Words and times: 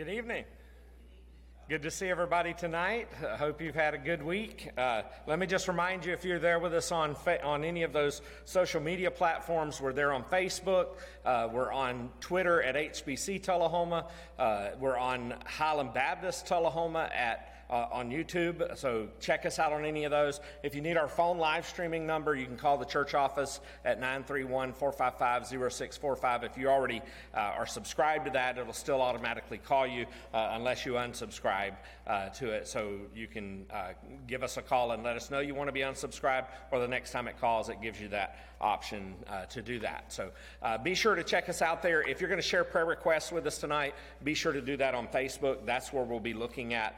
evening. 0.00 0.44
Good 1.68 1.82
to 1.82 1.90
see 1.90 2.08
everybody 2.08 2.54
tonight. 2.54 3.08
I 3.22 3.36
hope 3.36 3.60
you've 3.60 3.74
had 3.74 3.92
a 3.92 3.98
good 3.98 4.22
week. 4.22 4.70
Uh, 4.76 5.02
let 5.26 5.38
me 5.38 5.46
just 5.46 5.68
remind 5.68 6.04
you 6.04 6.12
if 6.12 6.24
you're 6.24 6.38
there 6.38 6.58
with 6.58 6.72
us 6.72 6.90
on, 6.92 7.14
fa- 7.14 7.44
on 7.44 7.62
any 7.62 7.82
of 7.82 7.92
those 7.92 8.22
social 8.46 8.80
media 8.80 9.10
platforms, 9.10 9.80
we're 9.80 9.92
there 9.92 10.12
on 10.12 10.24
Facebook, 10.24 10.96
uh, 11.24 11.48
we're 11.52 11.70
on 11.70 12.10
Twitter 12.20 12.62
at 12.62 12.74
HBC 12.74 13.42
Tullahoma, 13.42 14.06
uh, 14.38 14.70
we're 14.80 14.96
on 14.96 15.34
Highland 15.46 15.92
Baptist 15.92 16.46
Tullahoma 16.46 17.10
at 17.14 17.61
uh, 17.72 17.88
on 17.90 18.10
YouTube. 18.10 18.76
So 18.76 19.08
check 19.18 19.46
us 19.46 19.58
out 19.58 19.72
on 19.72 19.86
any 19.86 20.04
of 20.04 20.10
those. 20.10 20.40
If 20.62 20.74
you 20.74 20.82
need 20.82 20.98
our 20.98 21.08
phone 21.08 21.38
live 21.38 21.66
streaming 21.66 22.06
number, 22.06 22.36
you 22.36 22.44
can 22.44 22.58
call 22.58 22.76
the 22.76 22.84
church 22.84 23.14
office 23.14 23.60
at 23.84 23.98
931 23.98 24.74
455 24.74 25.72
0645. 25.72 26.44
If 26.44 26.58
you 26.58 26.68
already 26.68 27.00
uh, 27.34 27.38
are 27.38 27.66
subscribed 27.66 28.26
to 28.26 28.30
that, 28.32 28.58
it'll 28.58 28.74
still 28.74 29.00
automatically 29.00 29.56
call 29.56 29.86
you 29.86 30.04
uh, 30.34 30.50
unless 30.52 30.84
you 30.84 30.92
unsubscribe 30.92 31.74
uh, 32.06 32.28
to 32.28 32.50
it. 32.50 32.68
So 32.68 32.98
you 33.14 33.26
can 33.26 33.64
uh, 33.72 33.92
give 34.26 34.42
us 34.42 34.58
a 34.58 34.62
call 34.62 34.92
and 34.92 35.02
let 35.02 35.16
us 35.16 35.30
know 35.30 35.40
you 35.40 35.54
want 35.54 35.68
to 35.68 35.72
be 35.72 35.80
unsubscribed, 35.80 36.46
or 36.70 36.78
the 36.78 36.88
next 36.88 37.10
time 37.10 37.26
it 37.26 37.40
calls, 37.40 37.70
it 37.70 37.80
gives 37.80 37.98
you 37.98 38.08
that 38.08 38.36
option 38.60 39.14
uh, 39.28 39.44
to 39.46 39.60
do 39.60 39.80
that. 39.80 40.12
So 40.12 40.30
be 40.84 40.94
sure 40.94 41.16
to 41.16 41.24
check 41.24 41.48
us 41.48 41.62
out 41.62 41.82
there. 41.82 42.02
If 42.08 42.20
you're 42.20 42.28
going 42.28 42.40
to 42.40 42.46
share 42.46 42.62
prayer 42.62 42.84
requests 42.84 43.32
with 43.32 43.44
us 43.46 43.58
tonight, 43.58 43.94
be 44.22 44.34
sure 44.34 44.52
to 44.52 44.60
do 44.60 44.76
that 44.76 44.94
on 44.94 45.08
Facebook. 45.08 45.66
That's 45.66 45.92
where 45.92 46.04
we'll 46.04 46.20
be 46.20 46.34
looking 46.34 46.74
at 46.74 46.96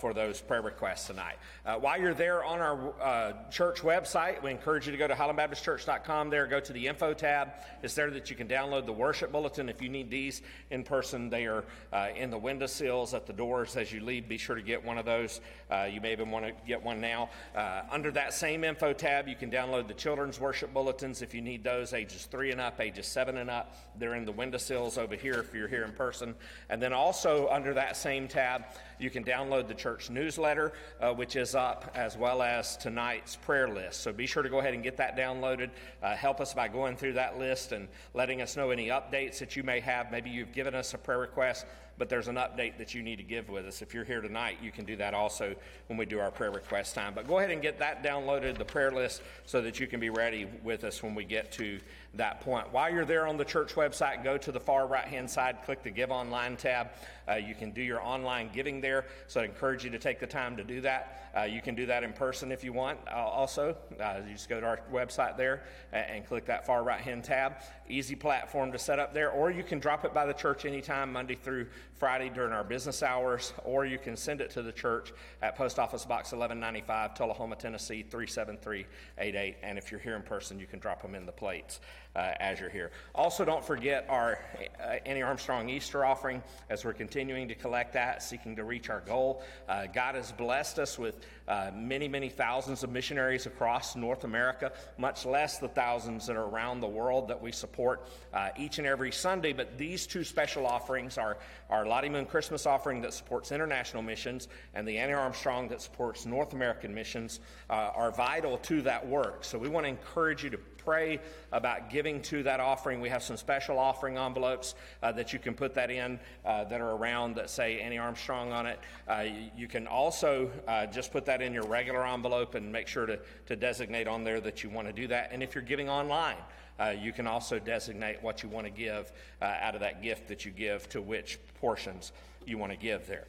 for 0.00 0.13
those 0.14 0.40
prayer 0.40 0.62
requests 0.62 1.06
tonight. 1.06 1.36
Uh, 1.66 1.76
while 1.76 2.00
you're 2.00 2.14
there 2.14 2.44
on 2.44 2.60
our 2.60 2.92
uh, 3.00 3.32
church 3.50 3.82
website, 3.82 4.42
we 4.42 4.50
encourage 4.50 4.86
you 4.86 4.92
to 4.92 4.98
go 4.98 5.06
to 5.06 5.14
highlandbaptistchurch.com 5.14 6.30
there, 6.30 6.46
go 6.46 6.60
to 6.60 6.72
the 6.72 6.86
info 6.86 7.12
tab. 7.12 7.52
It's 7.82 7.94
there 7.94 8.10
that 8.10 8.30
you 8.30 8.36
can 8.36 8.48
download 8.48 8.86
the 8.86 8.92
worship 8.92 9.32
bulletin. 9.32 9.68
If 9.68 9.82
you 9.82 9.88
need 9.88 10.10
these 10.10 10.42
in 10.70 10.84
person, 10.84 11.30
they 11.30 11.46
are 11.46 11.64
uh, 11.92 12.08
in 12.16 12.30
the 12.30 12.38
windowsills 12.38 13.14
at 13.14 13.26
the 13.26 13.32
doors 13.32 13.76
as 13.76 13.92
you 13.92 14.00
leave. 14.00 14.28
Be 14.28 14.38
sure 14.38 14.56
to 14.56 14.62
get 14.62 14.84
one 14.84 14.98
of 14.98 15.04
those. 15.04 15.40
Uh, 15.70 15.88
you 15.90 16.00
may 16.00 16.12
even 16.12 16.30
want 16.30 16.46
to 16.46 16.52
get 16.66 16.82
one 16.82 17.00
now. 17.00 17.30
Uh, 17.54 17.82
under 17.90 18.10
that 18.12 18.32
same 18.32 18.64
info 18.64 18.92
tab, 18.92 19.28
you 19.28 19.36
can 19.36 19.50
download 19.50 19.88
the 19.88 19.94
children's 19.94 20.38
worship 20.38 20.72
bulletins 20.72 21.22
if 21.22 21.34
you 21.34 21.40
need 21.40 21.64
those, 21.64 21.92
ages 21.92 22.26
three 22.30 22.52
and 22.52 22.60
up, 22.60 22.80
ages 22.80 23.06
seven 23.06 23.38
and 23.38 23.50
up. 23.50 23.76
They're 23.98 24.14
in 24.14 24.24
the 24.24 24.32
windowsills 24.32 24.98
over 24.98 25.16
here 25.16 25.40
if 25.40 25.54
you're 25.54 25.68
here 25.68 25.84
in 25.84 25.92
person. 25.92 26.34
And 26.68 26.80
then 26.80 26.92
also 26.92 27.48
under 27.48 27.74
that 27.74 27.96
same 27.96 28.28
tab, 28.28 28.64
you 28.98 29.10
can 29.10 29.24
download 29.24 29.68
the 29.68 29.74
church 29.74 30.03
newsletter, 30.10 30.72
uh, 31.00 31.12
which 31.12 31.36
is 31.36 31.54
up, 31.54 31.90
as 31.94 32.16
well 32.16 32.42
as 32.42 32.76
tonight's 32.76 33.36
prayer 33.36 33.68
list. 33.68 34.00
So 34.00 34.12
be 34.12 34.26
sure 34.26 34.42
to 34.42 34.48
go 34.48 34.58
ahead 34.58 34.74
and 34.74 34.82
get 34.82 34.96
that 34.96 35.16
downloaded. 35.16 35.70
Uh, 36.02 36.14
help 36.14 36.40
us 36.40 36.54
by 36.54 36.68
going 36.68 36.96
through 36.96 37.14
that 37.14 37.38
list 37.38 37.72
and 37.72 37.88
letting 38.14 38.42
us 38.42 38.56
know 38.56 38.70
any 38.70 38.88
updates 38.88 39.38
that 39.38 39.56
you 39.56 39.62
may 39.62 39.80
have. 39.80 40.10
Maybe 40.10 40.30
you've 40.30 40.52
given 40.52 40.74
us 40.74 40.94
a 40.94 40.98
prayer 40.98 41.18
request 41.18 41.66
but 41.98 42.08
there's 42.08 42.28
an 42.28 42.36
update 42.36 42.78
that 42.78 42.94
you 42.94 43.02
need 43.02 43.16
to 43.16 43.22
give 43.22 43.48
with 43.48 43.66
us. 43.66 43.82
If 43.82 43.94
you're 43.94 44.04
here 44.04 44.20
tonight, 44.20 44.58
you 44.62 44.72
can 44.72 44.84
do 44.84 44.96
that 44.96 45.14
also 45.14 45.54
when 45.86 45.98
we 45.98 46.06
do 46.06 46.18
our 46.18 46.30
prayer 46.30 46.50
request 46.50 46.94
time. 46.94 47.14
But 47.14 47.28
go 47.28 47.38
ahead 47.38 47.50
and 47.50 47.62
get 47.62 47.78
that 47.78 48.02
downloaded, 48.02 48.58
the 48.58 48.64
prayer 48.64 48.90
list, 48.90 49.22
so 49.46 49.62
that 49.62 49.80
you 49.80 49.86
can 49.86 50.00
be 50.00 50.10
ready 50.10 50.46
with 50.62 50.84
us 50.84 51.02
when 51.02 51.14
we 51.14 51.24
get 51.24 51.52
to 51.52 51.78
that 52.14 52.40
point. 52.40 52.72
While 52.72 52.92
you're 52.92 53.04
there 53.04 53.26
on 53.26 53.36
the 53.36 53.44
church 53.44 53.74
website, 53.74 54.22
go 54.22 54.38
to 54.38 54.52
the 54.52 54.60
far 54.60 54.86
right 54.86 55.06
hand 55.06 55.28
side, 55.28 55.58
click 55.64 55.82
the 55.82 55.90
Give 55.90 56.10
Online 56.10 56.56
tab. 56.56 56.88
Uh, 57.28 57.34
you 57.34 57.54
can 57.54 57.70
do 57.70 57.82
your 57.82 58.02
online 58.02 58.50
giving 58.52 58.80
there, 58.80 59.06
so 59.26 59.40
I 59.40 59.44
encourage 59.44 59.84
you 59.84 59.90
to 59.90 59.98
take 59.98 60.20
the 60.20 60.26
time 60.26 60.56
to 60.56 60.64
do 60.64 60.80
that. 60.82 61.30
Uh, 61.36 61.42
you 61.42 61.60
can 61.60 61.74
do 61.74 61.86
that 61.86 62.04
in 62.04 62.12
person 62.12 62.52
if 62.52 62.62
you 62.62 62.72
want 62.72 62.98
uh, 63.10 63.16
also. 63.16 63.76
Uh, 63.98 64.20
you 64.26 64.34
just 64.34 64.48
go 64.48 64.60
to 64.60 64.66
our 64.66 64.80
website 64.92 65.36
there 65.36 65.64
and, 65.92 66.06
and 66.10 66.26
click 66.26 66.44
that 66.46 66.66
far 66.66 66.84
right 66.84 67.00
hand 67.00 67.24
tab. 67.24 67.54
Easy 67.88 68.14
platform 68.14 68.70
to 68.72 68.78
set 68.78 68.98
up 68.98 69.14
there, 69.14 69.30
or 69.30 69.50
you 69.50 69.62
can 69.62 69.78
drop 69.78 70.04
it 70.04 70.14
by 70.14 70.26
the 70.26 70.32
church 70.32 70.64
anytime, 70.64 71.12
Monday 71.12 71.34
through 71.34 71.66
Friday 71.96 72.28
during 72.28 72.52
our 72.52 72.64
business 72.64 73.02
hours, 73.02 73.52
or 73.64 73.86
you 73.86 73.98
can 73.98 74.16
send 74.16 74.40
it 74.40 74.50
to 74.50 74.62
the 74.62 74.72
church 74.72 75.12
at 75.42 75.56
Post 75.56 75.78
Office 75.78 76.04
Box 76.04 76.32
1195, 76.32 77.14
Tullahoma, 77.14 77.54
Tennessee 77.54 78.02
37388. 78.02 79.56
And 79.62 79.78
if 79.78 79.90
you're 79.90 80.00
here 80.00 80.16
in 80.16 80.22
person, 80.22 80.58
you 80.58 80.66
can 80.66 80.80
drop 80.80 81.02
them 81.02 81.14
in 81.14 81.24
the 81.24 81.32
plates 81.32 81.80
uh, 82.16 82.32
as 82.40 82.60
you're 82.60 82.70
here. 82.70 82.90
Also, 83.14 83.44
don't 83.44 83.64
forget 83.64 84.06
our 84.08 84.38
uh, 84.80 84.96
Annie 85.06 85.22
Armstrong 85.22 85.68
Easter 85.68 86.04
offering 86.04 86.42
as 86.70 86.84
we're 86.84 86.92
continuing 86.92 87.48
to 87.48 87.54
collect 87.54 87.92
that, 87.94 88.22
seeking 88.22 88.56
to 88.56 88.64
reach 88.64 88.90
our 88.90 89.00
goal. 89.00 89.42
Uh, 89.68 89.86
God 89.86 90.14
has 90.14 90.32
blessed 90.32 90.78
us 90.78 90.98
with 90.98 91.26
uh, 91.46 91.70
many, 91.74 92.08
many 92.08 92.28
thousands 92.28 92.82
of 92.82 92.90
missionaries 92.90 93.46
across 93.46 93.96
North 93.96 94.24
America, 94.24 94.72
much 94.98 95.26
less 95.26 95.58
the 95.58 95.68
thousands 95.68 96.26
that 96.26 96.36
are 96.36 96.44
around 96.44 96.80
the 96.80 96.88
world 96.88 97.28
that 97.28 97.40
we 97.40 97.52
support 97.52 98.08
uh, 98.32 98.48
each 98.56 98.78
and 98.78 98.86
every 98.86 99.12
Sunday. 99.12 99.52
But 99.52 99.76
these 99.76 100.06
two 100.06 100.24
special 100.24 100.66
offerings 100.66 101.18
are 101.18 101.36
our 101.68 101.86
Lottie 101.86 102.08
Moon 102.08 102.26
Christmas 102.26 102.66
offering 102.66 103.00
that 103.02 103.12
supports 103.12 103.52
international 103.52 104.02
missions 104.02 104.48
and 104.74 104.86
the 104.86 104.98
Annie 104.98 105.12
Armstrong 105.12 105.68
that 105.68 105.82
supports 105.82 106.26
North 106.26 106.52
American 106.52 106.94
missions 106.94 107.40
uh, 107.68 107.90
are 107.94 108.10
vital 108.10 108.58
to 108.58 108.82
that 108.82 109.06
work. 109.06 109.44
So 109.44 109.58
we 109.58 109.68
want 109.68 109.84
to 109.84 109.90
encourage 109.90 110.44
you 110.44 110.50
to 110.50 110.58
pray 110.84 111.18
about 111.52 111.90
giving 111.90 112.03
to 112.04 112.42
that 112.42 112.60
offering. 112.60 113.00
We 113.00 113.08
have 113.08 113.22
some 113.22 113.36
special 113.36 113.78
offering 113.78 114.18
envelopes 114.18 114.74
uh, 115.02 115.12
that 115.12 115.32
you 115.32 115.38
can 115.38 115.54
put 115.54 115.74
that 115.74 115.90
in 115.90 116.20
uh, 116.44 116.64
that 116.64 116.80
are 116.80 116.90
around 116.90 117.36
that 117.36 117.48
say 117.48 117.80
Annie 117.80 117.98
Armstrong 117.98 118.52
on 118.52 118.66
it. 118.66 118.78
Uh, 119.08 119.24
you 119.56 119.66
can 119.66 119.86
also 119.86 120.50
uh, 120.68 120.86
just 120.86 121.12
put 121.12 121.24
that 121.24 121.40
in 121.40 121.54
your 121.54 121.66
regular 121.66 122.06
envelope 122.06 122.54
and 122.54 122.70
make 122.70 122.86
sure 122.86 123.06
to, 123.06 123.18
to 123.46 123.56
designate 123.56 124.06
on 124.06 124.22
there 124.22 124.40
that 124.40 124.62
you 124.62 124.68
want 124.68 124.86
to 124.86 124.92
do 124.92 125.06
that. 125.08 125.30
And 125.32 125.42
if 125.42 125.54
you're 125.54 125.64
giving 125.64 125.88
online, 125.88 126.36
uh, 126.78 126.90
you 126.90 127.12
can 127.12 127.26
also 127.26 127.58
designate 127.58 128.22
what 128.22 128.42
you 128.42 128.48
want 128.48 128.66
to 128.66 128.72
give 128.72 129.10
out 129.40 129.74
of 129.74 129.80
that 129.80 130.02
gift 130.02 130.28
that 130.28 130.44
you 130.44 130.50
give 130.50 130.88
to 130.90 131.00
which 131.00 131.38
portions 131.60 132.12
you 132.44 132.58
want 132.58 132.72
to 132.72 132.78
give 132.78 133.06
there. 133.06 133.24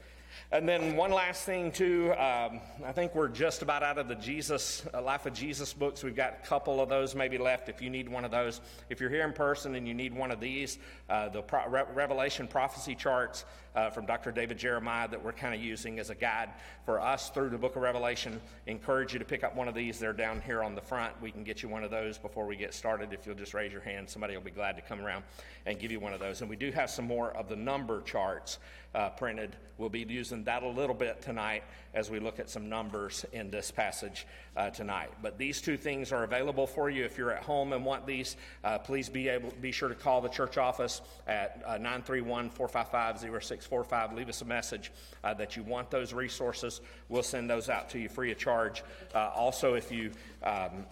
And 0.52 0.68
then 0.68 0.96
one 0.96 1.12
last 1.12 1.44
thing, 1.44 1.72
too. 1.72 2.14
Um, 2.14 2.60
I 2.86 2.92
think 2.92 3.16
we're 3.16 3.28
just 3.28 3.62
about 3.62 3.84
out 3.84 3.98
of 3.98 4.08
the 4.08 4.16
Jesus 4.16 4.86
uh, 4.94 5.02
Life 5.02 5.26
of 5.26 5.34
Jesus 5.34 5.74
books. 5.74 6.04
We've 6.04 6.16
got 6.16 6.38
a 6.44 6.48
couple 6.48 6.80
of 6.82 6.90
those 6.90 7.16
maybe 7.16 7.38
left. 7.38 7.70
If 7.70 7.82
you 7.82 7.90
need 7.90 8.08
one 8.08 8.26
of 8.26 8.32
those, 8.32 8.62
if 8.90 9.00
you're 9.00 9.10
here 9.10 9.26
in 9.26 9.34
person 9.34 9.76
and 9.76 9.88
you 9.88 9.94
need 9.94 10.14
one 10.14 10.32
of 10.32 10.40
these, 10.40 10.78
uh, 11.10 11.30
the 11.30 11.42
Pro- 11.42 11.68
Re- 11.68 11.86
Revelation 11.94 12.48
prophecy 12.48 12.96
charts 12.96 13.46
uh, 13.76 13.90
from 13.90 14.06
Dr. 14.06 14.32
David 14.32 14.58
Jeremiah 14.58 15.08
that 15.08 15.24
we're 15.24 15.34
kind 15.34 15.54
of 15.54 15.62
using 15.62 16.00
as 16.00 16.10
a 16.10 16.16
guide 16.16 16.50
for 16.86 17.00
us 17.00 17.30
through 17.30 17.50
the 17.50 17.58
Book 17.58 17.76
of 17.76 17.82
Revelation. 17.82 18.42
Encourage 18.68 19.14
you 19.14 19.20
to 19.20 19.26
pick 19.26 19.44
up 19.44 19.56
one 19.56 19.68
of 19.68 19.76
these. 19.76 20.00
They're 20.00 20.14
down 20.14 20.42
here 20.42 20.64
on 20.64 20.76
the 20.76 20.82
front. 20.82 21.14
We 21.22 21.32
can 21.32 21.44
get 21.44 21.62
you 21.62 21.70
one 21.70 21.84
of 21.84 21.92
those 21.92 22.18
before 22.18 22.46
we 22.46 22.56
get 22.56 22.74
started. 22.74 23.14
If 23.14 23.26
you'll 23.26 23.36
just 23.36 23.54
raise 23.54 23.72
your 23.72 23.82
hand, 23.82 24.10
somebody 24.10 24.36
will 24.36 24.44
be 24.44 24.52
glad 24.52 24.76
to 24.78 24.82
come 24.82 25.02
around 25.02 25.24
and 25.66 25.78
give 25.78 25.92
you 25.92 26.00
one 26.00 26.14
of 26.14 26.20
those. 26.20 26.42
And 26.42 26.50
we 26.50 26.56
do 26.56 26.72
have 26.72 26.90
some 26.90 27.06
more 27.06 27.32
of 27.32 27.50
the 27.50 27.56
number 27.56 28.02
charts 28.02 28.60
uh, 28.94 29.10
printed. 29.10 29.56
We'll 29.78 29.90
be 29.90 30.06
using 30.08 30.44
that 30.46 30.64
a 30.64 30.70
little 30.70 30.96
bit 30.96 31.22
tonight 31.22 31.64
as 31.96 32.12
we 32.12 32.20
look 32.20 32.40
at 32.40 32.50
some 32.50 32.70
numbers 32.70 33.26
in 33.32 33.50
this 33.50 33.72
passage 33.72 34.28
uh, 34.56 34.70
tonight. 34.70 35.10
But 35.22 35.38
these 35.38 35.62
two 35.62 35.78
things 35.78 36.12
are 36.12 36.24
available 36.24 36.68
for 36.68 36.90
you. 36.90 37.06
If 37.06 37.18
you're 37.18 37.32
at 37.32 37.42
home 37.42 37.74
and 37.74 37.84
want 37.84 38.06
these, 38.06 38.36
uh, 38.64 38.78
please 38.78 39.10
be 39.10 39.30
able 39.30 39.52
be 39.62 39.72
sure 39.72 39.90
to 39.90 39.96
call 39.96 40.22
the 40.22 40.30
church 40.30 40.58
office 40.58 41.02
at 41.26 41.64
uh, 41.66 41.78
931 41.78 42.50
455 42.50 43.20
0645. 43.20 44.14
Leave 44.14 44.30
us 44.30 44.42
a 44.42 44.46
message 44.46 44.92
uh, 45.24 45.34
that 45.34 45.56
you 45.56 45.64
want 45.64 45.90
those 45.90 46.14
resources. 46.14 46.82
We'll 47.10 47.24
send 47.24 47.50
those 47.50 47.70
out 47.70 47.90
to 47.92 48.00
you 48.00 48.10
free 48.10 48.32
of 48.32 48.38
charge. 48.38 48.84
Uh, 49.14 49.32
also, 49.34 49.74
if 49.74 49.92
you 49.92 50.12
um, 50.44 50.86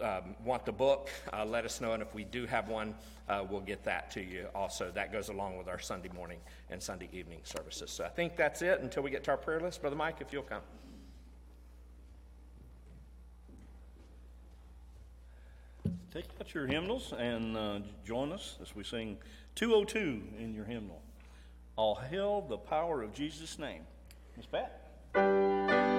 um, 0.00 0.36
want 0.44 0.64
the 0.64 0.72
book, 0.72 1.10
uh, 1.32 1.44
let 1.44 1.64
us 1.64 1.80
know. 1.80 1.92
And 1.92 2.02
if 2.02 2.14
we 2.14 2.24
do 2.24 2.46
have 2.46 2.68
one, 2.68 2.94
uh, 3.28 3.44
we'll 3.48 3.60
get 3.60 3.84
that 3.84 4.10
to 4.12 4.20
you 4.20 4.46
also. 4.54 4.90
That 4.94 5.12
goes 5.12 5.28
along 5.28 5.58
with 5.58 5.68
our 5.68 5.78
Sunday 5.78 6.10
morning 6.14 6.38
and 6.70 6.82
Sunday 6.82 7.08
evening 7.12 7.40
services. 7.44 7.90
So 7.90 8.04
I 8.04 8.08
think 8.08 8.36
that's 8.36 8.62
it 8.62 8.80
until 8.80 9.02
we 9.02 9.10
get 9.10 9.24
to 9.24 9.32
our 9.32 9.36
prayer 9.36 9.60
list. 9.60 9.80
Brother 9.80 9.96
Mike, 9.96 10.16
if 10.20 10.32
you'll 10.32 10.42
come. 10.42 10.62
Take 16.12 16.26
out 16.40 16.54
your 16.54 16.66
hymnals 16.66 17.12
and 17.18 17.56
uh, 17.56 17.80
join 18.06 18.32
us 18.32 18.56
as 18.62 18.74
we 18.74 18.84
sing 18.84 19.18
202 19.54 20.22
in 20.38 20.54
your 20.54 20.64
hymnal. 20.64 21.02
All 21.76 21.94
hail 21.94 22.40
the 22.40 22.56
power 22.56 23.02
of 23.02 23.12
Jesus' 23.12 23.58
name. 23.58 23.82
Miss 24.36 24.46
Pat? 24.46 25.95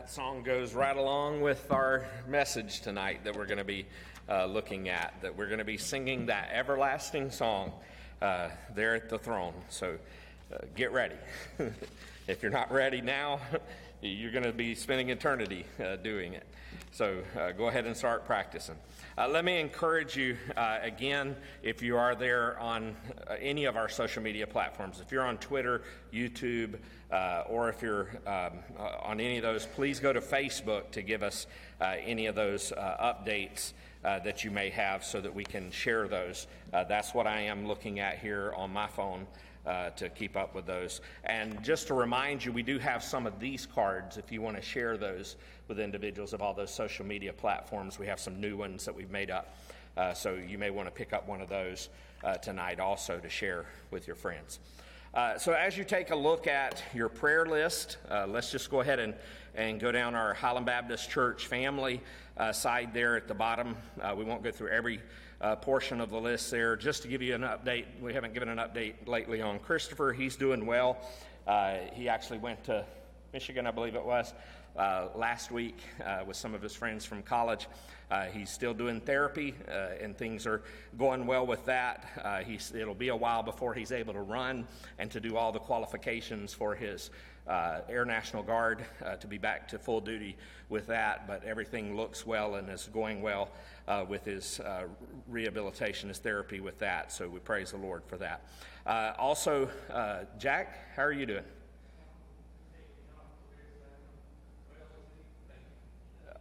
That 0.00 0.08
song 0.08 0.42
goes 0.42 0.72
right 0.72 0.96
along 0.96 1.42
with 1.42 1.70
our 1.70 2.06
message 2.26 2.80
tonight 2.80 3.22
that 3.24 3.36
we're 3.36 3.44
going 3.44 3.58
to 3.58 3.64
be 3.64 3.84
uh, 4.30 4.46
looking 4.46 4.88
at, 4.88 5.12
that 5.20 5.36
we're 5.36 5.48
going 5.48 5.58
to 5.58 5.64
be 5.64 5.76
singing 5.76 6.24
that 6.24 6.48
everlasting 6.54 7.30
song 7.30 7.70
uh, 8.22 8.48
there 8.74 8.94
at 8.94 9.10
the 9.10 9.18
throne. 9.18 9.52
So 9.68 9.98
uh, 10.54 10.56
get 10.74 10.92
ready. 10.92 11.16
if 12.28 12.42
you're 12.42 12.50
not 12.50 12.72
ready 12.72 13.02
now, 13.02 13.40
you're 14.00 14.32
going 14.32 14.44
to 14.44 14.54
be 14.54 14.74
spending 14.74 15.10
eternity 15.10 15.66
uh, 15.78 15.96
doing 15.96 16.32
it. 16.32 16.46
So 16.92 17.22
uh, 17.38 17.52
go 17.52 17.68
ahead 17.68 17.86
and 17.86 17.96
start 17.96 18.26
practicing. 18.26 18.74
Uh, 19.16 19.28
let 19.28 19.44
me 19.44 19.60
encourage 19.60 20.16
you 20.16 20.36
uh, 20.56 20.78
again 20.82 21.36
if 21.62 21.82
you 21.82 21.96
are 21.96 22.16
there 22.16 22.58
on 22.58 22.96
uh, 23.28 23.34
any 23.40 23.66
of 23.66 23.76
our 23.76 23.88
social 23.88 24.20
media 24.22 24.44
platforms. 24.44 25.00
If 25.00 25.12
you're 25.12 25.24
on 25.24 25.38
Twitter, 25.38 25.82
YouTube, 26.12 26.80
uh, 27.12 27.44
or 27.48 27.68
if 27.68 27.80
you're 27.80 28.08
um, 28.26 28.58
uh, 28.76 28.96
on 29.02 29.20
any 29.20 29.36
of 29.36 29.44
those, 29.44 29.66
please 29.66 30.00
go 30.00 30.12
to 30.12 30.20
Facebook 30.20 30.90
to 30.90 31.02
give 31.02 31.22
us 31.22 31.46
any 31.80 32.26
of 32.26 32.34
those 32.34 32.72
updates 32.76 33.72
that 34.02 34.44
you 34.44 34.50
may 34.50 34.68
have 34.70 35.04
so 35.04 35.20
that 35.20 35.34
we 35.34 35.44
can 35.44 35.70
share 35.70 36.08
those. 36.08 36.46
That's 36.72 37.14
what 37.14 37.26
I 37.26 37.42
am 37.42 37.66
looking 37.66 38.00
at 38.00 38.18
here 38.18 38.52
on 38.56 38.70
my 38.70 38.86
phone. 38.88 39.26
Uh, 39.66 39.90
to 39.90 40.08
keep 40.08 40.38
up 40.38 40.54
with 40.54 40.64
those. 40.64 41.02
And 41.24 41.62
just 41.62 41.86
to 41.88 41.94
remind 41.94 42.42
you, 42.42 42.50
we 42.50 42.62
do 42.62 42.78
have 42.78 43.04
some 43.04 43.26
of 43.26 43.38
these 43.38 43.66
cards 43.66 44.16
if 44.16 44.32
you 44.32 44.40
want 44.40 44.56
to 44.56 44.62
share 44.62 44.96
those 44.96 45.36
with 45.68 45.78
individuals 45.78 46.32
of 46.32 46.40
all 46.40 46.54
those 46.54 46.72
social 46.72 47.04
media 47.04 47.30
platforms. 47.34 47.98
We 47.98 48.06
have 48.06 48.18
some 48.18 48.40
new 48.40 48.56
ones 48.56 48.86
that 48.86 48.94
we've 48.94 49.10
made 49.10 49.30
up. 49.30 49.54
Uh, 49.98 50.14
so 50.14 50.34
you 50.34 50.56
may 50.56 50.70
want 50.70 50.88
to 50.88 50.90
pick 50.90 51.12
up 51.12 51.28
one 51.28 51.42
of 51.42 51.50
those 51.50 51.90
uh, 52.24 52.36
tonight 52.36 52.80
also 52.80 53.18
to 53.18 53.28
share 53.28 53.66
with 53.90 54.06
your 54.06 54.16
friends. 54.16 54.60
Uh, 55.12 55.36
so 55.36 55.52
as 55.52 55.76
you 55.76 55.84
take 55.84 56.08
a 56.10 56.16
look 56.16 56.46
at 56.46 56.82
your 56.94 57.10
prayer 57.10 57.44
list, 57.44 57.98
uh, 58.10 58.26
let's 58.26 58.50
just 58.50 58.70
go 58.70 58.80
ahead 58.80 58.98
and, 58.98 59.12
and 59.54 59.78
go 59.78 59.92
down 59.92 60.14
our 60.14 60.32
Highland 60.32 60.64
Baptist 60.64 61.10
Church 61.10 61.48
family 61.48 62.00
uh, 62.38 62.50
side 62.50 62.94
there 62.94 63.14
at 63.14 63.28
the 63.28 63.34
bottom. 63.34 63.76
We 64.16 64.24
won't 64.24 64.42
go 64.42 64.50
through 64.50 64.70
every 64.70 65.02
uh, 65.40 65.56
portion 65.56 66.00
of 66.00 66.10
the 66.10 66.20
list 66.20 66.50
there. 66.50 66.76
Just 66.76 67.02
to 67.02 67.08
give 67.08 67.22
you 67.22 67.34
an 67.34 67.42
update, 67.42 67.86
we 68.00 68.12
haven't 68.12 68.34
given 68.34 68.48
an 68.48 68.58
update 68.58 69.06
lately 69.06 69.40
on 69.40 69.58
Christopher. 69.58 70.12
He's 70.12 70.36
doing 70.36 70.66
well. 70.66 70.98
Uh, 71.46 71.76
he 71.92 72.08
actually 72.08 72.38
went 72.38 72.62
to 72.64 72.84
Michigan, 73.32 73.66
I 73.66 73.70
believe 73.70 73.94
it 73.94 74.04
was, 74.04 74.34
uh, 74.76 75.08
last 75.14 75.50
week 75.50 75.78
uh, 76.04 76.24
with 76.26 76.36
some 76.36 76.54
of 76.54 76.62
his 76.62 76.74
friends 76.74 77.04
from 77.04 77.22
college. 77.22 77.68
Uh, 78.10 78.24
he's 78.24 78.50
still 78.50 78.74
doing 78.74 79.00
therapy, 79.00 79.54
uh, 79.68 79.88
and 80.00 80.18
things 80.18 80.46
are 80.46 80.62
going 80.98 81.26
well 81.26 81.46
with 81.46 81.64
that. 81.64 82.06
Uh, 82.22 82.42
it'll 82.74 82.94
be 82.94 83.08
a 83.08 83.16
while 83.16 83.42
before 83.42 83.72
he's 83.72 83.92
able 83.92 84.12
to 84.12 84.20
run 84.20 84.66
and 84.98 85.10
to 85.12 85.20
do 85.20 85.36
all 85.36 85.52
the 85.52 85.60
qualifications 85.60 86.52
for 86.52 86.74
his 86.74 87.10
uh, 87.46 87.80
Air 87.88 88.04
National 88.04 88.42
Guard 88.42 88.84
uh, 89.04 89.16
to 89.16 89.26
be 89.26 89.38
back 89.38 89.68
to 89.68 89.78
full 89.78 90.00
duty 90.00 90.36
with 90.68 90.86
that, 90.86 91.26
but 91.26 91.42
everything 91.44 91.96
looks 91.96 92.26
well 92.26 92.54
and 92.54 92.68
is 92.70 92.88
going 92.92 93.22
well 93.22 93.50
uh, 93.88 94.04
with 94.08 94.24
his 94.24 94.60
uh, 94.60 94.84
rehabilitation, 95.28 96.08
his 96.08 96.18
therapy 96.18 96.60
with 96.60 96.78
that. 96.78 97.12
So 97.12 97.28
we 97.28 97.40
praise 97.40 97.72
the 97.72 97.78
Lord 97.78 98.02
for 98.06 98.16
that. 98.18 98.42
Uh, 98.86 99.12
also, 99.18 99.68
uh, 99.92 100.20
Jack, 100.38 100.78
how 100.94 101.02
are 101.02 101.12
you 101.12 101.26
doing? 101.26 101.44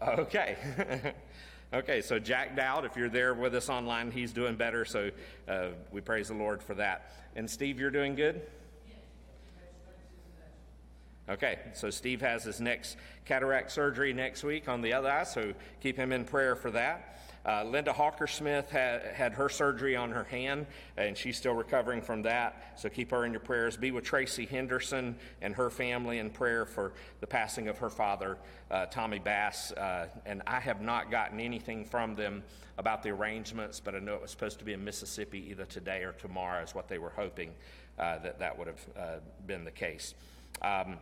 Okay. 0.01 0.55
okay, 1.73 2.01
so 2.01 2.19
Jack 2.19 2.55
Dowd, 2.55 2.85
if 2.85 2.95
you're 2.95 3.09
there 3.09 3.33
with 3.33 3.53
us 3.53 3.67
online, 3.67 4.11
he's 4.11 4.31
doing 4.31 4.55
better, 4.55 4.85
so 4.85 5.11
we 5.91 5.99
praise 5.99 6.29
the 6.29 6.35
Lord 6.35 6.63
for 6.63 6.75
that. 6.75 7.11
And 7.35 7.49
Steve, 7.49 7.79
you're 7.79 7.91
doing 7.91 8.15
good? 8.15 8.41
Okay, 11.29 11.59
so 11.73 11.91
Steve 11.91 12.21
has 12.21 12.43
his 12.43 12.59
next 12.59 12.97
cataract 13.25 13.71
surgery 13.71 14.13
next 14.13 14.43
week 14.43 14.67
on 14.67 14.81
the 14.81 14.93
other 14.93 15.11
eye, 15.11 15.23
so 15.23 15.53
keep 15.79 15.95
him 15.95 16.11
in 16.11 16.25
prayer 16.25 16.55
for 16.55 16.71
that. 16.71 17.19
Uh, 17.45 17.63
Linda 17.63 17.93
Hawker 17.93 18.25
Smith 18.25 18.71
had, 18.71 19.03
had 19.13 19.33
her 19.33 19.47
surgery 19.47 19.95
on 19.95 20.09
her 20.09 20.23
hand, 20.23 20.65
and 20.97 21.15
she's 21.15 21.37
still 21.37 21.53
recovering 21.53 22.01
from 22.01 22.23
that, 22.23 22.73
so 22.75 22.89
keep 22.89 23.11
her 23.11 23.25
in 23.25 23.31
your 23.31 23.41
prayers. 23.41 23.77
Be 23.77 23.91
with 23.91 24.03
Tracy 24.03 24.47
Henderson 24.47 25.15
and 25.39 25.53
her 25.53 25.69
family 25.69 26.17
in 26.17 26.31
prayer 26.31 26.65
for 26.65 26.93
the 27.19 27.27
passing 27.27 27.67
of 27.67 27.77
her 27.77 27.91
father, 27.91 28.39
uh, 28.71 28.87
Tommy 28.87 29.19
Bass. 29.19 29.71
Uh, 29.71 30.07
and 30.25 30.41
I 30.47 30.59
have 30.59 30.81
not 30.81 31.11
gotten 31.11 31.39
anything 31.39 31.85
from 31.85 32.15
them 32.15 32.43
about 32.79 33.03
the 33.03 33.11
arrangements, 33.11 33.79
but 33.79 33.93
I 33.93 33.99
know 33.99 34.15
it 34.15 34.21
was 34.23 34.31
supposed 34.31 34.57
to 34.59 34.65
be 34.65 34.73
in 34.73 34.83
Mississippi 34.83 35.45
either 35.51 35.65
today 35.65 36.01
or 36.03 36.13
tomorrow, 36.13 36.63
is 36.63 36.73
what 36.73 36.87
they 36.87 36.97
were 36.97 37.13
hoping 37.15 37.51
uh, 37.99 38.17
that 38.17 38.39
that 38.39 38.57
would 38.57 38.67
have 38.67 38.87
uh, 38.97 39.19
been 39.45 39.63
the 39.63 39.71
case. 39.71 40.15
Um, 40.61 40.97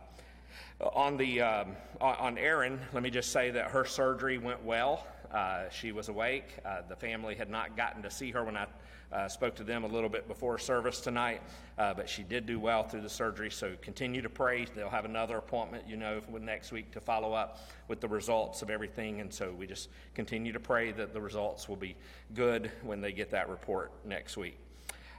on 0.80 1.16
the 1.16 1.40
um, 1.40 1.76
on- 2.00 2.38
Erin, 2.38 2.78
let 2.92 3.02
me 3.02 3.10
just 3.10 3.32
say 3.32 3.50
that 3.50 3.70
her 3.70 3.84
surgery 3.84 4.38
went 4.38 4.64
well. 4.64 5.06
Uh, 5.32 5.68
she 5.70 5.92
was 5.92 6.08
awake. 6.08 6.56
Uh, 6.64 6.82
the 6.88 6.96
family 6.96 7.34
had 7.34 7.50
not 7.50 7.76
gotten 7.76 8.02
to 8.02 8.10
see 8.10 8.30
her 8.30 8.44
when 8.44 8.56
I 8.56 8.66
uh, 9.12 9.28
spoke 9.28 9.54
to 9.56 9.64
them 9.64 9.84
a 9.84 9.86
little 9.86 10.08
bit 10.08 10.28
before 10.28 10.58
service 10.58 11.00
tonight, 11.00 11.42
uh, 11.78 11.94
but 11.94 12.08
she 12.08 12.22
did 12.22 12.46
do 12.46 12.60
well 12.60 12.82
through 12.82 13.00
the 13.00 13.08
surgery. 13.08 13.50
So 13.50 13.74
continue 13.80 14.22
to 14.22 14.28
pray. 14.28 14.66
They'll 14.74 14.90
have 14.90 15.04
another 15.04 15.38
appointment, 15.38 15.84
you 15.88 15.96
know, 15.96 16.20
next 16.40 16.72
week 16.72 16.92
to 16.92 17.00
follow 17.00 17.32
up 17.32 17.58
with 17.88 18.00
the 18.00 18.08
results 18.08 18.62
of 18.62 18.70
everything. 18.70 19.20
And 19.20 19.32
so 19.32 19.52
we 19.52 19.66
just 19.66 19.88
continue 20.14 20.52
to 20.52 20.60
pray 20.60 20.92
that 20.92 21.12
the 21.12 21.20
results 21.20 21.68
will 21.68 21.76
be 21.76 21.96
good 22.34 22.70
when 22.82 23.00
they 23.00 23.12
get 23.12 23.30
that 23.30 23.48
report 23.48 23.92
next 24.04 24.36
week. 24.36 24.58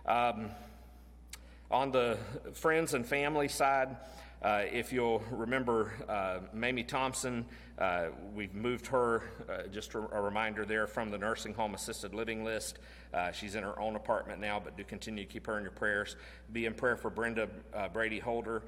Um, 0.05 0.49
on 1.71 1.91
the 1.91 2.17
friends 2.53 2.93
and 2.93 3.05
family 3.05 3.47
side, 3.47 3.95
uh, 4.41 4.63
if 4.71 4.93
you'll 4.93 5.21
remember 5.31 5.91
uh, 6.07 6.39
Mamie 6.53 6.83
Thompson, 6.83 7.45
uh, 7.77 8.07
we've 8.33 8.55
moved 8.55 8.87
her, 8.87 9.21
uh, 9.49 9.67
just 9.71 9.93
a, 9.93 9.99
reminder 9.99 10.65
there, 10.65 10.87
from 10.87 11.11
the 11.11 11.17
nursing 11.17 11.53
home 11.53 11.75
assisted 11.75 12.15
living 12.15 12.43
list. 12.43 12.79
Uh, 13.13 13.31
she's 13.31 13.55
in 13.55 13.63
her 13.63 13.77
own 13.79 13.95
apartment 13.95 14.39
now, 14.39 14.59
but 14.59 14.77
do 14.77 14.83
continue 14.83 15.25
to 15.25 15.29
keep 15.31 15.45
her 15.45 15.57
in 15.57 15.63
your 15.63 15.71
prayers. 15.71 16.15
Be 16.53 16.65
in 16.65 16.73
prayer 16.73 16.95
for 16.95 17.09
Brenda 17.09 17.49
uh, 17.73 17.89
Brady 17.89 18.19
Holder, 18.19 18.63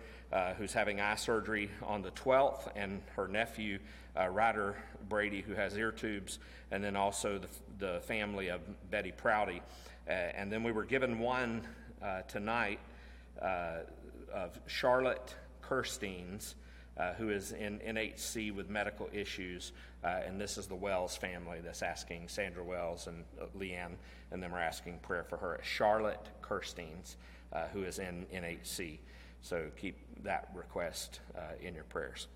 who's 0.58 0.74
having 0.74 1.00
eye 1.00 1.16
surgery 1.16 1.72
on 1.84 2.02
the 2.02 2.12
12th, 2.12 2.70
and 2.76 3.02
her 3.16 3.28
nephew, 3.28 3.80
Ryder 4.16 4.76
Brady, 5.10 5.42
who 5.42 5.54
has 5.54 5.76
ear 5.78 5.92
tubes, 5.92 6.40
and 6.70 6.84
then 6.84 6.96
also 6.96 7.40
the, 7.40 7.48
the 7.80 8.00
family 8.02 8.50
of 8.50 8.62
Betty 8.92 9.12
Prouty. 9.12 9.62
And 10.08 10.52
then 10.52 10.64
we 10.64 10.72
were 10.72 10.86
given 10.86 11.20
one 11.20 11.66
tonight 12.28 12.80
of 13.40 14.60
Charlotte 14.68 15.36
Kirsteins, 15.62 16.56
uh, 16.98 17.14
who 17.14 17.30
is 17.30 17.52
in 17.52 17.80
NHC 17.80 18.54
with 18.54 18.70
medical 18.70 19.10
issues. 19.14 19.72
Uh, 20.04 20.20
and 20.26 20.40
this 20.40 20.58
is 20.58 20.68
the 20.68 20.76
Wells 20.76 21.16
family 21.16 21.60
that's 21.64 21.82
asking 21.82 22.28
Sandra 22.28 22.64
Wells 22.64 23.08
and 23.08 23.24
uh, 23.42 23.46
Leanne, 23.58 23.96
and 24.32 24.42
them 24.42 24.54
are 24.54 24.60
asking 24.60 25.00
prayer 25.00 25.24
for 25.24 25.38
her. 25.38 25.60
Charlotte 25.64 26.30
Kirsteins, 26.42 27.16
uh, 27.54 27.68
who 27.74 27.84
is 27.84 28.00
in 28.00 28.26
NHC. 28.34 28.98
So 29.42 29.68
keep 29.80 29.98
that 30.24 30.50
request 30.54 31.20
uh, 31.36 31.42
in 31.62 31.74
your 31.76 31.84
prayers. 31.86 32.28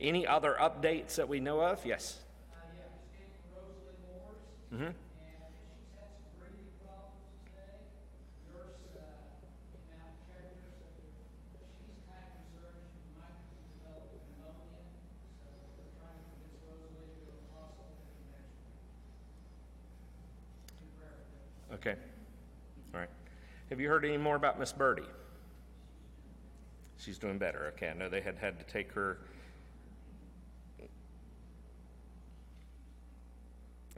Any 0.00 0.26
other 0.26 0.56
updates 0.60 1.14
that 1.16 1.28
we 1.28 1.40
know 1.40 1.60
of? 1.60 1.84
Yes. 1.86 2.18
Uh, 2.50 2.56
yeah, 4.72 4.76
Mm-hmm. 4.76 4.90
Okay. 21.84 21.98
All 22.94 23.00
right. 23.00 23.10
Have 23.70 23.80
you 23.80 23.88
heard 23.88 24.04
any 24.04 24.16
more 24.16 24.36
about 24.36 24.58
Miss 24.58 24.72
Birdie? 24.72 25.02
She's 26.96 27.18
doing 27.18 27.38
better. 27.38 27.72
Okay. 27.74 27.88
I 27.88 27.94
know 27.94 28.08
they 28.08 28.20
had 28.20 28.38
had 28.38 28.58
to 28.60 28.64
take 28.64 28.92
her. 28.92 29.18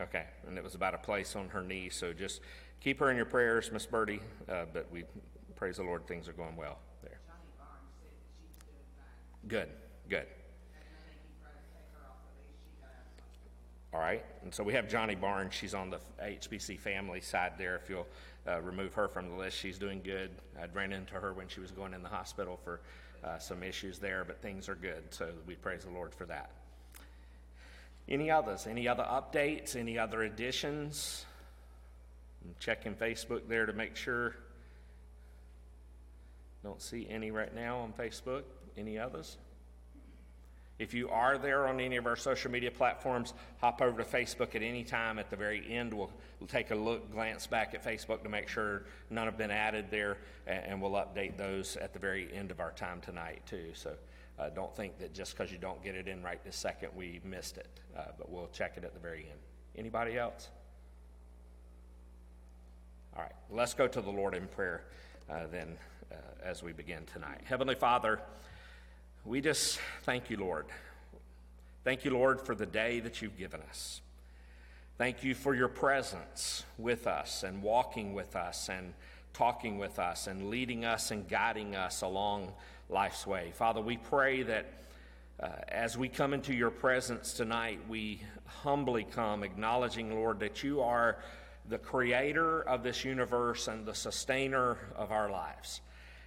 Okay. 0.00 0.24
And 0.48 0.56
it 0.56 0.64
was 0.64 0.74
about 0.74 0.94
a 0.94 0.98
place 0.98 1.36
on 1.36 1.50
her 1.50 1.62
knee. 1.62 1.90
So 1.90 2.14
just 2.14 2.40
keep 2.80 2.98
her 3.00 3.10
in 3.10 3.16
your 3.16 3.26
prayers, 3.26 3.70
Miss 3.70 3.84
Birdie. 3.84 4.20
Uh, 4.48 4.64
but 4.72 4.90
we 4.90 5.04
praise 5.54 5.76
the 5.76 5.82
Lord, 5.82 6.06
things 6.06 6.26
are 6.26 6.32
going 6.32 6.56
well 6.56 6.78
there. 7.02 7.20
Good. 9.46 9.68
Good. 10.08 10.26
All 13.94 14.00
right. 14.00 14.24
And 14.42 14.52
so 14.52 14.64
we 14.64 14.72
have 14.72 14.88
Johnny 14.88 15.14
Barnes. 15.14 15.54
She's 15.54 15.72
on 15.72 15.88
the 15.88 16.00
HBC 16.20 16.80
family 16.80 17.20
side 17.20 17.52
there. 17.56 17.76
If 17.76 17.88
you'll 17.88 18.08
uh, 18.44 18.60
remove 18.60 18.92
her 18.94 19.06
from 19.06 19.30
the 19.30 19.36
list, 19.36 19.56
she's 19.56 19.78
doing 19.78 20.00
good. 20.02 20.30
I'd 20.60 20.74
ran 20.74 20.92
into 20.92 21.14
her 21.14 21.32
when 21.32 21.46
she 21.46 21.60
was 21.60 21.70
going 21.70 21.94
in 21.94 22.02
the 22.02 22.08
hospital 22.08 22.58
for 22.64 22.80
uh, 23.22 23.38
some 23.38 23.62
issues 23.62 24.00
there, 24.00 24.24
but 24.24 24.42
things 24.42 24.68
are 24.68 24.74
good. 24.74 25.04
So 25.10 25.30
we 25.46 25.54
praise 25.54 25.84
the 25.84 25.92
Lord 25.92 26.12
for 26.12 26.26
that. 26.26 26.50
Any 28.08 28.32
others? 28.32 28.66
Any 28.66 28.88
other 28.88 29.04
updates? 29.04 29.76
Any 29.76 29.96
other 29.96 30.24
additions? 30.24 31.24
I'm 32.44 32.56
checking 32.58 32.96
Facebook 32.96 33.48
there 33.48 33.64
to 33.64 33.72
make 33.72 33.94
sure. 33.94 34.34
Don't 36.64 36.82
see 36.82 37.06
any 37.08 37.30
right 37.30 37.54
now 37.54 37.78
on 37.78 37.92
Facebook. 37.92 38.42
Any 38.76 38.98
others? 38.98 39.36
If 40.78 40.92
you 40.92 41.08
are 41.08 41.38
there 41.38 41.68
on 41.68 41.78
any 41.78 41.96
of 41.96 42.06
our 42.06 42.16
social 42.16 42.50
media 42.50 42.70
platforms, 42.70 43.32
hop 43.60 43.80
over 43.80 44.02
to 44.02 44.08
Facebook 44.08 44.56
at 44.56 44.62
any 44.62 44.82
time. 44.82 45.20
At 45.20 45.30
the 45.30 45.36
very 45.36 45.64
end, 45.72 45.94
we'll, 45.94 46.10
we'll 46.40 46.48
take 46.48 46.72
a 46.72 46.74
look, 46.74 47.12
glance 47.12 47.46
back 47.46 47.74
at 47.74 47.84
Facebook 47.84 48.24
to 48.24 48.28
make 48.28 48.48
sure 48.48 48.82
none 49.08 49.26
have 49.26 49.38
been 49.38 49.52
added 49.52 49.86
there, 49.90 50.18
and, 50.48 50.64
and 50.64 50.82
we'll 50.82 50.92
update 50.92 51.36
those 51.36 51.76
at 51.76 51.92
the 51.92 52.00
very 52.00 52.28
end 52.34 52.50
of 52.50 52.58
our 52.58 52.72
time 52.72 53.00
tonight, 53.00 53.42
too. 53.46 53.70
So 53.74 53.94
uh, 54.36 54.50
don't 54.50 54.74
think 54.74 54.98
that 54.98 55.14
just 55.14 55.36
because 55.36 55.52
you 55.52 55.58
don't 55.58 55.82
get 55.84 55.94
it 55.94 56.08
in 56.08 56.22
right 56.24 56.42
this 56.44 56.56
second, 56.56 56.88
we 56.96 57.20
missed 57.24 57.56
it, 57.56 57.68
uh, 57.96 58.06
but 58.18 58.28
we'll 58.28 58.48
check 58.52 58.76
it 58.76 58.82
at 58.82 58.94
the 58.94 59.00
very 59.00 59.20
end. 59.30 59.40
Anybody 59.76 60.18
else? 60.18 60.48
All 63.16 63.22
right, 63.22 63.32
let's 63.48 63.74
go 63.74 63.86
to 63.86 64.00
the 64.00 64.10
Lord 64.10 64.34
in 64.34 64.48
prayer 64.48 64.82
uh, 65.30 65.46
then 65.52 65.76
uh, 66.10 66.16
as 66.42 66.64
we 66.64 66.72
begin 66.72 67.04
tonight. 67.06 67.42
Heavenly 67.44 67.76
Father, 67.76 68.20
we 69.24 69.40
just 69.40 69.78
thank 70.02 70.28
you, 70.28 70.36
Lord. 70.36 70.66
Thank 71.82 72.04
you, 72.04 72.10
Lord, 72.10 72.40
for 72.42 72.54
the 72.54 72.66
day 72.66 73.00
that 73.00 73.22
you've 73.22 73.38
given 73.38 73.60
us. 73.62 74.02
Thank 74.98 75.24
you 75.24 75.34
for 75.34 75.54
your 75.54 75.68
presence 75.68 76.64
with 76.78 77.06
us 77.06 77.42
and 77.42 77.62
walking 77.62 78.12
with 78.12 78.36
us 78.36 78.68
and 78.68 78.92
talking 79.32 79.78
with 79.78 79.98
us 79.98 80.26
and 80.26 80.50
leading 80.50 80.84
us 80.84 81.10
and 81.10 81.26
guiding 81.28 81.74
us 81.74 82.02
along 82.02 82.52
life's 82.88 83.26
way. 83.26 83.52
Father, 83.54 83.80
we 83.80 83.96
pray 83.96 84.42
that 84.42 84.66
uh, 85.40 85.48
as 85.68 85.98
we 85.98 86.08
come 86.08 86.34
into 86.34 86.54
your 86.54 86.70
presence 86.70 87.32
tonight, 87.32 87.80
we 87.88 88.20
humbly 88.44 89.04
come 89.10 89.42
acknowledging, 89.42 90.14
Lord, 90.14 90.38
that 90.40 90.62
you 90.62 90.82
are 90.82 91.18
the 91.68 91.78
creator 91.78 92.60
of 92.60 92.82
this 92.82 93.04
universe 93.04 93.68
and 93.68 93.86
the 93.86 93.94
sustainer 93.94 94.76
of 94.94 95.10
our 95.10 95.30
lives. 95.30 95.80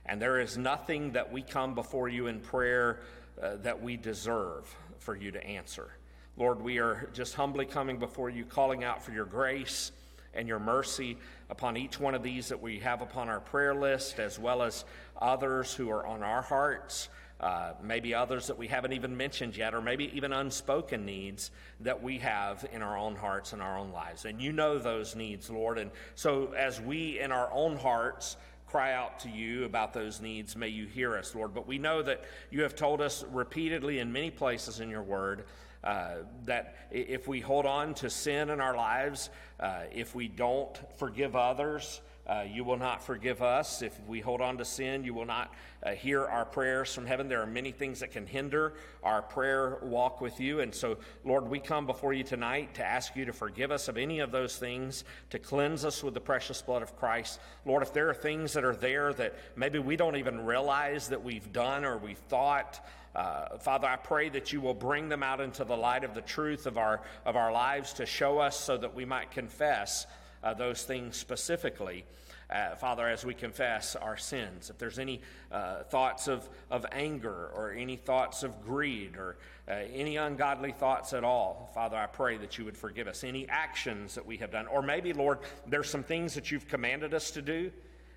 And 0.08 0.22
there 0.22 0.40
is 0.40 0.58
nothing 0.58 1.12
that 1.12 1.32
we 1.32 1.42
come 1.42 1.76
before 1.76 2.08
you 2.08 2.28
in 2.28 2.40
prayer 2.40 3.00
uh, 3.42 3.58
that 3.58 3.82
we 3.82 3.98
deserve 3.98 4.74
for 5.00 5.16
you 5.16 5.32
to 5.32 5.44
answer. 5.46 5.90
Lord, 6.38 6.62
we 6.62 6.80
are 6.80 7.10
just 7.14 7.36
humbly 7.36 7.66
coming 7.66 7.98
before 7.98 8.30
you, 8.30 8.46
calling 8.46 8.84
out 8.84 9.04
for 9.04 9.12
your 9.12 9.26
grace 9.26 9.92
and 10.34 10.48
your 10.48 10.60
mercy 10.60 11.18
upon 11.50 11.76
each 11.76 12.00
one 12.00 12.14
of 12.14 12.24
these 12.24 12.50
that 12.50 12.62
we 12.62 12.80
have 12.80 13.02
upon 13.02 13.28
our 13.28 13.40
prayer 13.40 13.74
list, 13.74 14.20
as 14.20 14.38
well 14.38 14.62
as 14.62 14.86
others 15.20 15.74
who 15.74 15.90
are 15.90 16.06
on 16.06 16.24
our 16.24 16.42
hearts. 16.42 17.10
Uh, 17.40 17.74
maybe 17.84 18.16
others 18.16 18.48
that 18.48 18.58
we 18.58 18.68
haven't 18.68 18.94
even 18.94 19.16
mentioned 19.16 19.56
yet, 19.56 19.76
or 19.76 19.82
maybe 19.82 20.12
even 20.16 20.34
unspoken 20.34 21.06
needs 21.06 21.52
that 21.80 22.02
we 22.02 22.18
have 22.18 22.66
in 22.72 22.82
our 22.82 22.98
own 22.98 23.16
hearts 23.16 23.54
and 23.54 23.62
our 23.62 23.78
own 23.78 23.92
lives. 23.92 24.26
And 24.26 24.42
you 24.42 24.52
know 24.52 24.80
those 24.80 25.16
needs, 25.16 25.48
Lord. 25.48 25.78
And 25.78 25.92
so, 26.16 26.54
as 26.58 26.82
we 26.82 27.20
in 27.20 27.32
our 27.32 27.52
own 27.52 27.78
hearts 27.78 28.38
cry 28.68 28.94
out 28.94 29.20
to 29.22 29.30
you 29.30 29.64
about 29.64 29.94
those 29.94 30.22
needs, 30.22 30.56
may 30.56 30.68
you 30.68 30.86
hear 30.86 31.16
us, 31.16 31.34
Lord. 31.34 31.54
But 31.54 31.68
we 31.68 31.78
know 31.78 32.02
that 32.02 32.26
you 32.52 32.64
have 32.64 32.76
told 32.76 33.02
us 33.02 33.24
repeatedly 33.32 34.00
in 34.00 34.12
many 34.12 34.30
places 34.30 34.80
in 34.82 34.90
your 34.90 35.04
word 35.04 35.46
uh, 35.84 36.16
that 36.46 36.76
if 36.92 37.28
we 37.28 37.40
hold 37.40 37.66
on 37.66 37.94
to 37.96 38.10
sin 38.10 38.50
in 38.50 38.60
our 38.60 38.76
lives, 38.76 39.30
uh, 39.60 39.84
if 39.94 40.14
we 40.14 40.28
don't 40.28 40.78
forgive 40.98 41.36
others, 41.36 42.02
uh, 42.28 42.44
you 42.46 42.64
will 42.64 42.78
not 42.78 43.02
forgive 43.02 43.42
us. 43.42 43.82
If 43.82 43.98
we 44.06 44.20
hold 44.20 44.42
on 44.42 44.58
to 44.58 44.66
sin, 44.66 45.04
you 45.04 45.14
will 45.14 45.26
not 45.26 45.54
uh, 45.82 45.92
hear 45.92 46.26
our 46.26 46.44
prayers 46.44 46.94
from 46.94 47.06
heaven. 47.06 47.30
There 47.30 47.42
are 47.42 47.48
many 47.48 47.72
things 47.72 48.02
that 48.02 48.12
can 48.12 48.28
hinder 48.28 48.74
our 49.02 49.22
prayer 49.22 49.78
walk 49.82 50.20
with 50.20 50.40
you. 50.40 50.60
And 50.60 50.76
so, 50.76 50.98
Lord, 51.24 51.50
we 51.50 51.60
come 51.60 51.86
before 51.86 52.12
you 52.12 52.24
tonight 52.24 52.74
to 52.76 52.86
ask 52.86 53.16
you 53.16 53.26
to 53.26 53.34
forgive 53.34 53.72
us 53.72 53.88
of 53.88 53.98
any 53.98 54.20
of 54.20 54.32
those 54.32 54.58
things, 54.58 55.06
to 55.30 55.40
cleanse 55.40 55.86
us 55.86 56.04
with 56.04 56.14
the 56.14 56.22
precious 56.22 56.62
blood 56.62 56.82
of 56.82 56.98
Christ. 56.98 57.40
Lord, 57.66 57.82
if 57.82 57.94
there 57.94 58.10
are 58.10 58.14
things 58.14 58.54
that 58.54 58.66
are 58.66 58.76
there 58.76 59.14
that 59.14 59.36
maybe 59.56 59.80
we 59.80 59.96
don't 59.96 60.18
even 60.18 60.46
realize 60.46 61.08
that 61.10 61.24
we've 61.24 61.54
done 61.54 61.86
or 61.86 61.98
we've 61.98 62.18
thought, 62.18 62.86
uh, 63.16 63.58
Father, 63.58 63.88
I 63.88 63.96
pray 63.96 64.30
that 64.30 64.52
you 64.52 64.60
will 64.60 64.74
bring 64.74 65.08
them 65.08 65.24
out 65.24 65.40
into 65.40 65.64
the 65.64 65.78
light 65.78 66.04
of 66.04 66.14
the 66.14 66.22
truth 66.22 66.68
of 66.68 66.78
our, 66.78 67.02
of 67.26 67.36
our 67.36 67.52
lives 67.52 67.94
to 67.94 68.06
show 68.06 68.40
us 68.40 68.60
so 68.60 68.78
that 68.78 68.94
we 68.94 69.06
might 69.06 69.32
confess 69.32 70.06
uh, 70.48 70.54
those 70.54 70.84
things 70.84 71.18
specifically. 71.18 72.06
Uh, 72.50 72.74
Father, 72.76 73.06
as 73.06 73.26
we 73.26 73.34
confess 73.34 73.98
our 73.98 74.16
sins, 74.16 74.70
if 74.70 74.78
there's 74.78 75.00
any 75.00 75.20
uh, 75.52 75.84
thoughts 75.84 76.30
of, 76.30 76.48
of 76.72 76.86
anger 76.94 77.52
or 77.54 77.74
any 77.74 77.98
thoughts 77.98 78.44
of 78.44 78.66
greed 78.66 79.18
or 79.18 79.36
uh, 79.68 79.74
any 79.94 80.16
ungodly 80.16 80.72
thoughts 80.72 81.12
at 81.12 81.26
all, 81.26 81.70
Father, 81.74 81.98
I 81.98 82.06
pray 82.06 82.38
that 82.38 82.58
you 82.58 82.64
would 82.64 82.78
forgive 82.78 83.08
us. 83.10 83.26
Any 83.26 83.50
actions 83.50 84.16
that 84.16 84.26
we 84.26 84.38
have 84.38 84.52
done, 84.52 84.68
or 84.68 84.82
maybe, 84.82 85.12
Lord, 85.12 85.40
there's 85.68 85.90
some 85.90 86.04
things 86.04 86.34
that 86.36 86.50
you've 86.50 86.70
commanded 86.70 87.14
us 87.14 87.32
to 87.32 87.42
do 87.42 87.70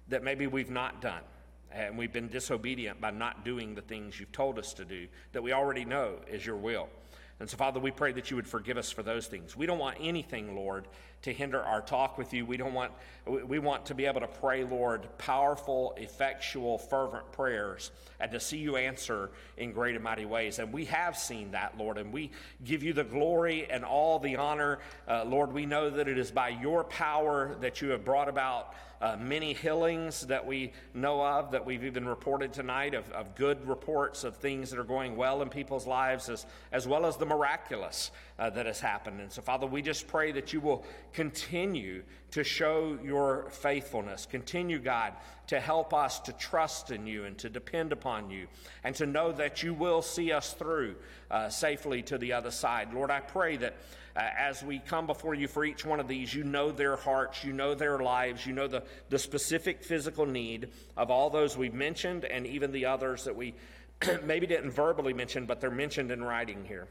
that 0.06 0.22
maybe 0.22 0.46
we've 0.46 0.70
not 0.70 1.02
done. 1.02 1.22
And 1.72 1.98
we've 1.98 2.12
been 2.12 2.28
disobedient 2.28 3.00
by 3.00 3.10
not 3.10 3.44
doing 3.44 3.74
the 3.74 3.82
things 3.82 4.20
you've 4.20 4.32
told 4.32 4.56
us 4.58 4.72
to 4.74 4.84
do 4.84 5.08
that 5.32 5.42
we 5.42 5.52
already 5.52 5.84
know 5.84 6.16
is 6.30 6.46
your 6.46 6.56
will. 6.56 6.88
And 7.40 7.48
so, 7.48 7.56
Father, 7.56 7.80
we 7.80 7.90
pray 7.90 8.12
that 8.12 8.30
you 8.30 8.36
would 8.36 8.46
forgive 8.46 8.76
us 8.76 8.90
for 8.90 9.02
those 9.02 9.26
things. 9.26 9.56
We 9.56 9.64
don't 9.64 9.78
want 9.78 9.96
anything, 9.98 10.54
Lord, 10.54 10.86
to 11.22 11.32
hinder 11.32 11.62
our 11.62 11.82
talk 11.82 12.18
with 12.18 12.32
you. 12.32 12.46
We 12.46 12.56
don't 12.56 12.74
want 12.74 12.92
we 13.26 13.58
want 13.58 13.86
to 13.86 13.94
be 13.94 14.06
able 14.06 14.20
to 14.20 14.26
pray, 14.26 14.64
Lord, 14.64 15.06
powerful, 15.18 15.94
effectual, 15.98 16.78
fervent 16.78 17.30
prayers 17.32 17.90
and 18.18 18.30
to 18.32 18.40
see 18.40 18.58
you 18.58 18.76
answer 18.76 19.30
in 19.56 19.72
great 19.72 19.94
and 19.94 20.04
mighty 20.04 20.24
ways. 20.24 20.58
And 20.58 20.72
we 20.72 20.84
have 20.86 21.16
seen 21.16 21.52
that, 21.52 21.76
Lord, 21.78 21.98
and 21.98 22.12
we 22.12 22.30
give 22.64 22.82
you 22.82 22.92
the 22.92 23.04
glory 23.04 23.70
and 23.70 23.84
all 23.84 24.18
the 24.18 24.36
honor. 24.36 24.78
Uh, 25.06 25.24
Lord, 25.24 25.52
we 25.52 25.66
know 25.66 25.90
that 25.90 26.08
it 26.08 26.18
is 26.18 26.30
by 26.30 26.48
your 26.48 26.84
power 26.84 27.56
that 27.60 27.80
you 27.80 27.90
have 27.90 28.04
brought 28.04 28.28
about 28.28 28.74
uh, 29.00 29.16
many 29.18 29.54
healings 29.54 30.26
that 30.26 30.44
we 30.46 30.72
know 30.92 31.24
of, 31.24 31.52
that 31.52 31.64
we've 31.64 31.84
even 31.84 32.06
reported 32.06 32.52
tonight, 32.52 32.92
of, 32.94 33.10
of 33.12 33.34
good 33.34 33.66
reports 33.66 34.24
of 34.24 34.36
things 34.36 34.70
that 34.70 34.78
are 34.78 34.84
going 34.84 35.16
well 35.16 35.40
in 35.40 35.48
people's 35.48 35.86
lives, 35.86 36.28
as, 36.28 36.44
as 36.70 36.86
well 36.86 37.06
as 37.06 37.16
the 37.16 37.24
miraculous 37.24 38.10
uh, 38.38 38.50
that 38.50 38.66
has 38.66 38.78
happened. 38.78 39.20
And 39.20 39.32
so, 39.32 39.40
Father, 39.40 39.66
we 39.66 39.80
just 39.80 40.06
pray 40.06 40.32
that 40.32 40.52
you 40.52 40.60
will 40.60 40.84
continue 41.12 42.02
to 42.32 42.44
show 42.44 42.98
your 43.02 43.48
faithfulness. 43.50 44.26
Continue, 44.26 44.78
God, 44.78 45.14
to 45.48 45.58
help 45.58 45.92
us 45.92 46.20
to 46.20 46.32
trust 46.32 46.90
in 46.90 47.06
you 47.06 47.24
and 47.24 47.36
to 47.38 47.48
depend 47.48 47.92
upon 47.92 48.30
you 48.30 48.46
and 48.84 48.94
to 48.96 49.06
know 49.06 49.32
that 49.32 49.62
you 49.62 49.74
will 49.74 50.02
see 50.02 50.32
us 50.32 50.52
through 50.52 50.94
uh, 51.30 51.48
safely 51.48 52.02
to 52.02 52.18
the 52.18 52.32
other 52.32 52.50
side. 52.50 52.94
Lord, 52.94 53.10
I 53.10 53.20
pray 53.20 53.56
that 53.56 53.76
uh, 54.16 54.20
as 54.38 54.62
we 54.62 54.78
come 54.78 55.06
before 55.06 55.34
you 55.34 55.48
for 55.48 55.64
each 55.64 55.84
one 55.84 56.00
of 56.00 56.08
these, 56.08 56.34
you 56.34 56.44
know 56.44 56.70
their 56.70 56.96
hearts, 56.96 57.44
you 57.44 57.52
know 57.52 57.74
their 57.74 57.98
lives, 57.98 58.46
you 58.46 58.52
know 58.52 58.68
the, 58.68 58.84
the 59.08 59.18
specific 59.18 59.82
physical 59.82 60.26
need 60.26 60.68
of 60.96 61.10
all 61.10 61.30
those 61.30 61.56
we've 61.56 61.74
mentioned 61.74 62.24
and 62.24 62.46
even 62.46 62.72
the 62.72 62.86
others 62.86 63.24
that 63.24 63.34
we 63.34 63.54
maybe 64.24 64.46
didn't 64.46 64.70
verbally 64.70 65.12
mention, 65.12 65.46
but 65.46 65.60
they're 65.60 65.70
mentioned 65.70 66.10
in 66.10 66.22
writing 66.22 66.64
here. 66.64 66.88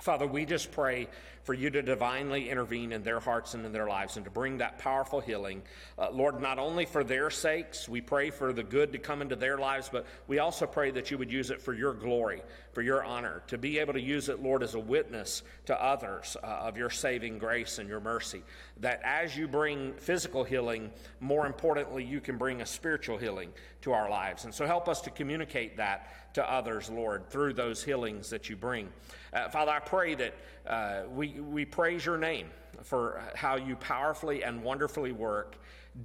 Father, 0.00 0.26
we 0.26 0.46
just 0.46 0.72
pray 0.72 1.08
for 1.42 1.54
you 1.54 1.70
to 1.70 1.82
divinely 1.82 2.50
intervene 2.50 2.92
in 2.92 3.02
their 3.02 3.20
hearts 3.20 3.54
and 3.54 3.64
in 3.64 3.72
their 3.72 3.88
lives 3.88 4.16
and 4.16 4.24
to 4.24 4.30
bring 4.30 4.58
that 4.58 4.78
powerful 4.78 5.20
healing. 5.20 5.62
Uh, 5.98 6.10
Lord, 6.10 6.40
not 6.40 6.58
only 6.58 6.84
for 6.84 7.02
their 7.02 7.30
sakes, 7.30 7.88
we 7.88 8.00
pray 8.00 8.30
for 8.30 8.52
the 8.52 8.62
good 8.62 8.92
to 8.92 8.98
come 8.98 9.22
into 9.22 9.36
their 9.36 9.58
lives, 9.58 9.88
but 9.90 10.06
we 10.26 10.38
also 10.38 10.66
pray 10.66 10.90
that 10.90 11.10
you 11.10 11.18
would 11.18 11.32
use 11.32 11.50
it 11.50 11.60
for 11.60 11.72
your 11.72 11.94
glory, 11.94 12.42
for 12.72 12.82
your 12.82 13.02
honor, 13.02 13.42
to 13.48 13.58
be 13.58 13.78
able 13.78 13.94
to 13.94 14.00
use 14.00 14.28
it, 14.28 14.42
Lord, 14.42 14.62
as 14.62 14.74
a 14.74 14.78
witness 14.78 15.42
to 15.66 15.82
others 15.82 16.36
uh, 16.42 16.46
of 16.46 16.76
your 16.76 16.90
saving 16.90 17.38
grace 17.38 17.78
and 17.78 17.88
your 17.88 18.00
mercy. 18.00 18.42
That 18.78 19.00
as 19.02 19.36
you 19.36 19.48
bring 19.48 19.94
physical 19.94 20.44
healing, 20.44 20.90
more 21.20 21.46
importantly, 21.46 22.04
you 22.04 22.20
can 22.20 22.36
bring 22.36 22.60
a 22.60 22.66
spiritual 22.66 23.18
healing 23.18 23.50
to 23.82 23.92
our 23.92 24.10
lives. 24.10 24.44
And 24.44 24.54
so 24.54 24.66
help 24.66 24.88
us 24.88 25.00
to 25.02 25.10
communicate 25.10 25.78
that 25.78 26.29
to 26.34 26.52
others, 26.52 26.90
Lord, 26.90 27.28
through 27.28 27.54
those 27.54 27.82
healings 27.82 28.30
that 28.30 28.48
you 28.48 28.56
bring. 28.56 28.88
Uh, 29.32 29.48
Father, 29.48 29.72
I 29.72 29.80
pray 29.80 30.14
that 30.14 30.34
uh, 30.66 31.02
we, 31.10 31.40
we 31.40 31.64
praise 31.64 32.04
your 32.04 32.18
name 32.18 32.48
for 32.82 33.22
how 33.34 33.56
you 33.56 33.76
powerfully 33.76 34.44
and 34.44 34.62
wonderfully 34.62 35.12
work 35.12 35.56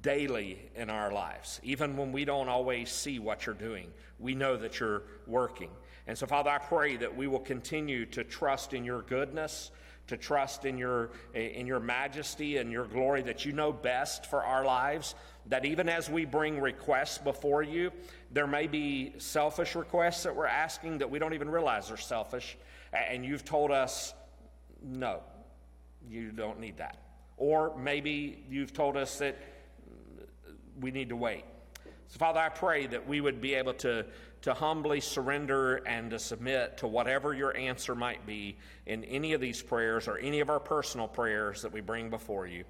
daily 0.01 0.59
in 0.75 0.89
our 0.89 1.11
lives. 1.11 1.59
Even 1.63 1.95
when 1.95 2.11
we 2.11 2.25
don't 2.25 2.49
always 2.49 2.91
see 2.91 3.19
what 3.19 3.45
you're 3.45 3.55
doing, 3.55 3.91
we 4.19 4.35
know 4.35 4.57
that 4.57 4.79
you're 4.79 5.03
working. 5.27 5.69
And 6.07 6.17
so, 6.17 6.25
Father, 6.25 6.49
I 6.49 6.57
pray 6.57 6.97
that 6.97 7.15
we 7.15 7.27
will 7.27 7.39
continue 7.39 8.05
to 8.07 8.23
trust 8.23 8.73
in 8.73 8.83
your 8.83 9.01
goodness, 9.03 9.71
to 10.07 10.17
trust 10.17 10.65
in 10.65 10.77
your, 10.77 11.11
in 11.33 11.65
your 11.65 11.79
majesty 11.79 12.57
and 12.57 12.71
your 12.71 12.85
glory 12.85 13.23
that 13.23 13.45
you 13.45 13.53
know 13.53 13.71
best 13.71 14.27
for 14.27 14.43
our 14.43 14.63
lives. 14.63 15.15
That 15.47 15.65
even 15.65 15.89
as 15.89 16.09
we 16.09 16.25
bring 16.25 16.59
requests 16.59 17.17
before 17.17 17.63
you, 17.63 17.91
there 18.35 18.45
may 18.45 18.67
be 18.67 19.13
selfish 19.17 19.75
requests 19.75 20.23
that 20.23 20.35
we're 20.35 20.45
asking 20.45 20.97
that 20.97 21.09
we 21.09 21.19
don't 21.19 21.33
even 21.33 21.49
realize 21.49 21.89
are 21.89 21.95
selfish. 21.95 22.57
And 22.91 23.25
you've 23.25 23.45
told 23.45 23.71
us 23.71 24.13
no, 24.83 25.21
you 26.09 26.31
don't 26.31 26.59
need 26.59 26.77
that. 26.77 26.97
Or 27.37 27.73
maybe 27.77 28.43
you've 28.49 28.73
told 28.73 28.97
us 28.97 29.19
that 29.19 29.37
mm, 29.39 30.25
we 30.81 30.91
need 30.91 31.07
to 31.09 31.15
wait. 31.15 31.45
So, 32.09 32.19
Father, 32.19 32.41
I 32.41 32.49
pray 32.49 32.87
that 32.87 33.07
we 33.07 33.21
would 33.21 33.39
be 33.39 33.53
able 33.55 33.73
to, 33.75 34.05
to 34.41 34.53
humbly 34.53 34.99
surrender 34.99 35.77
and 35.87 36.11
to 36.11 36.19
submit 36.19 36.77
to 36.79 36.87
whatever 36.87 37.33
your 37.33 37.55
answer 37.55 37.95
might 37.95 38.25
be 38.25 38.57
in 38.85 39.05
any 39.05 39.31
of 39.31 39.39
these 39.39 39.61
prayers 39.61 40.09
or 40.09 40.17
any 40.17 40.41
of 40.41 40.49
our 40.49 40.59
personal 40.59 41.07
prayers 41.07 41.61
that 41.61 41.71
we 41.71 41.79
bring 41.79 42.09
before 42.09 42.47
you. 42.47 42.65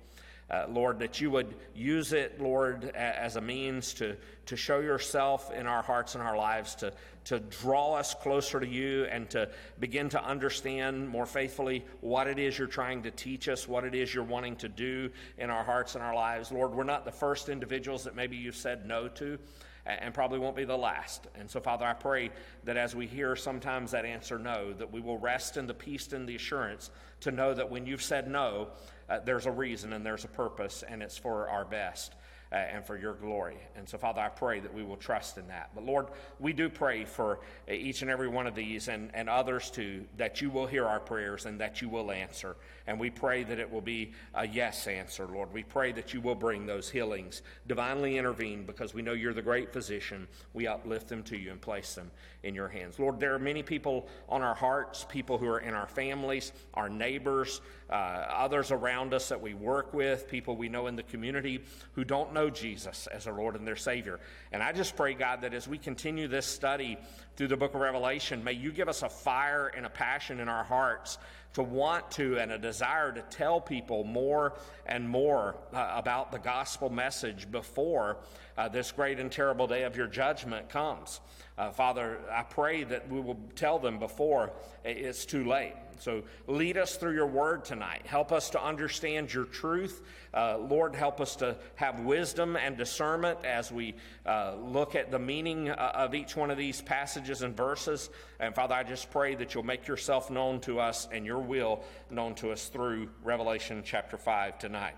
Uh, 0.49 0.65
Lord, 0.69 0.99
that 0.99 1.19
you 1.19 1.31
would 1.31 1.55
use 1.73 2.13
it, 2.13 2.39
Lord, 2.39 2.85
as 2.95 3.35
a 3.35 3.41
means 3.41 3.95
to, 3.95 4.15
to 4.45 4.55
show 4.55 4.79
yourself 4.79 5.51
in 5.51 5.65
our 5.65 5.81
hearts 5.81 6.13
and 6.13 6.23
our 6.23 6.37
lives, 6.37 6.75
to, 6.75 6.93
to 7.25 7.39
draw 7.39 7.95
us 7.95 8.13
closer 8.13 8.59
to 8.59 8.67
you, 8.67 9.05
and 9.05 9.27
to 9.31 9.49
begin 9.79 10.07
to 10.09 10.23
understand 10.23 11.09
more 11.09 11.25
faithfully 11.25 11.83
what 12.01 12.27
it 12.27 12.37
is 12.37 12.59
you're 12.59 12.67
trying 12.67 13.01
to 13.03 13.11
teach 13.11 13.49
us, 13.49 13.67
what 13.67 13.83
it 13.85 13.95
is 13.95 14.13
you're 14.13 14.23
wanting 14.23 14.55
to 14.57 14.69
do 14.69 15.09
in 15.39 15.49
our 15.49 15.63
hearts 15.63 15.95
and 15.95 16.03
our 16.03 16.13
lives. 16.13 16.51
Lord, 16.51 16.75
we're 16.75 16.83
not 16.83 17.05
the 17.05 17.11
first 17.11 17.49
individuals 17.49 18.03
that 18.03 18.15
maybe 18.15 18.37
you've 18.37 18.55
said 18.55 18.85
no 18.85 19.07
to 19.07 19.39
and 19.85 20.13
probably 20.13 20.39
won't 20.39 20.55
be 20.55 20.65
the 20.65 20.77
last. 20.77 21.27
And 21.35 21.49
so, 21.49 21.59
Father, 21.59 21.85
I 21.85 21.93
pray 21.93 22.31
that 22.63 22.75
as 22.75 22.95
we 22.95 23.05
hear 23.05 23.35
sometimes 23.35 23.91
that 23.91 24.03
answer 24.03 24.39
no, 24.39 24.73
that 24.73 24.91
we 24.91 24.99
will 24.99 25.17
rest 25.17 25.57
in 25.57 25.67
the 25.67 25.73
peace 25.75 26.11
and 26.11 26.27
the 26.27 26.35
assurance 26.35 26.89
to 27.21 27.31
know 27.31 27.53
that 27.53 27.69
when 27.69 27.85
you've 27.85 28.01
said 28.01 28.27
no, 28.27 28.69
uh, 29.09 29.19
there's 29.23 29.45
a 29.45 29.51
reason 29.51 29.93
and 29.93 30.05
there's 30.05 30.25
a 30.25 30.29
purpose, 30.29 30.83
and 30.87 31.01
it's 31.03 31.17
for 31.17 31.49
our 31.49 31.65
best. 31.65 32.13
Uh, 32.51 32.57
and 32.57 32.85
for 32.85 32.95
your 32.95 33.15
glory. 33.15 33.57
And 33.75 33.89
so, 33.89 33.97
Father, 33.97 34.21
I 34.21 34.29
pray 34.29 34.59
that 34.59 34.71
we 34.71 34.83
will 34.83 34.97
trust 34.97 35.39
in 35.39 35.47
that. 35.47 35.71
But 35.73 35.83
Lord, 35.83 36.07
we 36.39 36.53
do 36.53 36.69
pray 36.69 37.03
for 37.03 37.39
each 37.67 38.03
and 38.03 38.11
every 38.11 38.27
one 38.27 38.45
of 38.45 38.53
these 38.53 38.87
and, 38.87 39.09
and 39.15 39.27
others 39.27 39.71
too, 39.71 40.05
that 40.17 40.41
you 40.41 40.51
will 40.51 40.67
hear 40.67 40.85
our 40.85 40.99
prayers 40.99 41.47
and 41.47 41.59
that 41.59 41.81
you 41.81 41.89
will 41.89 42.11
answer. 42.11 42.55
And 42.85 42.99
we 42.99 43.09
pray 43.09 43.43
that 43.43 43.57
it 43.57 43.69
will 43.69 43.81
be 43.81 44.13
a 44.35 44.47
yes 44.47 44.85
answer, 44.85 45.27
Lord. 45.27 45.51
We 45.51 45.63
pray 45.63 45.91
that 45.93 46.13
you 46.13 46.21
will 46.21 46.35
bring 46.35 46.67
those 46.67 46.87
healings, 46.87 47.41
divinely 47.65 48.19
intervene, 48.19 48.63
because 48.63 48.93
we 48.93 49.01
know 49.01 49.13
you're 49.13 49.33
the 49.33 49.41
great 49.41 49.73
physician. 49.73 50.27
We 50.53 50.67
uplift 50.67 51.07
them 51.07 51.23
to 51.23 51.37
you 51.37 51.51
and 51.51 51.59
place 51.59 51.95
them 51.95 52.11
in 52.43 52.53
your 52.53 52.67
hands. 52.67 52.99
Lord, 52.99 53.19
there 53.19 53.33
are 53.33 53.39
many 53.39 53.63
people 53.63 54.07
on 54.29 54.43
our 54.43 54.55
hearts, 54.55 55.03
people 55.09 55.39
who 55.39 55.47
are 55.47 55.61
in 55.61 55.73
our 55.73 55.87
families, 55.87 56.53
our 56.75 56.89
neighbors, 56.89 57.59
uh, 57.89 57.93
others 57.93 58.71
around 58.71 59.13
us 59.13 59.29
that 59.29 59.41
we 59.41 59.53
work 59.53 59.93
with, 59.93 60.27
people 60.27 60.55
we 60.55 60.69
know 60.69 60.87
in 60.87 60.95
the 60.95 61.03
community 61.03 61.63
who 61.93 62.03
don't 62.03 62.33
know 62.33 62.49
Jesus 62.49 63.07
as 63.07 63.25
their 63.25 63.33
Lord 63.33 63.55
and 63.55 63.67
their 63.67 63.75
Savior. 63.75 64.19
And 64.51 64.63
I 64.63 64.71
just 64.71 64.95
pray, 64.95 65.13
God, 65.13 65.41
that 65.41 65.53
as 65.53 65.67
we 65.67 65.77
continue 65.77 66.27
this 66.27 66.45
study 66.45 66.97
through 67.35 67.49
the 67.49 67.57
book 67.57 67.75
of 67.75 67.81
Revelation, 67.81 68.43
may 68.43 68.53
you 68.53 68.71
give 68.71 68.89
us 68.89 69.03
a 69.03 69.09
fire 69.09 69.67
and 69.67 69.85
a 69.85 69.89
passion 69.89 70.39
in 70.39 70.49
our 70.49 70.63
hearts 70.63 71.17
to 71.53 71.63
want 71.63 72.11
to 72.11 72.37
and 72.37 72.51
a 72.51 72.57
desire 72.57 73.13
to 73.13 73.21
tell 73.21 73.61
people 73.61 74.03
more 74.03 74.53
and 74.85 75.07
more 75.07 75.55
uh, 75.73 75.93
about 75.95 76.31
the 76.31 76.39
gospel 76.39 76.89
message 76.89 77.49
before 77.49 78.17
uh, 78.57 78.67
this 78.67 78.91
great 78.91 79.19
and 79.19 79.31
terrible 79.31 79.65
day 79.65 79.83
of 79.83 79.95
your 79.95 80.07
judgment 80.07 80.69
comes. 80.69 81.21
Uh, 81.57 81.71
Father, 81.71 82.19
I 82.29 82.43
pray 82.43 82.83
that 82.83 83.09
we 83.09 83.21
will 83.21 83.39
tell 83.55 83.79
them 83.79 83.97
before 83.97 84.51
it's 84.83 85.25
too 85.25 85.45
late. 85.45 85.73
So 85.99 86.23
lead 86.47 86.77
us 86.77 86.97
through 86.97 87.13
your 87.13 87.27
word 87.27 87.63
tonight. 87.63 88.01
Help 88.05 88.33
us 88.33 88.49
to 88.51 88.61
understand 88.61 89.33
your 89.33 89.45
truth. 89.45 90.01
Uh, 90.33 90.57
Lord, 90.57 90.93
help 90.93 91.21
us 91.21 91.37
to 91.37 91.55
have 91.75 92.01
wisdom 92.01 92.57
and 92.57 92.75
discernment 92.75 93.45
as 93.45 93.71
we 93.71 93.95
uh, 94.25 94.55
look 94.55 94.95
at 94.95 95.11
the 95.11 95.19
meaning 95.19 95.69
uh, 95.69 95.91
of 95.95 96.13
each 96.13 96.35
one 96.35 96.51
of 96.51 96.57
these 96.57 96.81
passages 96.81 97.41
and 97.41 97.55
verses. 97.55 98.09
And 98.41 98.53
Father, 98.53 98.75
I 98.75 98.83
just 98.83 99.09
pray 99.09 99.35
that 99.35 99.53
you'll 99.53 99.63
make 99.63 99.87
yourself 99.87 100.29
known 100.29 100.59
to 100.61 100.79
us 100.79 101.07
and 101.11 101.25
your 101.25 101.39
will 101.39 101.83
known 102.09 102.35
to 102.35 102.51
us 102.51 102.67
through 102.67 103.09
Revelation 103.23 103.81
chapter 103.85 104.17
5 104.17 104.59
tonight. 104.59 104.95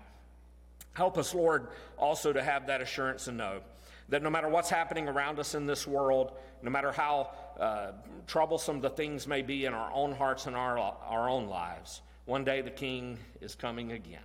Help 0.94 1.16
us, 1.16 1.32
Lord, 1.32 1.68
also 1.96 2.32
to 2.32 2.42
have 2.42 2.66
that 2.66 2.80
assurance 2.80 3.28
and 3.28 3.38
know 3.38 3.60
that 4.08 4.22
no 4.22 4.30
matter 4.30 4.48
what's 4.48 4.70
happening 4.70 5.08
around 5.08 5.38
us 5.38 5.54
in 5.54 5.66
this 5.66 5.86
world, 5.86 6.32
no 6.62 6.70
matter 6.70 6.92
how 6.92 7.30
uh, 7.60 7.92
troublesome 8.26 8.80
the 8.80 8.90
things 8.90 9.26
may 9.26 9.42
be 9.42 9.66
in 9.66 9.74
our 9.74 9.92
own 9.92 10.12
hearts 10.12 10.46
and 10.46 10.56
our, 10.56 10.78
our 10.78 11.28
own 11.28 11.46
lives, 11.48 12.00
one 12.24 12.44
day 12.44 12.60
the 12.60 12.70
King 12.70 13.18
is 13.40 13.54
coming 13.54 13.92
again. 13.92 14.20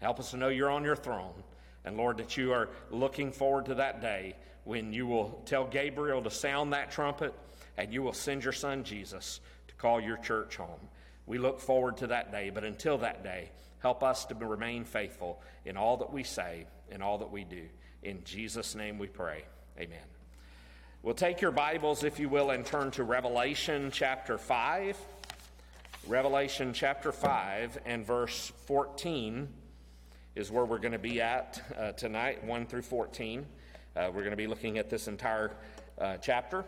Help 0.00 0.18
us 0.18 0.32
to 0.32 0.36
know 0.36 0.48
you're 0.48 0.70
on 0.70 0.84
your 0.84 0.96
throne. 0.96 1.42
And 1.84 1.96
Lord, 1.96 2.18
that 2.18 2.36
you 2.36 2.52
are 2.52 2.70
looking 2.90 3.32
forward 3.32 3.66
to 3.66 3.74
that 3.76 4.00
day 4.00 4.36
when 4.64 4.92
you 4.92 5.06
will 5.06 5.42
tell 5.46 5.66
Gabriel 5.66 6.22
to 6.22 6.30
sound 6.30 6.72
that 6.72 6.90
trumpet 6.90 7.34
and 7.76 7.92
you 7.92 8.02
will 8.02 8.12
send 8.12 8.44
your 8.44 8.52
son 8.52 8.84
Jesus 8.84 9.40
to 9.68 9.74
call 9.74 10.00
your 10.00 10.16
church 10.18 10.56
home. 10.56 10.88
We 11.26 11.38
look 11.38 11.60
forward 11.60 11.96
to 11.98 12.08
that 12.08 12.32
day, 12.32 12.50
but 12.50 12.64
until 12.64 12.98
that 12.98 13.22
day, 13.22 13.50
help 13.78 14.02
us 14.02 14.24
to 14.26 14.34
remain 14.34 14.84
faithful 14.84 15.40
in 15.64 15.76
all 15.76 15.96
that 15.98 16.12
we 16.12 16.22
say, 16.24 16.66
in 16.90 17.02
all 17.02 17.18
that 17.18 17.30
we 17.30 17.44
do. 17.44 17.62
In 18.02 18.24
Jesus' 18.24 18.74
name 18.74 18.98
we 18.98 19.06
pray. 19.06 19.44
Amen. 19.78 19.98
We'll 21.04 21.14
take 21.14 21.40
your 21.40 21.52
Bibles, 21.52 22.02
if 22.02 22.18
you 22.18 22.28
will, 22.28 22.50
and 22.50 22.66
turn 22.66 22.90
to 22.92 23.04
Revelation 23.04 23.90
chapter 23.92 24.38
5. 24.38 24.96
Revelation 26.08 26.72
chapter 26.72 27.12
5 27.12 27.78
and 27.86 28.04
verse 28.04 28.50
14 28.66 29.48
is 30.34 30.50
where 30.50 30.64
we're 30.64 30.78
going 30.78 30.92
to 30.92 30.98
be 30.98 31.20
at 31.20 31.62
uh, 31.78 31.92
tonight, 31.92 32.42
1 32.42 32.66
through 32.66 32.82
14. 32.82 33.46
Uh, 33.94 34.10
we're 34.12 34.22
going 34.22 34.30
to 34.30 34.36
be 34.36 34.48
looking 34.48 34.78
at 34.78 34.90
this 34.90 35.06
entire 35.06 35.52
uh, 36.00 36.16
chapter. 36.16 36.64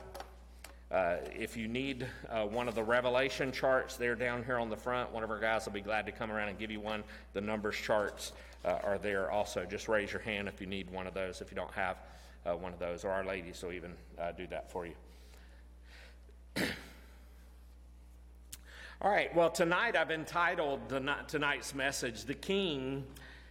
Uh, 0.94 1.16
if 1.36 1.56
you 1.56 1.66
need 1.66 2.06
uh, 2.30 2.44
one 2.44 2.68
of 2.68 2.76
the 2.76 2.82
Revelation 2.84 3.50
charts, 3.50 3.96
they're 3.96 4.14
down 4.14 4.44
here 4.44 4.58
on 4.58 4.70
the 4.70 4.76
front. 4.76 5.10
One 5.10 5.24
of 5.24 5.30
our 5.30 5.40
guys 5.40 5.66
will 5.66 5.72
be 5.72 5.80
glad 5.80 6.06
to 6.06 6.12
come 6.12 6.30
around 6.30 6.50
and 6.50 6.56
give 6.56 6.70
you 6.70 6.78
one. 6.78 7.02
The 7.32 7.40
numbers 7.40 7.74
charts 7.74 8.30
uh, 8.64 8.78
are 8.84 8.96
there 8.96 9.28
also. 9.28 9.64
Just 9.64 9.88
raise 9.88 10.12
your 10.12 10.20
hand 10.22 10.46
if 10.46 10.60
you 10.60 10.68
need 10.68 10.88
one 10.88 11.08
of 11.08 11.14
those, 11.14 11.40
if 11.40 11.50
you 11.50 11.56
don't 11.56 11.72
have 11.72 11.96
uh, 12.46 12.52
one 12.52 12.72
of 12.72 12.78
those, 12.78 13.04
or 13.04 13.10
our 13.10 13.24
ladies 13.24 13.60
will 13.60 13.72
even 13.72 13.90
uh, 14.20 14.30
do 14.30 14.46
that 14.46 14.70
for 14.70 14.86
you. 14.86 14.94
All 19.02 19.10
right, 19.10 19.34
well, 19.34 19.50
tonight 19.50 19.96
I've 19.96 20.12
entitled 20.12 20.80
tonight's 21.26 21.74
message, 21.74 22.24
The 22.24 22.34
King 22.34 23.02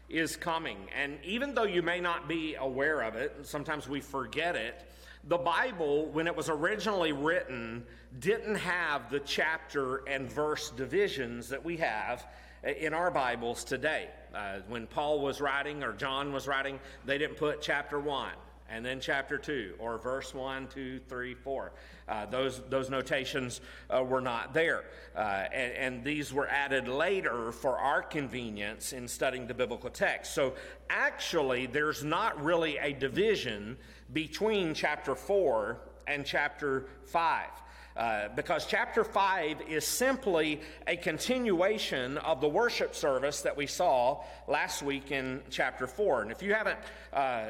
is 0.07 0.37
Coming. 0.37 0.77
And 0.97 1.17
even 1.25 1.55
though 1.55 1.65
you 1.65 1.81
may 1.81 1.99
not 1.99 2.29
be 2.29 2.55
aware 2.55 3.01
of 3.01 3.15
it, 3.15 3.35
sometimes 3.41 3.89
we 3.89 3.99
forget 3.99 4.55
it, 4.55 4.81
the 5.27 5.37
Bible, 5.37 6.07
when 6.07 6.27
it 6.27 6.35
was 6.35 6.49
originally 6.49 7.13
written, 7.13 7.85
didn't 8.19 8.55
have 8.55 9.09
the 9.09 9.21
chapter 9.21 9.97
and 10.07 10.29
verse 10.29 10.69
divisions 10.71 11.49
that 11.49 11.63
we 11.63 11.77
have 11.77 12.27
in 12.63 12.93
our 12.93 13.09
Bibles 13.09 13.63
today. 13.63 14.09
Uh, 14.35 14.59
when 14.67 14.85
Paul 14.87 15.21
was 15.21 15.39
writing 15.39 15.83
or 15.83 15.93
John 15.93 16.33
was 16.33 16.47
writing, 16.47 16.79
they 17.05 17.17
didn't 17.17 17.37
put 17.37 17.61
chapter 17.61 17.99
1 17.99 18.31
and 18.69 18.85
then 18.85 18.99
chapter 18.99 19.37
2 19.37 19.75
or 19.77 19.97
verse 19.97 20.33
1, 20.33 20.67
2, 20.67 20.99
3, 21.07 21.33
4. 21.35 21.71
Uh, 22.07 22.25
those, 22.25 22.61
those 22.69 22.89
notations 22.89 23.61
uh, 23.89 24.03
were 24.03 24.21
not 24.21 24.53
there. 24.53 24.83
Uh, 25.15 25.45
and, 25.53 25.73
and, 25.73 26.03
these 26.03 26.33
were 26.33 26.47
added 26.47 26.87
later 26.87 27.51
for 27.51 27.77
our 27.77 28.01
convenience 28.01 28.91
in 28.91 29.07
studying 29.07 29.47
the 29.47 29.53
biblical 29.53 29.89
text. 29.89 30.33
So 30.33 30.53
actually, 30.89 31.67
there's 31.67 32.03
not 32.03 32.41
really 32.43 32.77
a 32.77 32.93
division 32.93 33.77
between 34.13 34.73
chapter 34.73 35.15
4 35.15 35.77
and 36.07 36.25
chapter 36.25 36.85
5. 37.05 37.49
Uh, 37.95 38.27
because 38.35 38.65
chapter 38.65 39.03
5 39.03 39.61
is 39.69 39.85
simply 39.85 40.59
a 40.87 40.97
continuation 40.97 42.17
of 42.17 42.41
the 42.41 42.49
worship 42.49 42.95
service 42.95 43.41
that 43.41 43.55
we 43.55 43.67
saw 43.67 44.23
last 44.47 44.81
week 44.81 45.11
in 45.11 45.39
chapter 45.51 45.85
4. 45.85 46.23
And 46.23 46.31
if 46.31 46.41
you 46.41 46.55
haven't 46.55 46.79
uh, 47.11 47.49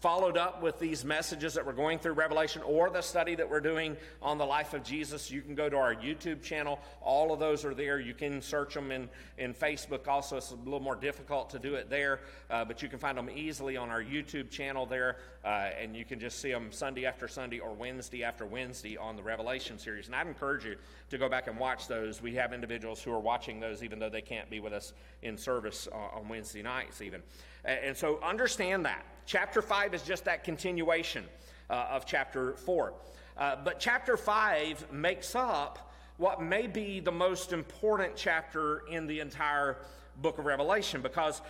followed 0.00 0.38
up 0.38 0.62
with 0.62 0.78
these 0.78 1.04
messages 1.04 1.52
that 1.54 1.66
we're 1.66 1.74
going 1.74 1.98
through 1.98 2.14
Revelation 2.14 2.62
or 2.62 2.88
the 2.88 3.02
study 3.02 3.34
that 3.34 3.50
we're 3.50 3.60
doing 3.60 3.98
on 4.22 4.38
the 4.38 4.46
life 4.46 4.72
of 4.72 4.82
Jesus, 4.82 5.30
you 5.30 5.42
can 5.42 5.54
go 5.54 5.68
to 5.68 5.76
our 5.76 5.94
YouTube 5.94 6.42
channel. 6.42 6.80
All 7.02 7.30
of 7.30 7.38
those 7.38 7.62
are 7.66 7.74
there. 7.74 8.00
You 8.00 8.14
can 8.14 8.40
search 8.40 8.72
them 8.72 8.92
in, 8.92 9.10
in 9.36 9.52
Facebook 9.52 10.08
also. 10.08 10.38
It's 10.38 10.52
a 10.52 10.54
little 10.54 10.80
more 10.80 10.96
difficult 10.96 11.50
to 11.50 11.58
do 11.58 11.74
it 11.74 11.90
there, 11.90 12.20
uh, 12.48 12.64
but 12.64 12.82
you 12.82 12.88
can 12.88 12.98
find 12.98 13.18
them 13.18 13.28
easily 13.28 13.76
on 13.76 13.90
our 13.90 14.02
YouTube 14.02 14.48
channel 14.48 14.86
there, 14.86 15.18
uh, 15.44 15.70
and 15.80 15.96
you 15.96 16.04
can 16.04 16.20
just 16.20 16.38
see 16.40 16.52
them 16.52 16.70
Sunday 16.70 17.04
after 17.04 17.26
Sunday 17.26 17.58
or 17.58 17.72
Wednesday 17.72 18.22
after 18.22 18.46
Wednesday 18.46 18.96
on 18.96 19.16
the 19.16 19.22
Revelation 19.22 19.78
series. 19.78 20.06
And 20.06 20.14
I'd 20.14 20.28
encourage 20.28 20.64
you 20.64 20.76
to 21.10 21.18
go 21.18 21.28
back 21.28 21.48
and 21.48 21.58
watch 21.58 21.88
those. 21.88 22.22
We 22.22 22.34
have 22.36 22.52
individuals 22.52 23.02
who 23.02 23.12
are 23.12 23.20
watching 23.20 23.58
those 23.58 23.82
even 23.82 23.98
though 23.98 24.08
they 24.08 24.22
can't 24.22 24.48
be 24.48 24.60
with 24.60 24.72
us 24.72 24.92
in 25.22 25.36
service 25.36 25.88
uh, 25.90 26.16
on 26.16 26.28
Wednesday 26.28 26.62
nights, 26.62 27.02
even. 27.02 27.22
And 27.64 27.96
so 27.96 28.20
understand 28.22 28.84
that. 28.86 29.04
Chapter 29.26 29.62
5 29.62 29.94
is 29.94 30.02
just 30.02 30.24
that 30.24 30.44
continuation 30.44 31.24
uh, 31.70 31.86
of 31.90 32.06
chapter 32.06 32.54
4. 32.54 32.92
Uh, 33.36 33.56
but 33.64 33.80
chapter 33.80 34.16
5 34.16 34.92
makes 34.92 35.34
up 35.34 35.92
what 36.18 36.42
may 36.42 36.66
be 36.66 37.00
the 37.00 37.12
most 37.12 37.52
important 37.52 38.14
chapter 38.14 38.82
in 38.90 39.06
the 39.06 39.20
entire 39.20 39.78
book 40.20 40.38
of 40.38 40.44
Revelation 40.44 41.00
because 41.00 41.40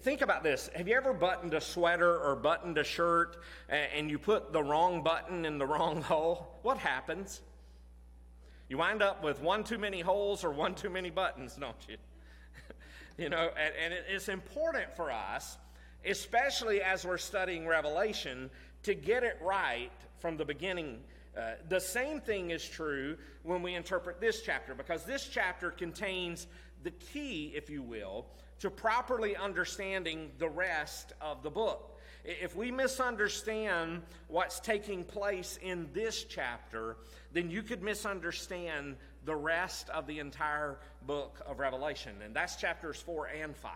think 0.00 0.20
about 0.20 0.42
this. 0.42 0.68
Have 0.74 0.88
you 0.88 0.96
ever 0.96 1.12
buttoned 1.12 1.54
a 1.54 1.60
sweater 1.60 2.18
or 2.18 2.36
buttoned 2.36 2.78
a 2.78 2.84
shirt 2.84 3.38
and 3.68 4.10
you 4.10 4.18
put 4.18 4.52
the 4.52 4.62
wrong 4.62 5.02
button 5.02 5.44
in 5.44 5.58
the 5.58 5.66
wrong 5.74 6.02
hole? 6.02 6.58
What 6.62 6.78
happens? 6.78 7.40
You 8.68 8.78
wind 8.78 9.02
up 9.02 9.22
with 9.22 9.42
one 9.42 9.62
too 9.62 9.78
many 9.78 10.00
holes 10.00 10.42
or 10.42 10.50
one 10.50 10.74
too 10.74 10.90
many 10.90 11.10
buttons, 11.10 11.54
don't 11.54 11.76
you? 11.88 11.96
you 13.18 13.28
know, 13.28 13.50
and, 13.56 13.74
and 13.84 13.94
it's 14.08 14.28
important 14.28 14.96
for 14.96 15.12
us, 15.12 15.58
especially 16.04 16.80
as 16.80 17.04
we're 17.04 17.18
studying 17.18 17.66
Revelation, 17.66 18.50
to 18.84 18.94
get 18.94 19.22
it 19.22 19.38
right 19.42 19.92
from 20.18 20.36
the 20.36 20.44
beginning. 20.44 21.00
Uh, 21.36 21.52
the 21.68 21.80
same 21.80 22.20
thing 22.20 22.50
is 22.50 22.66
true 22.66 23.16
when 23.42 23.60
we 23.62 23.74
interpret 23.74 24.20
this 24.20 24.40
chapter, 24.42 24.74
because 24.74 25.04
this 25.04 25.28
chapter 25.28 25.70
contains 25.70 26.46
the 26.84 26.92
key, 26.92 27.52
if 27.56 27.68
you 27.68 27.82
will, 27.82 28.26
to 28.60 28.70
properly 28.70 29.36
understanding 29.36 30.30
the 30.38 30.48
rest 30.48 31.12
of 31.20 31.42
the 31.42 31.50
book. 31.50 31.98
If 32.24 32.56
we 32.56 32.70
misunderstand 32.70 34.02
what's 34.28 34.60
taking 34.60 35.04
place 35.04 35.58
in 35.60 35.88
this 35.92 36.24
chapter, 36.24 36.96
then 37.32 37.50
you 37.50 37.62
could 37.62 37.82
misunderstand 37.82 38.96
the 39.26 39.34
rest 39.34 39.90
of 39.90 40.06
the 40.06 40.18
entire 40.20 40.78
book 41.06 41.40
of 41.46 41.58
Revelation. 41.58 42.12
And 42.24 42.34
that's 42.34 42.56
chapters 42.56 43.00
4 43.00 43.26
and 43.26 43.56
5. 43.56 43.72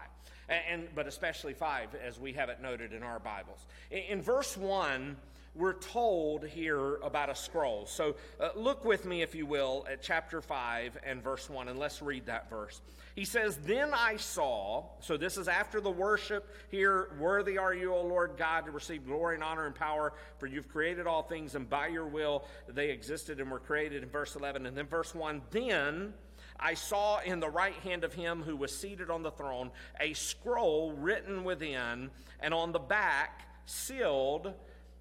And, 0.49 0.88
but 0.94 1.07
especially 1.07 1.53
5 1.53 1.94
as 1.97 2.18
we 2.18 2.33
have 2.35 2.49
it 2.49 2.62
noted 2.62 2.94
in 2.94 3.03
our 3.03 3.18
Bibles. 3.18 3.66
In, 3.90 3.99
in 3.99 4.23
verse 4.23 4.57
1, 4.57 5.16
we're 5.59 5.75
told 5.75 6.47
here 6.47 6.97
about 6.97 7.29
a 7.29 7.35
scroll. 7.35 7.85
So 7.87 8.14
uh, 8.38 8.51
look 8.55 8.85
with 8.85 9.05
me, 9.05 9.23
if 9.23 9.35
you 9.35 9.44
will, 9.44 9.85
at 9.90 10.01
chapter 10.01 10.40
5 10.40 10.99
and 11.05 11.23
verse 11.23 11.51
1, 11.51 11.66
and 11.66 11.79
let's 11.79 12.01
read 12.01 12.27
that 12.27 12.49
verse. 12.49 12.81
He 13.16 13.25
says, 13.25 13.59
Then 13.64 13.90
I 13.92 14.16
saw, 14.16 14.85
so 15.01 15.16
this 15.16 15.37
is 15.37 15.49
after 15.49 15.81
the 15.81 15.90
worship 15.90 16.55
here, 16.71 17.11
worthy 17.18 17.59
are 17.59 17.75
you, 17.75 17.92
O 17.92 18.03
Lord 18.03 18.37
God, 18.37 18.66
to 18.66 18.71
receive 18.71 19.05
glory 19.05 19.35
and 19.35 19.42
honor 19.42 19.66
and 19.66 19.75
power, 19.75 20.12
for 20.38 20.47
you've 20.47 20.68
created 20.68 21.09
all 21.09 21.23
things, 21.23 21.57
and 21.57 21.68
by 21.68 21.88
your 21.88 22.07
will 22.07 22.44
they 22.68 22.90
existed 22.90 23.40
and 23.40 23.51
were 23.51 23.59
created 23.59 24.05
in 24.05 24.09
verse 24.09 24.37
11. 24.37 24.64
And 24.64 24.77
then 24.77 24.87
verse 24.87 25.12
1, 25.12 25.42
Then 25.51 26.14
I 26.61 26.75
saw 26.75 27.18
in 27.21 27.40
the 27.40 27.51
right 27.51 27.75
hand 27.75 28.05
of 28.05 28.14
him 28.14 28.42
who 28.42 28.57
was 28.57 28.77
seated 28.77 29.11
on 29.11 29.25
the 29.25 29.33
throne 29.33 29.73
a 29.99 30.12
scroll 30.12 30.92
written 30.92 31.42
within, 31.42 32.11
and 32.38 32.55
on 32.55 32.71
the 32.71 32.79
back 32.79 33.49
sealed 33.66 34.55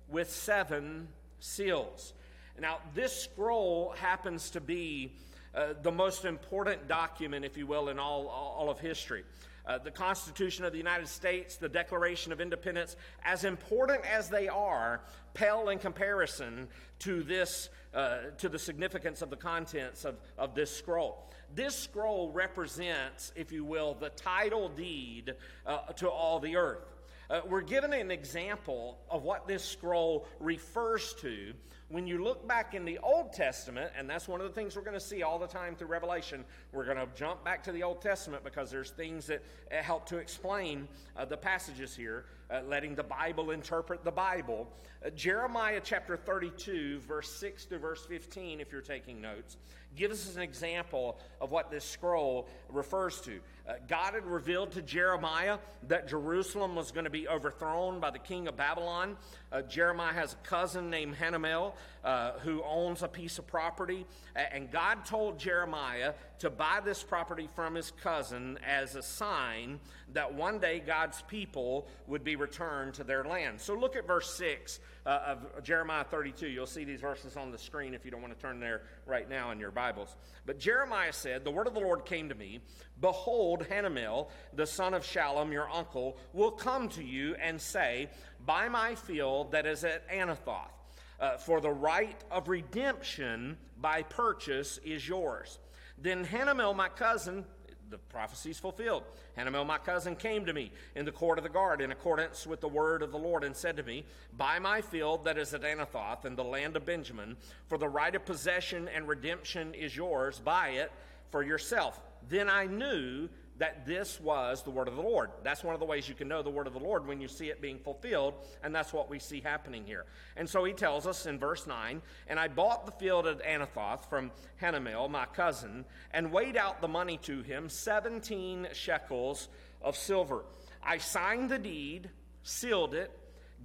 with 0.09 0.31
seven 0.31 1.07
seals. 1.39 2.13
Now, 2.59 2.79
this 2.95 3.13
scroll 3.23 3.93
happens 3.99 4.49
to 4.51 4.61
be 4.61 5.13
uh, 5.53 5.73
the 5.81 5.91
most 5.91 6.25
important 6.25 6.87
document, 6.87 7.45
if 7.45 7.57
you 7.57 7.67
will, 7.67 7.89
in 7.89 7.99
all, 7.99 8.27
all 8.27 8.69
of 8.69 8.79
history. 8.79 9.23
Uh, 9.65 9.77
the 9.77 9.91
Constitution 9.91 10.63
of 10.63 10.71
the 10.71 10.77
United 10.77 11.07
States, 11.07 11.57
the 11.57 11.67
Declaration 11.67 12.31
of 12.31 12.39
Independence, 12.39 12.95
as 13.23 13.43
important 13.43 14.01
as 14.05 14.29
they 14.29 14.47
are, 14.47 15.01
pale 15.33 15.69
in 15.69 15.77
comparison 15.77 16.67
to 16.99 17.21
this, 17.21 17.69
uh, 17.93 18.17
to 18.37 18.49
the 18.49 18.57
significance 18.57 19.21
of 19.21 19.29
the 19.29 19.35
contents 19.35 20.05
of, 20.05 20.15
of 20.37 20.55
this 20.55 20.75
scroll. 20.75 21.29
This 21.53 21.75
scroll 21.75 22.31
represents, 22.31 23.33
if 23.35 23.51
you 23.51 23.65
will, 23.65 23.93
the 23.93 24.09
title 24.09 24.69
deed 24.69 25.35
uh, 25.65 25.79
to 25.93 26.09
all 26.09 26.39
the 26.39 26.55
earth. 26.55 26.96
Uh, 27.29 27.41
we're 27.47 27.61
given 27.61 27.91
an 27.93 28.09
example 28.11 28.97
of 29.09 29.23
what 29.23 29.47
this 29.47 29.63
scroll 29.63 30.25
refers 30.39 31.13
to 31.15 31.53
when 31.89 32.05
you 32.05 32.21
look 32.21 32.45
back 32.45 32.73
in 32.73 32.83
the 32.83 32.97
Old 32.97 33.31
Testament, 33.31 33.91
and 33.97 34.09
that's 34.09 34.27
one 34.27 34.41
of 34.41 34.47
the 34.47 34.53
things 34.53 34.75
we're 34.75 34.81
going 34.81 34.93
to 34.93 35.05
see 35.05 35.23
all 35.23 35.39
the 35.39 35.47
time 35.47 35.73
through 35.73 35.87
Revelation, 35.87 36.43
we're 36.73 36.83
going 36.83 36.97
to 36.97 37.07
jump 37.15 37.45
back 37.45 37.63
to 37.63 37.71
the 37.71 37.83
Old 37.83 38.01
Testament 38.01 38.43
because 38.43 38.69
there's 38.69 38.91
things 38.91 39.27
that 39.27 39.41
uh, 39.71 39.81
help 39.81 40.05
to 40.07 40.17
explain 40.17 40.89
uh, 41.15 41.23
the 41.23 41.37
passages 41.37 41.95
here, 41.95 42.25
uh, 42.51 42.61
letting 42.67 42.93
the 42.93 43.03
Bible 43.03 43.51
interpret 43.51 44.03
the 44.03 44.11
Bible. 44.11 44.67
Uh, 45.05 45.11
Jeremiah 45.11 45.79
chapter 45.81 46.17
32, 46.17 46.99
verse 47.07 47.31
6 47.35 47.65
to 47.67 47.77
verse 47.77 48.05
15, 48.05 48.59
if 48.59 48.69
you're 48.69 48.81
taking 48.81 49.21
notes, 49.21 49.55
gives 49.97 50.29
us 50.29 50.35
an 50.35 50.41
example 50.41 51.17
of 51.41 51.51
what 51.51 51.69
this 51.71 51.83
scroll 51.83 52.47
refers 52.69 53.19
to. 53.21 53.39
Uh, 53.67 53.73
God 53.89 54.13
had 54.13 54.25
revealed 54.25 54.71
to 54.71 54.81
Jeremiah 54.81 55.57
that 55.89 56.07
Jerusalem 56.07 56.75
was 56.75 56.91
going 56.91 57.03
to 57.03 57.09
be 57.09 57.27
overthrown 57.27 57.99
by 57.99 58.11
the 58.11 58.19
king 58.19 58.47
of 58.47 58.55
Babylon. 58.55 59.17
Uh, 59.51 59.61
Jeremiah 59.63 60.13
has 60.13 60.33
a 60.33 60.47
cousin 60.47 60.89
named 60.89 61.15
Hanamel 61.15 61.73
uh, 62.03 62.33
who 62.39 62.63
owns 62.63 63.03
a 63.03 63.07
piece 63.09 63.39
of 63.39 63.47
property. 63.47 64.05
And 64.35 64.71
God 64.71 65.03
told 65.05 65.37
Jeremiah 65.37 66.13
to 66.39 66.49
buy 66.49 66.79
this 66.83 67.03
property 67.03 67.49
from 67.55 67.75
his 67.75 67.91
cousin 67.91 68.57
as 68.65 68.95
a 68.95 69.01
sign 69.01 69.79
that 70.13 70.33
one 70.33 70.59
day 70.59 70.79
God's 70.79 71.21
people 71.23 71.87
would 72.07 72.23
be 72.23 72.37
returned 72.37 72.93
to 72.95 73.03
their 73.03 73.25
land. 73.25 73.59
So 73.59 73.73
look 73.73 73.95
at 73.97 74.07
verse 74.07 74.33
6 74.35 74.79
uh, 75.07 75.37
of 75.55 75.63
Jeremiah 75.63 76.03
32. 76.03 76.47
You'll 76.47 76.67
see 76.67 76.83
these 76.83 76.99
verses 76.99 77.37
on 77.37 77.49
the 77.49 77.57
screen 77.57 77.93
if 77.93 78.03
you 78.03 78.11
don't 78.11 78.21
want 78.21 78.35
to 78.35 78.39
turn 78.39 78.59
there 78.59 78.81
right 79.05 79.27
now 79.27 79.51
in 79.51 79.59
your 79.59 79.71
Bibles. 79.71 80.15
But 80.45 80.59
Jeremiah 80.59 81.13
said, 81.13 81.45
The 81.45 81.51
word 81.51 81.65
of 81.65 81.73
the 81.73 81.79
Lord 81.79 82.05
came 82.05 82.29
to 82.29 82.35
me 82.35 82.59
Behold, 82.99 83.65
Hanamel, 83.71 84.27
the 84.53 84.67
son 84.67 84.93
of 84.93 85.03
Shallum, 85.03 85.51
your 85.53 85.69
uncle, 85.71 86.17
will 86.33 86.51
come 86.51 86.89
to 86.89 87.03
you 87.03 87.35
and 87.35 87.59
say, 87.59 88.09
Buy 88.45 88.67
my 88.67 88.95
field 88.95 89.53
that 89.53 89.65
is 89.65 89.85
at 89.85 90.07
Anathoth, 90.09 90.71
uh, 91.19 91.37
for 91.37 91.61
the 91.61 91.71
right 91.71 92.21
of 92.29 92.49
redemption 92.49 93.57
by 93.79 94.03
purchase 94.03 94.77
is 94.83 95.07
yours. 95.07 95.59
Then 95.97 96.25
Hanamel, 96.25 96.75
my 96.75 96.89
cousin, 96.89 97.45
the 97.89 97.97
prophecy 97.97 98.51
is 98.51 98.59
fulfilled. 98.59 99.03
Hanamel, 99.37 99.65
my 99.65 99.77
cousin, 99.77 100.15
came 100.15 100.45
to 100.45 100.53
me 100.53 100.71
in 100.95 101.05
the 101.05 101.11
court 101.11 101.37
of 101.37 101.43
the 101.43 101.49
guard 101.49 101.81
in 101.81 101.91
accordance 101.91 102.45
with 102.45 102.61
the 102.61 102.67
word 102.67 103.01
of 103.01 103.11
the 103.11 103.17
Lord 103.17 103.43
and 103.43 103.55
said 103.55 103.77
to 103.77 103.83
me, 103.83 104.05
Buy 104.35 104.59
my 104.59 104.81
field 104.81 105.25
that 105.25 105.37
is 105.37 105.53
at 105.53 105.61
Anathoth 105.61 106.25
in 106.25 106.35
the 106.35 106.43
land 106.43 106.75
of 106.75 106.85
Benjamin, 106.85 107.37
for 107.67 107.77
the 107.77 107.87
right 107.87 108.13
of 108.13 108.25
possession 108.25 108.87
and 108.87 109.07
redemption 109.07 109.73
is 109.73 109.95
yours. 109.95 110.39
Buy 110.39 110.69
it 110.69 110.91
for 111.31 111.43
yourself. 111.43 111.99
Then 112.29 112.49
I 112.49 112.65
knew 112.65 113.29
that 113.57 113.85
this 113.85 114.19
was 114.19 114.63
the 114.63 114.69
word 114.69 114.87
of 114.87 114.95
the 114.95 115.01
Lord. 115.01 115.31
That's 115.43 115.63
one 115.63 115.73
of 115.73 115.79
the 115.79 115.85
ways 115.85 116.07
you 116.07 116.15
can 116.15 116.27
know 116.27 116.43
the 116.43 116.49
word 116.49 116.67
of 116.67 116.73
the 116.73 116.79
Lord 116.79 117.07
when 117.07 117.19
you 117.19 117.27
see 117.27 117.47
it 117.47 117.61
being 117.61 117.79
fulfilled, 117.79 118.35
and 118.63 118.73
that's 118.73 118.93
what 118.93 119.09
we 119.09 119.19
see 119.19 119.41
happening 119.41 119.83
here. 119.85 120.05
And 120.35 120.47
so 120.47 120.63
he 120.63 120.73
tells 120.73 121.07
us 121.07 121.25
in 121.25 121.39
verse 121.39 121.65
9, 121.65 122.01
And 122.27 122.39
I 122.39 122.47
bought 122.47 122.85
the 122.85 122.91
field 122.91 123.25
at 123.25 123.43
Anathoth 123.43 124.09
from 124.09 124.31
Hanamel, 124.61 125.09
my 125.09 125.25
cousin, 125.25 125.85
and 126.11 126.31
weighed 126.31 126.57
out 126.57 126.81
the 126.81 126.87
money 126.87 127.17
to 127.23 127.41
him, 127.41 127.69
17 127.69 128.67
shekels 128.73 129.49
of 129.81 129.95
silver. 129.95 130.45
I 130.83 130.99
signed 130.99 131.49
the 131.49 131.59
deed, 131.59 132.09
sealed 132.43 132.93
it, 132.93 133.11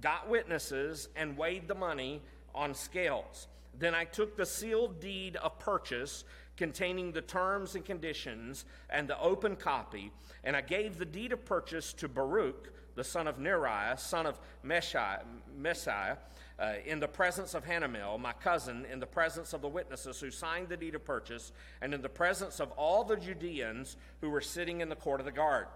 got 0.01 0.27
witnesses, 0.27 1.07
and 1.15 1.37
weighed 1.37 1.67
the 1.67 1.75
money 1.75 2.21
on 2.55 2.73
scales. 2.73 3.47
Then 3.77 3.95
I 3.95 4.05
took 4.05 4.37
the 4.37 4.45
sealed 4.45 4.99
deed 4.99 5.35
of 5.37 5.57
purchase 5.59 6.23
containing 6.57 7.11
the 7.11 7.21
terms 7.21 7.75
and 7.75 7.83
conditions 7.83 8.65
and 8.89 9.07
the 9.07 9.19
open 9.19 9.55
copy, 9.55 10.11
and 10.43 10.55
I 10.55 10.61
gave 10.61 10.97
the 10.97 11.05
deed 11.05 11.31
of 11.31 11.45
purchase 11.45 11.93
to 11.93 12.07
Baruch, 12.07 12.73
the 12.95 13.03
son 13.03 13.27
of 13.27 13.37
Neriah, 13.37 13.99
son 13.99 14.25
of 14.25 14.39
Mahseiah, 14.65 16.17
uh, 16.59 16.73
in 16.85 16.99
the 16.99 17.07
presence 17.07 17.55
of 17.55 17.65
Hanamel, 17.65 18.19
my 18.19 18.33
cousin, 18.33 18.85
in 18.91 18.99
the 18.99 19.07
presence 19.07 19.53
of 19.53 19.61
the 19.61 19.67
witnesses 19.67 20.19
who 20.19 20.29
signed 20.29 20.69
the 20.69 20.77
deed 20.77 20.93
of 20.93 21.03
purchase, 21.03 21.51
and 21.81 21.93
in 21.93 22.01
the 22.01 22.09
presence 22.09 22.59
of 22.59 22.71
all 22.71 23.03
the 23.03 23.17
Judeans 23.17 23.97
who 24.21 24.29
were 24.29 24.41
sitting 24.41 24.81
in 24.81 24.89
the 24.89 24.95
court 24.95 25.19
of 25.19 25.25
the 25.25 25.31
guard. 25.31 25.67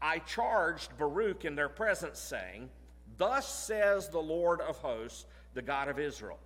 I 0.00 0.18
charged 0.20 0.96
Baruch 0.98 1.44
in 1.44 1.54
their 1.54 1.68
presence, 1.68 2.18
saying, 2.18 2.68
Thus 3.16 3.48
says 3.48 4.08
the 4.08 4.20
Lord 4.20 4.60
of 4.60 4.76
hosts, 4.76 5.24
the 5.54 5.62
God 5.62 5.88
of 5.88 5.98
Israel 5.98 6.38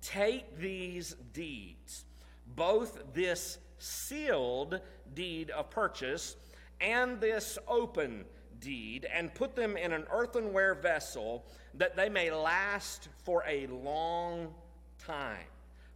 Take 0.00 0.58
these 0.58 1.14
deeds 1.32 2.04
both 2.54 3.14
this 3.14 3.58
sealed 3.78 4.80
deed 5.14 5.50
of 5.50 5.70
purchase 5.70 6.36
and 6.80 7.20
this 7.20 7.58
open 7.66 8.24
deed, 8.60 9.06
and 9.12 9.32
put 9.34 9.54
them 9.54 9.76
in 9.76 9.92
an 9.92 10.04
earthenware 10.10 10.74
vessel 10.74 11.44
that 11.74 11.96
they 11.96 12.08
may 12.08 12.30
last 12.30 13.08
for 13.24 13.44
a 13.46 13.66
long 13.68 14.52
time. 14.98 15.46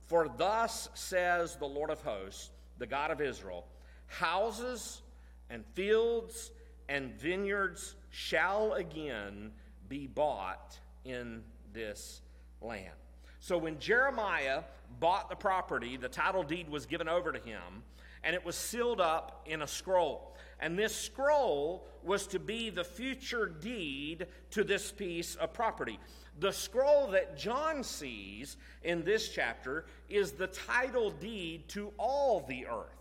For 0.06 0.28
thus 0.36 0.88
says 0.94 1.56
the 1.56 1.66
Lord 1.66 1.90
of 1.90 2.00
hosts, 2.02 2.50
the 2.78 2.86
God 2.86 3.10
of 3.10 3.20
Israel 3.20 3.66
houses 4.06 5.02
and 5.48 5.64
fields 5.74 6.50
and 6.88 7.18
vineyards 7.18 7.96
shall 8.10 8.74
again 8.74 9.50
be 9.88 10.06
bought 10.06 10.78
in 11.04 11.42
this 11.72 12.20
land. 12.60 13.01
So 13.42 13.59
when 13.59 13.81
Jeremiah 13.81 14.62
bought 15.00 15.28
the 15.28 15.35
property, 15.35 15.96
the 15.96 16.09
title 16.09 16.44
deed 16.44 16.68
was 16.68 16.87
given 16.87 17.09
over 17.09 17.33
to 17.33 17.40
him, 17.40 17.83
and 18.22 18.37
it 18.37 18.44
was 18.44 18.55
sealed 18.55 19.00
up 19.00 19.44
in 19.46 19.62
a 19.62 19.66
scroll. 19.66 20.37
And 20.61 20.78
this 20.78 20.94
scroll 20.94 21.88
was 22.05 22.28
to 22.28 22.38
be 22.38 22.70
the 22.70 22.85
future 22.85 23.46
deed 23.46 24.28
to 24.52 24.62
this 24.62 24.92
piece 24.92 25.35
of 25.35 25.52
property. 25.52 25.98
The 26.38 26.52
scroll 26.52 27.09
that 27.09 27.37
John 27.37 27.83
sees 27.83 28.59
in 28.85 29.02
this 29.02 29.28
chapter 29.31 29.87
is 30.09 30.31
the 30.31 30.46
title 30.46 31.11
deed 31.11 31.68
to 31.70 31.92
all 31.98 32.46
the 32.46 32.66
earth. 32.66 32.94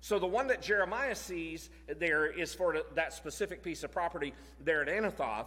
So 0.00 0.20
the 0.20 0.26
one 0.26 0.46
that 0.46 0.62
Jeremiah 0.62 1.16
sees 1.16 1.68
there 1.98 2.26
is 2.26 2.54
for 2.54 2.76
that 2.94 3.12
specific 3.12 3.60
piece 3.60 3.82
of 3.82 3.90
property 3.90 4.34
there 4.64 4.82
at 4.82 4.88
Anathoth. 4.88 5.46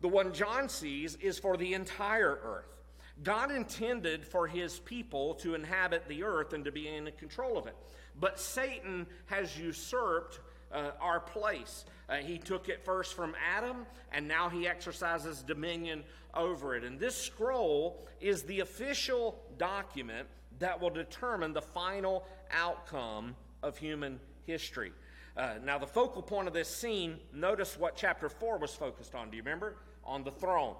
The 0.00 0.08
one 0.08 0.32
John 0.32 0.68
sees 0.68 1.14
is 1.20 1.38
for 1.38 1.56
the 1.56 1.74
entire 1.74 2.40
earth. 2.42 2.79
God 3.22 3.50
intended 3.50 4.24
for 4.24 4.46
his 4.46 4.78
people 4.78 5.34
to 5.36 5.54
inhabit 5.54 6.08
the 6.08 6.22
earth 6.22 6.52
and 6.52 6.64
to 6.64 6.72
be 6.72 6.88
in 6.88 7.10
control 7.18 7.58
of 7.58 7.66
it. 7.66 7.76
But 8.18 8.40
Satan 8.40 9.06
has 9.26 9.58
usurped 9.58 10.40
uh, 10.72 10.92
our 11.00 11.20
place. 11.20 11.84
Uh, 12.08 12.16
he 12.16 12.38
took 12.38 12.68
it 12.68 12.84
first 12.84 13.14
from 13.14 13.34
Adam, 13.56 13.86
and 14.12 14.26
now 14.26 14.48
he 14.48 14.66
exercises 14.66 15.42
dominion 15.42 16.02
over 16.34 16.76
it. 16.76 16.84
And 16.84 16.98
this 16.98 17.16
scroll 17.16 18.06
is 18.20 18.42
the 18.44 18.60
official 18.60 19.38
document 19.58 20.28
that 20.58 20.80
will 20.80 20.90
determine 20.90 21.52
the 21.52 21.62
final 21.62 22.24
outcome 22.52 23.34
of 23.62 23.76
human 23.76 24.20
history. 24.46 24.92
Uh, 25.36 25.54
now, 25.64 25.78
the 25.78 25.86
focal 25.86 26.22
point 26.22 26.48
of 26.48 26.54
this 26.54 26.68
scene, 26.68 27.18
notice 27.32 27.78
what 27.78 27.96
chapter 27.96 28.28
4 28.28 28.58
was 28.58 28.74
focused 28.74 29.14
on. 29.14 29.30
Do 29.30 29.36
you 29.36 29.42
remember? 29.42 29.76
On 30.04 30.24
the 30.24 30.30
throne. 30.30 30.74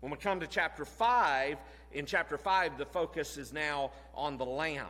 When 0.00 0.10
we 0.10 0.16
come 0.16 0.40
to 0.40 0.46
chapter 0.46 0.86
5, 0.86 1.58
in 1.92 2.06
chapter 2.06 2.38
5, 2.38 2.78
the 2.78 2.86
focus 2.86 3.36
is 3.36 3.52
now 3.52 3.90
on 4.14 4.38
the 4.38 4.46
Lamb. 4.46 4.86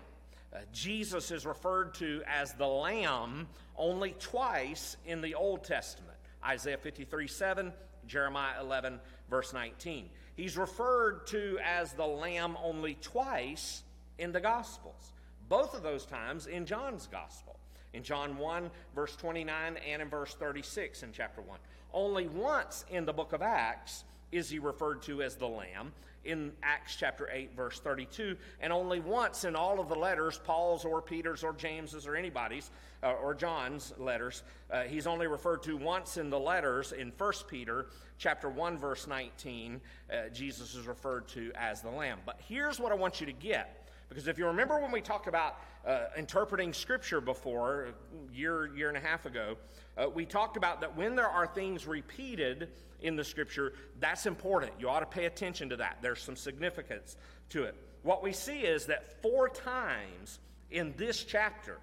Uh, 0.53 0.59
Jesus 0.73 1.31
is 1.33 1.45
referred 1.45 1.95
to 1.95 2.23
as 2.27 2.53
the 2.55 2.67
Lamb 2.67 3.49
only 3.77 4.15
twice 4.21 4.97
in 5.07 5.21
the 5.21 5.35
Old 5.35 5.65
Testament 5.65 6.17
Isaiah 6.45 6.79
53 6.79 7.27
7, 7.27 7.73
Jeremiah 8.07 8.61
11, 8.61 9.01
verse 9.29 9.53
19. 9.53 10.09
He's 10.37 10.57
referred 10.57 11.27
to 11.29 11.59
as 11.65 11.93
the 11.93 12.07
Lamb 12.07 12.57
only 12.63 12.97
twice 13.01 13.83
in 14.19 14.33
the 14.33 14.41
Gospels, 14.41 15.13
both 15.49 15.75
of 15.75 15.83
those 15.83 16.07
times 16.07 16.47
in 16.47 16.67
John's 16.67 17.09
Gospel. 17.09 17.57
In 17.93 18.05
John 18.05 18.39
1, 18.39 18.71
verse 18.95 19.17
29, 19.17 19.77
and 19.77 20.03
in 20.03 20.09
verse 20.09 20.35
36 20.35 21.03
in 21.03 21.11
chapter 21.13 21.41
1. 21.43 21.59
Only 21.93 22.29
once 22.29 22.85
in 22.89 23.05
the 23.05 23.13
book 23.13 23.33
of 23.33 23.43
Acts 23.43 24.05
is 24.33 24.49
he 24.49 24.59
referred 24.59 25.03
to 25.03 25.23
as 25.23 25.37
the 25.37 25.47
Lamb 25.47 25.93
in 26.25 26.53
Acts 26.63 26.97
chapter 26.97 27.29
8, 27.33 27.57
verse 27.57 27.81
32, 27.81 28.37
and 28.61 28.73
only 28.73 29.01
once 29.01 29.45
in 29.45 29.57
all 29.57 29.81
of 29.81 29.89
the 29.89 29.95
letters, 29.95 30.39
Paul's 30.45 30.85
or 30.85 31.01
Peter's 31.01 31.43
or 31.43 31.55
James's 31.55 32.07
or 32.07 32.15
anybody's, 32.15 32.71
uh, 33.03 33.13
or 33.13 33.35
John's 33.35 33.95
letters, 33.99 34.43
uh, 34.71 34.83
he's 34.83 35.07
only 35.07 35.27
referred 35.27 35.63
to 35.63 35.77
once 35.77 36.19
in 36.19 36.29
the 36.29 36.39
letters 36.39 36.93
in 36.93 37.13
1 37.17 37.33
Peter 37.49 37.87
chapter 38.19 38.51
1, 38.51 38.77
verse 38.77 39.07
19, 39.07 39.81
uh, 40.13 40.29
Jesus 40.29 40.75
is 40.75 40.87
referred 40.87 41.27
to 41.29 41.51
as 41.55 41.81
the 41.81 41.91
Lamb. 41.91 42.19
But 42.27 42.39
here's 42.47 42.79
what 42.79 42.93
I 42.93 42.95
want 42.95 43.21
you 43.21 43.27
to 43.27 43.33
get. 43.33 43.80
Because 44.11 44.27
if 44.27 44.39
you 44.39 44.47
remember 44.47 44.79
when 44.81 44.91
we 44.91 45.01
talked 45.01 45.29
about 45.29 45.61
uh, 45.87 46.07
interpreting 46.19 46.73
Scripture 46.73 47.21
before, 47.21 47.87
a 47.87 48.35
year, 48.35 48.67
year 48.75 48.89
and 48.89 48.97
a 48.97 49.01
half 49.01 49.25
ago, 49.25 49.57
uh, 49.97 50.09
we 50.11 50.27
talked 50.27 50.57
about 50.57 50.81
that 50.81 50.97
when 50.97 51.15
there 51.15 51.29
are 51.29 51.47
things 51.47 51.87
repeated 51.87 52.69
in 53.01 53.15
the 53.15 53.23
Scripture, 53.23 53.73
that's 54.01 54.27
important. 54.27 54.73
You 54.81 54.89
ought 54.91 55.01
to 55.01 55.07
pay 55.07 55.27
attention 55.27 55.69
to 55.71 55.77
that. 55.77 55.99
There's 56.03 56.21
some 56.21 56.37
significance 56.37 57.17
to 57.51 57.63
it. 57.63 57.75
What 58.03 58.23
we 58.23 58.33
see 58.33 58.61
is 58.61 58.87
that 58.87 59.23
four 59.23 59.49
times 59.49 60.41
in 60.73 60.93
this 60.97 61.23
chapter, 61.23 61.79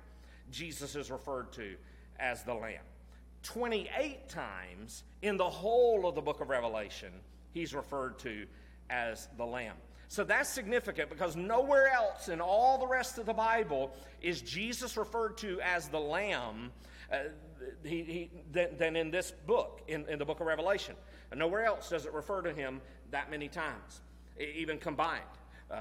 Jesus 0.51 0.95
is 0.95 1.09
referred 1.09 1.53
to 1.53 1.75
as 2.19 2.43
the 2.43 2.53
Lamb. 2.53 2.83
28 3.43 4.27
times 4.27 5.03
in 5.21 5.37
the 5.37 5.49
whole 5.49 6.05
of 6.05 6.15
the 6.15 6.21
book 6.21 6.41
of 6.41 6.49
Revelation, 6.49 7.13
he's 7.53 7.73
referred 7.73 8.19
to 8.19 8.45
as 8.89 9.29
the 9.37 9.45
Lamb. 9.45 9.75
So 10.07 10.23
that's 10.23 10.49
significant 10.49 11.09
because 11.09 11.35
nowhere 11.35 11.89
else 11.89 12.29
in 12.29 12.39
all 12.39 12.77
the 12.77 12.87
rest 12.87 13.17
of 13.17 13.25
the 13.25 13.33
Bible 13.33 13.93
is 14.21 14.41
Jesus 14.41 14.95
referred 14.95 15.37
to 15.39 15.59
as 15.61 15.89
the 15.89 15.99
Lamb 15.99 16.71
uh, 17.11 17.17
he, 17.83 18.03
he, 18.03 18.31
than, 18.51 18.77
than, 18.77 18.95
in 18.95 19.11
this 19.11 19.31
book, 19.45 19.81
in, 19.87 20.05
in 20.07 20.19
the 20.19 20.25
book 20.25 20.39
of 20.39 20.47
Revelation. 20.47 20.95
And 21.31 21.39
nowhere 21.39 21.65
else 21.65 21.89
does 21.89 22.05
it 22.05 22.13
refer 22.13 22.41
to 22.41 22.53
him 22.53 22.81
that 23.11 23.29
many 23.29 23.47
times, 23.47 24.01
even 24.39 24.77
combined, 24.77 25.23
uh, 25.71 25.75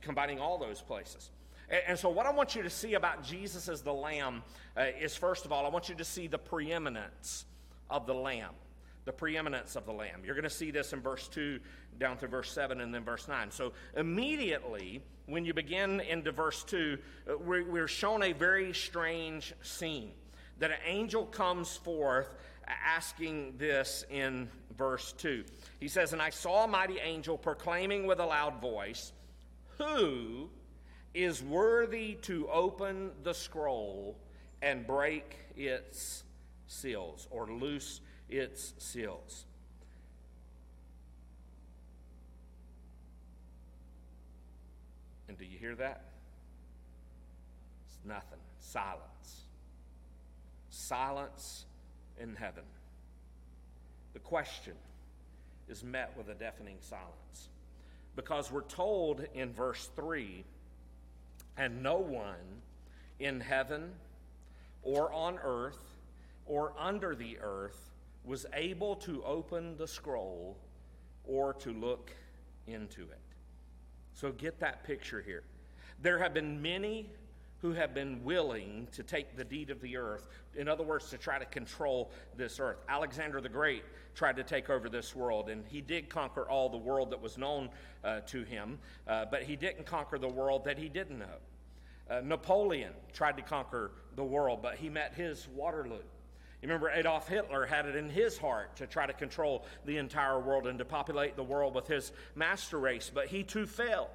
combining 0.00 0.38
all 0.38 0.58
those 0.58 0.80
places. 0.80 1.30
And, 1.68 1.80
and, 1.88 1.98
so, 1.98 2.08
what 2.08 2.26
I 2.26 2.30
want 2.32 2.54
you 2.54 2.62
to 2.62 2.70
see 2.70 2.94
about 2.94 3.24
Jesus 3.24 3.68
as 3.68 3.82
the 3.82 3.92
Lamb 3.92 4.42
uh, 4.76 4.86
is 5.00 5.14
first 5.16 5.44
of 5.44 5.52
all, 5.52 5.66
I 5.66 5.68
want 5.68 5.88
you 5.88 5.94
to 5.94 6.04
see 6.04 6.26
the 6.26 6.38
preeminence 6.38 7.46
of 7.90 8.06
the 8.06 8.14
Lamb 8.14 8.54
the 9.04 9.12
preeminence 9.12 9.76
of 9.76 9.84
the 9.84 9.92
Lamb. 9.92 10.22
You're 10.24 10.34
going 10.34 10.44
to 10.44 10.50
see 10.50 10.70
this 10.70 10.92
in 10.92 11.00
verse 11.00 11.26
2 11.28 11.58
down 11.98 12.16
to 12.18 12.26
verse 12.26 12.50
7 12.50 12.80
and 12.80 12.94
then 12.94 13.04
verse 13.04 13.28
9. 13.28 13.50
So, 13.50 13.72
immediately, 13.96 15.02
when 15.26 15.44
you 15.44 15.54
begin 15.54 16.00
into 16.00 16.32
verse 16.32 16.64
2, 16.64 16.98
uh, 17.28 17.38
we're, 17.38 17.64
we're 17.64 17.88
shown 17.88 18.22
a 18.22 18.32
very 18.32 18.72
strange 18.72 19.54
scene 19.62 20.12
that 20.58 20.70
an 20.70 20.78
angel 20.86 21.26
comes 21.26 21.76
forth 21.76 22.28
asking 22.66 23.54
this 23.58 24.04
in 24.10 24.48
verse 24.76 25.12
2. 25.18 25.44
He 25.80 25.88
says, 25.88 26.12
And 26.12 26.22
I 26.22 26.30
saw 26.30 26.64
a 26.64 26.68
mighty 26.68 26.98
angel 26.98 27.36
proclaiming 27.36 28.06
with 28.06 28.20
a 28.20 28.26
loud 28.26 28.60
voice, 28.60 29.12
Who 29.78 30.50
is 31.14 31.42
worthy 31.42 32.14
to 32.22 32.48
open 32.48 33.10
the 33.22 33.34
scroll 33.34 34.16
and 34.62 34.86
break 34.86 35.36
its 35.56 36.24
seals 36.66 37.28
or 37.30 37.50
loose 37.52 38.00
its 38.28 38.74
seals. 38.78 39.44
And 45.32 45.38
do 45.38 45.46
you 45.46 45.58
hear 45.58 45.74
that? 45.76 46.02
It's 47.86 47.96
nothing. 48.04 48.38
Silence. 48.58 49.46
Silence 50.68 51.64
in 52.20 52.34
heaven. 52.34 52.64
The 54.12 54.18
question 54.18 54.74
is 55.70 55.82
met 55.82 56.12
with 56.18 56.28
a 56.28 56.34
deafening 56.34 56.76
silence. 56.80 57.48
Because 58.14 58.52
we're 58.52 58.60
told 58.60 59.24
in 59.32 59.54
verse 59.54 59.88
3 59.96 60.44
and 61.56 61.82
no 61.82 61.96
one 61.96 62.60
in 63.18 63.40
heaven 63.40 63.92
or 64.82 65.10
on 65.14 65.38
earth 65.42 65.82
or 66.44 66.74
under 66.78 67.14
the 67.14 67.38
earth 67.40 67.90
was 68.26 68.44
able 68.52 68.96
to 68.96 69.24
open 69.24 69.78
the 69.78 69.88
scroll 69.88 70.58
or 71.24 71.54
to 71.54 71.72
look 71.72 72.10
into 72.66 73.00
it. 73.00 73.31
So 74.14 74.32
get 74.32 74.60
that 74.60 74.84
picture 74.84 75.22
here. 75.22 75.42
There 76.00 76.18
have 76.18 76.34
been 76.34 76.60
many 76.60 77.10
who 77.62 77.72
have 77.72 77.94
been 77.94 78.22
willing 78.24 78.88
to 78.90 79.04
take 79.04 79.36
the 79.36 79.44
deed 79.44 79.70
of 79.70 79.80
the 79.80 79.96
earth. 79.96 80.28
In 80.56 80.68
other 80.68 80.82
words, 80.82 81.10
to 81.10 81.16
try 81.16 81.38
to 81.38 81.44
control 81.44 82.10
this 82.36 82.58
earth. 82.58 82.78
Alexander 82.88 83.40
the 83.40 83.48
Great 83.48 83.84
tried 84.16 84.36
to 84.36 84.42
take 84.42 84.68
over 84.68 84.88
this 84.88 85.14
world, 85.14 85.48
and 85.48 85.64
he 85.68 85.80
did 85.80 86.10
conquer 86.10 86.48
all 86.48 86.68
the 86.68 86.76
world 86.76 87.10
that 87.10 87.22
was 87.22 87.38
known 87.38 87.70
uh, 88.02 88.18
to 88.26 88.42
him, 88.42 88.80
uh, 89.06 89.26
but 89.30 89.44
he 89.44 89.54
didn't 89.54 89.86
conquer 89.86 90.18
the 90.18 90.28
world 90.28 90.64
that 90.64 90.76
he 90.76 90.88
didn't 90.88 91.20
know. 91.20 91.38
Uh, 92.10 92.20
Napoleon 92.24 92.92
tried 93.12 93.36
to 93.36 93.42
conquer 93.42 93.92
the 94.16 94.24
world, 94.24 94.60
but 94.60 94.74
he 94.74 94.88
met 94.88 95.14
his 95.14 95.46
Waterloo. 95.54 96.02
You 96.62 96.68
remember 96.68 96.90
Adolf 96.90 97.26
Hitler 97.26 97.66
had 97.66 97.86
it 97.86 97.96
in 97.96 98.08
his 98.08 98.38
heart 98.38 98.76
to 98.76 98.86
try 98.86 99.04
to 99.04 99.12
control 99.12 99.66
the 99.84 99.98
entire 99.98 100.38
world 100.38 100.68
and 100.68 100.78
to 100.78 100.84
populate 100.84 101.34
the 101.34 101.42
world 101.42 101.74
with 101.74 101.88
his 101.88 102.12
master 102.36 102.78
race, 102.78 103.10
but 103.12 103.26
he 103.26 103.42
too 103.42 103.66
failed. 103.66 104.06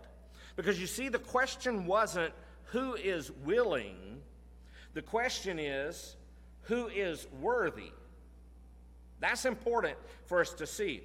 Because 0.55 0.79
you 0.79 0.87
see, 0.87 1.09
the 1.09 1.19
question 1.19 1.85
wasn't 1.85 2.33
who 2.67 2.95
is 2.95 3.29
willing, 3.43 4.21
the 4.93 5.01
question 5.01 5.59
is 5.59 6.15
who 6.63 6.87
is 6.87 7.27
worthy. 7.41 7.91
That's 9.19 9.45
important 9.45 9.97
for 10.25 10.39
us 10.39 10.53
to 10.53 10.65
see. 10.65 11.03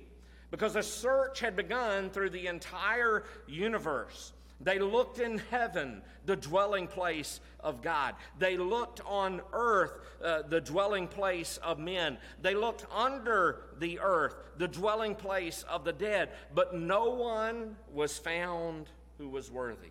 Because 0.53 0.77
a 0.77 0.83
search 0.83 1.41
had 1.41 1.57
begun 1.57 2.11
through 2.11 2.31
the 2.31 2.47
entire 2.47 3.25
universe 3.49 4.33
They 4.63 4.79
looked 4.79 5.19
in 5.19 5.39
heaven, 5.51 6.03
the 6.25 6.37
dwelling 6.37 6.87
place 6.87 7.41
of 7.61 7.83
God. 7.83 8.15
They 8.39 8.57
looked 8.57 9.01
on 9.05 9.41
earth, 9.53 9.93
uh, 10.23 10.43
the 10.43 10.61
dwelling 10.61 11.09
place 11.09 11.59
of 11.59 11.79
men. 11.79 12.19
They 12.41 12.55
looked 12.55 12.87
under 12.95 13.63
the 13.79 13.99
earth, 14.01 14.37
the 14.59 14.69
dwelling 14.69 15.15
place 15.15 15.65
of 15.65 15.85
the 15.85 15.93
dead. 15.93 16.31
But 16.55 16.75
no 16.75 17.11
one 17.11 17.77
was 17.93 18.19
found 18.19 18.89
who 19.19 19.29
was 19.29 19.51
worthy. 19.51 19.91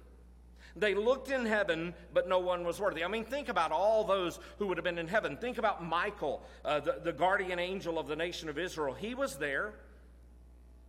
They 0.76 0.94
looked 0.94 1.30
in 1.30 1.46
heaven, 1.46 1.94
but 2.14 2.30
no 2.30 2.40
one 2.40 2.64
was 2.64 2.80
worthy. 2.80 3.04
I 3.04 3.08
mean, 3.10 3.26
think 3.26 3.50
about 3.50 3.74
all 3.74 4.06
those 4.06 4.40
who 4.58 4.68
would 4.68 4.78
have 4.78 4.86
been 4.86 4.98
in 4.98 5.08
heaven. 5.08 5.36
Think 5.36 5.58
about 5.58 5.84
Michael, 5.84 6.44
uh, 6.64 6.80
the, 6.80 7.02
the 7.04 7.12
guardian 7.12 7.60
angel 7.60 8.00
of 8.00 8.08
the 8.08 8.16
nation 8.16 8.48
of 8.48 8.58
Israel. 8.58 8.94
He 8.94 9.14
was 9.14 9.36
there, 9.36 9.74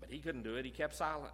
but 0.01 0.09
he 0.09 0.19
couldn't 0.19 0.45
do 0.45 0.55
it. 0.55 0.65
He 0.65 0.71
kept 0.71 0.95
silent. 0.95 1.33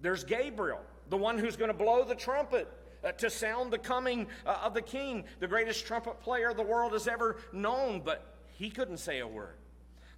There's 0.00 0.24
Gabriel, 0.24 0.80
the 1.08 1.16
one 1.16 1.38
who's 1.38 1.56
going 1.56 1.70
to 1.70 1.76
blow 1.76 2.04
the 2.04 2.14
trumpet 2.14 2.68
uh, 3.04 3.12
to 3.12 3.28
sound 3.30 3.72
the 3.72 3.78
coming 3.78 4.26
uh, 4.46 4.58
of 4.62 4.74
the 4.74 4.82
king, 4.82 5.24
the 5.40 5.46
greatest 5.46 5.86
trumpet 5.86 6.20
player 6.20 6.54
the 6.54 6.62
world 6.62 6.92
has 6.92 7.06
ever 7.06 7.36
known, 7.52 8.00
but 8.04 8.34
he 8.52 8.70
couldn't 8.70 8.98
say 8.98 9.20
a 9.20 9.26
word. 9.26 9.56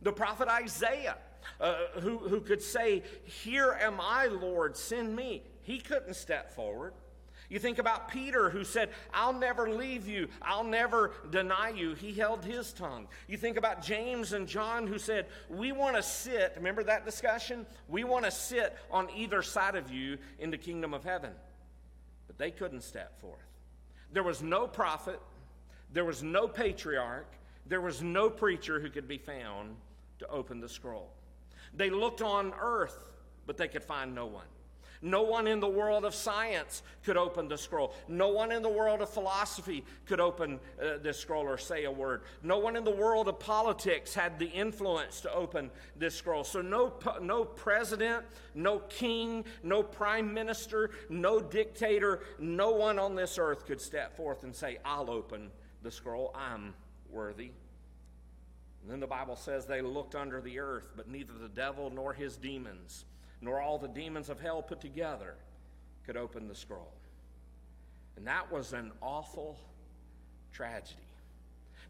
The 0.02 0.12
prophet 0.12 0.48
Isaiah, 0.48 1.16
uh, 1.60 1.76
who, 2.00 2.18
who 2.18 2.40
could 2.40 2.62
say, 2.62 3.02
Here 3.24 3.76
am 3.80 4.00
I, 4.00 4.26
Lord, 4.26 4.76
send 4.76 5.16
me, 5.16 5.42
he 5.62 5.78
couldn't 5.78 6.14
step 6.14 6.54
forward. 6.54 6.92
You 7.48 7.58
think 7.58 7.78
about 7.78 8.08
Peter 8.08 8.50
who 8.50 8.64
said, 8.64 8.90
I'll 9.14 9.32
never 9.32 9.70
leave 9.70 10.08
you, 10.08 10.28
I'll 10.42 10.64
never 10.64 11.12
deny 11.30 11.70
you. 11.70 11.94
He 11.94 12.12
held 12.12 12.44
his 12.44 12.72
tongue. 12.72 13.06
You 13.28 13.36
think 13.36 13.56
about 13.56 13.82
James 13.82 14.32
and 14.32 14.48
John 14.48 14.86
who 14.86 14.98
said, 14.98 15.26
We 15.48 15.72
want 15.72 15.96
to 15.96 16.02
sit, 16.02 16.54
remember 16.56 16.82
that 16.84 17.04
discussion? 17.04 17.66
We 17.88 18.04
want 18.04 18.24
to 18.24 18.30
sit 18.30 18.76
on 18.90 19.08
either 19.14 19.42
side 19.42 19.76
of 19.76 19.90
you 19.90 20.18
in 20.38 20.50
the 20.50 20.58
kingdom 20.58 20.92
of 20.92 21.04
heaven. 21.04 21.32
But 22.26 22.38
they 22.38 22.50
couldn't 22.50 22.82
step 22.82 23.20
forth. 23.20 23.38
There 24.12 24.24
was 24.24 24.42
no 24.42 24.66
prophet, 24.66 25.20
there 25.92 26.04
was 26.04 26.22
no 26.22 26.48
patriarch, 26.48 27.32
there 27.66 27.80
was 27.80 28.02
no 28.02 28.30
preacher 28.30 28.80
who 28.80 28.90
could 28.90 29.08
be 29.08 29.18
found 29.18 29.76
to 30.18 30.28
open 30.28 30.60
the 30.60 30.68
scroll. 30.68 31.10
They 31.74 31.90
looked 31.90 32.22
on 32.22 32.54
earth, 32.60 33.10
but 33.46 33.56
they 33.56 33.68
could 33.68 33.84
find 33.84 34.14
no 34.14 34.26
one. 34.26 34.46
No 35.02 35.22
one 35.22 35.46
in 35.46 35.60
the 35.60 35.68
world 35.68 36.04
of 36.04 36.14
science 36.14 36.82
could 37.04 37.16
open 37.16 37.48
the 37.48 37.58
scroll. 37.58 37.94
No 38.08 38.28
one 38.28 38.52
in 38.52 38.62
the 38.62 38.68
world 38.68 39.02
of 39.02 39.10
philosophy 39.10 39.84
could 40.06 40.20
open 40.20 40.58
uh, 40.80 40.98
this 40.98 41.18
scroll 41.18 41.44
or 41.44 41.58
say 41.58 41.84
a 41.84 41.90
word. 41.90 42.22
No 42.42 42.58
one 42.58 42.76
in 42.76 42.84
the 42.84 42.90
world 42.90 43.28
of 43.28 43.38
politics 43.38 44.14
had 44.14 44.38
the 44.38 44.46
influence 44.46 45.20
to 45.22 45.32
open 45.32 45.70
this 45.96 46.14
scroll. 46.14 46.44
So, 46.44 46.62
no, 46.62 46.94
no 47.20 47.44
president, 47.44 48.24
no 48.54 48.80
king, 48.80 49.44
no 49.62 49.82
prime 49.82 50.32
minister, 50.32 50.90
no 51.08 51.40
dictator, 51.40 52.20
no 52.38 52.70
one 52.72 52.98
on 52.98 53.14
this 53.14 53.38
earth 53.38 53.66
could 53.66 53.80
step 53.80 54.16
forth 54.16 54.44
and 54.44 54.54
say, 54.54 54.78
I'll 54.84 55.10
open 55.10 55.50
the 55.82 55.90
scroll. 55.90 56.34
I'm 56.34 56.74
worthy. 57.10 57.50
And 58.82 58.90
then 58.90 59.00
the 59.00 59.06
Bible 59.06 59.36
says 59.36 59.66
they 59.66 59.82
looked 59.82 60.14
under 60.14 60.40
the 60.40 60.60
earth, 60.60 60.90
but 60.96 61.08
neither 61.08 61.32
the 61.32 61.48
devil 61.48 61.90
nor 61.90 62.12
his 62.12 62.36
demons 62.36 63.04
nor 63.40 63.60
all 63.60 63.78
the 63.78 63.88
demons 63.88 64.28
of 64.28 64.40
hell 64.40 64.62
put 64.62 64.80
together 64.80 65.34
could 66.04 66.16
open 66.16 66.48
the 66.48 66.54
scroll. 66.54 66.92
And 68.16 68.26
that 68.26 68.50
was 68.50 68.72
an 68.72 68.92
awful 69.02 69.58
tragedy. 70.52 71.00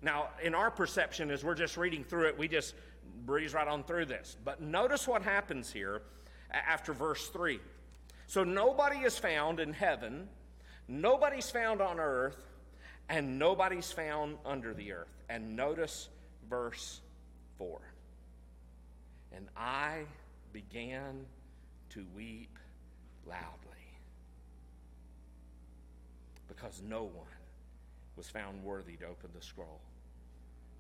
Now, 0.03 0.29
in 0.43 0.55
our 0.55 0.71
perception, 0.71 1.31
as 1.31 1.45
we're 1.45 1.55
just 1.55 1.77
reading 1.77 2.05
through 2.05 2.29
it, 2.29 2.39
we 2.39 2.49
just 2.49 2.75
breeze 3.25 3.55
right 3.55 3.69
on 3.69 3.85
through 3.85 4.07
this. 4.07 4.37
But 4.45 4.61
notice 4.61 5.07
what 5.07 5.23
happens 5.23 5.73
here 5.73 6.03
after 6.51 6.93
verse 6.93 7.29
3. 7.29 7.61
So 8.27 8.45
nobody 8.45 8.99
is 8.99 9.17
found 9.17 9.61
in 9.61 9.73
heaven, 9.73 10.29
nobody's 10.89 11.49
found 11.49 11.81
on 11.81 12.01
earth, 12.01 12.37
and 13.09 13.39
nobody's 13.39 13.93
found 13.93 14.37
under 14.45 14.75
the 14.75 14.93
earth. 14.93 15.15
And 15.29 15.57
notice 15.57 16.09
verse 16.51 17.01
4. 17.59 17.81
And 19.33 19.47
I 19.57 20.01
began 20.53 21.25
to 21.97 22.05
weep 22.15 22.59
loudly 23.27 23.41
because 26.47 26.83
no 26.87 27.05
one 27.05 27.27
was 28.17 28.29
found 28.29 28.63
worthy 28.63 28.97
to 28.97 29.07
open 29.07 29.31
the 29.35 29.41
scroll 29.41 29.81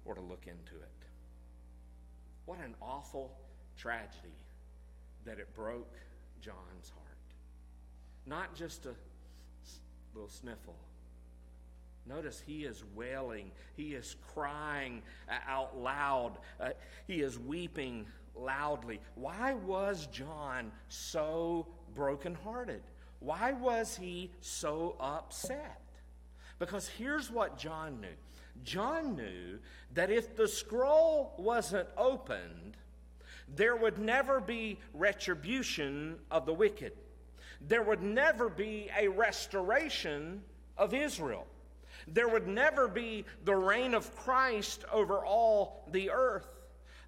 or 0.05 0.14
to 0.14 0.20
look 0.20 0.46
into 0.46 0.74
it. 0.74 0.90
What 2.44 2.59
an 2.59 2.74
awful 2.83 3.33
tragedy 3.79 4.37
that 5.24 5.38
it 5.38 5.55
broke 5.55 5.94
John's 6.42 6.90
heart. 6.90 7.07
Not 8.26 8.55
just 8.55 8.85
a 8.85 8.94
little 10.12 10.28
sniffle. 10.28 10.76
Notice 12.09 12.42
he 12.46 12.64
is 12.64 12.84
wailing, 12.94 13.50
he 13.76 13.94
is 13.94 14.16
crying 14.32 15.02
out 15.48 15.76
loud, 15.76 16.38
uh, 16.61 16.70
he 17.07 17.20
is 17.20 17.38
weeping 17.38 18.07
loudly. 18.34 19.00
Why 19.16 19.54
was 19.54 20.07
John 20.07 20.70
so 20.88 21.66
brokenhearted? 21.94 22.82
Why 23.18 23.52
was 23.52 23.96
he 23.96 24.30
so 24.40 24.96
upset? 25.00 25.82
Because 26.59 26.88
here's 26.88 27.30
what 27.30 27.59
John 27.59 28.00
knew 28.00 28.16
John 28.64 29.16
knew 29.16 29.59
that 29.94 30.11
if 30.11 30.36
the 30.36 30.48
scroll 30.48 31.34
wasn't 31.38 31.88
opened, 31.96 32.76
there 33.54 33.76
would 33.76 33.98
never 33.98 34.40
be 34.40 34.78
retribution 34.94 36.16
of 36.30 36.46
the 36.46 36.54
wicked. 36.54 36.92
There 37.61 37.82
would 37.82 38.02
never 38.02 38.48
be 38.48 38.90
a 38.98 39.09
restoration 39.09 40.42
of 40.76 40.94
Israel. 40.94 41.46
There 42.07 42.28
would 42.28 42.46
never 42.46 42.88
be 42.88 43.24
the 43.44 43.57
reign 43.57 43.94
of 43.94 44.14
Christ 44.16 44.84
over 44.92 45.24
all 45.24 45.84
the 45.90 46.11
earth. 46.11 46.46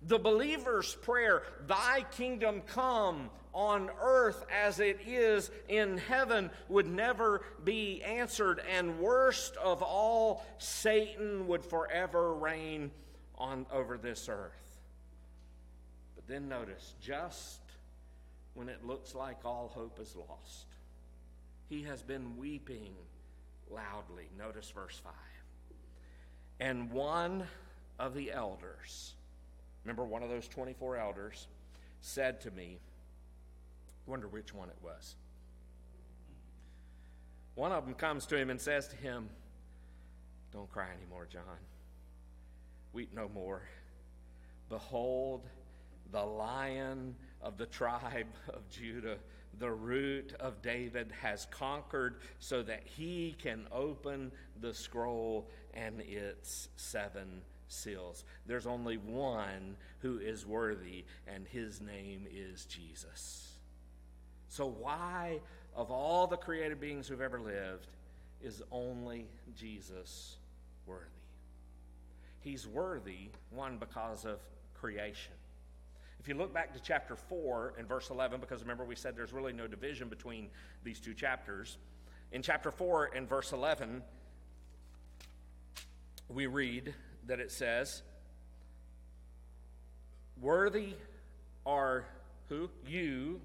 The 0.03 0.19
believer's 0.19 0.95
prayer, 0.97 1.43
Thy 1.67 2.05
kingdom 2.13 2.63
come 2.63 3.31
on 3.53 3.91
earth 4.01 4.45
as 4.53 4.79
it 4.79 5.01
is 5.07 5.51
in 5.69 5.99
heaven, 5.99 6.51
would 6.69 6.87
never 6.87 7.43
be 7.65 8.03
answered. 8.03 8.61
And 8.71 9.01
worst 9.01 9.57
of 9.57 9.83
all, 9.83 10.45
Satan 10.59 11.49
would 11.49 11.65
forever 11.65 12.35
reign 12.35 12.91
on 13.37 13.67
over 13.73 13.99
this 13.99 14.29
earth. 14.29 14.79
But 16.15 16.27
then 16.27 16.49
notice, 16.49 16.95
just 17.01 17.61
when 18.55 18.69
it 18.69 18.85
looks 18.85 19.15
like 19.15 19.45
all 19.45 19.69
hope 19.69 19.99
is 20.01 20.15
lost, 20.17 20.67
he 21.69 21.83
has 21.85 22.03
been 22.03 22.37
weeping 22.37 22.95
loudly. 23.71 24.29
Notice 24.39 24.71
verse 24.71 25.01
5. 25.03 25.13
And 26.61 26.91
one 26.91 27.45
of 27.99 28.15
the 28.15 28.33
elders, 28.33 29.15
Remember, 29.89 30.05
one 30.05 30.23
of 30.23 30.29
those 30.29 30.47
24 30.49 30.99
elders 30.99 31.47
said 32.03 32.43
to 32.43 32.51
me, 32.51 32.79
wonder 34.07 34.29
which 34.29 34.53
one 34.53 34.69
it 34.69 34.77
was. 34.83 35.17
One 37.55 37.73
of 37.73 37.87
them 37.87 37.95
comes 37.95 38.27
to 38.27 38.37
him 38.37 38.51
and 38.51 38.61
says 38.61 38.89
to 38.89 38.97
him, 38.97 39.31
Don't 40.53 40.71
cry 40.71 40.89
anymore, 40.95 41.27
John. 41.31 41.43
Weep 42.93 43.15
no 43.15 43.31
more. 43.31 43.63
Behold, 44.69 45.47
the 46.13 46.23
lion 46.23 47.15
of 47.41 47.57
the 47.57 47.67
tribe 47.67 48.27
of 48.49 48.69
Judah, 48.69 49.17
the 49.59 49.71
root 49.71 50.35
of 50.41 50.63
David, 50.63 51.13
has 51.21 51.47
conquered 51.51 52.17
so 52.39 52.63
that 52.63 52.83
he 52.85 53.37
can 53.43 53.67
open 53.73 54.33
the 54.61 54.75
scroll 54.75 55.49
and 55.75 56.01
its 56.01 56.69
seven 56.77 57.43
seals. 57.69 58.25
There's 58.47 58.67
only 58.67 58.97
one 58.97 59.77
who 60.01 60.19
is 60.19 60.47
worthy, 60.47 61.05
and 61.27 61.47
his 61.47 61.81
name 61.81 62.27
is 62.31 62.65
Jesus. 62.65 63.59
So, 64.49 64.67
why, 64.67 65.41
of 65.75 65.91
all 65.91 66.27
the 66.27 66.37
created 66.37 66.81
beings 66.81 67.07
who've 67.07 67.21
ever 67.21 67.41
lived, 67.41 67.89
is 68.43 68.63
only 68.71 69.27
Jesus 69.55 70.37
worthy? 70.87 71.05
He's 72.41 72.67
worthy, 72.67 73.31
one, 73.51 73.79
because 73.79 74.25
of 74.25 74.39
creation. 74.75 75.35
If 76.29 76.35
you 76.35 76.39
look 76.39 76.53
back 76.53 76.75
to 76.75 76.81
chapter 76.83 77.17
4 77.17 77.73
and 77.79 77.89
verse 77.89 78.11
11, 78.11 78.39
because 78.39 78.61
remember 78.61 78.85
we 78.85 78.97
said 78.97 79.17
there's 79.17 79.33
really 79.33 79.55
no 79.55 79.67
division 79.67 80.11
between 80.11 80.51
these 80.85 81.01
two 81.01 81.15
chapters. 81.15 81.79
In 82.33 82.43
chapter 82.43 82.71
4 82.71 83.13
and 83.17 83.27
verse 83.27 83.53
11, 83.53 84.03
we 86.29 86.47
read, 86.47 86.93
that 87.29 87.41
it 87.41 87.51
says, 87.51 88.03
Worthy 90.39 90.97
are 91.65 92.05
who? 92.51 92.69
You, 92.87 93.41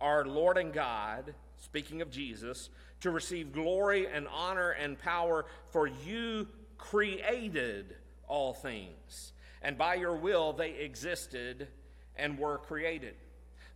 our 0.00 0.24
Lord 0.24 0.56
and 0.56 0.72
God, 0.72 1.34
speaking 1.58 2.00
of 2.00 2.10
Jesus, 2.10 2.70
to 3.00 3.10
receive 3.10 3.52
glory 3.52 4.06
and 4.08 4.26
honor 4.28 4.70
and 4.70 4.98
power, 4.98 5.44
for 5.68 5.86
you 5.86 6.48
created 6.78 7.94
all 8.26 8.54
things, 8.54 9.34
and 9.60 9.76
by 9.76 9.96
your 9.96 10.16
will 10.16 10.54
they 10.54 10.70
existed 10.70 11.68
and 12.16 12.38
were 12.38 12.58
created. 12.58 13.14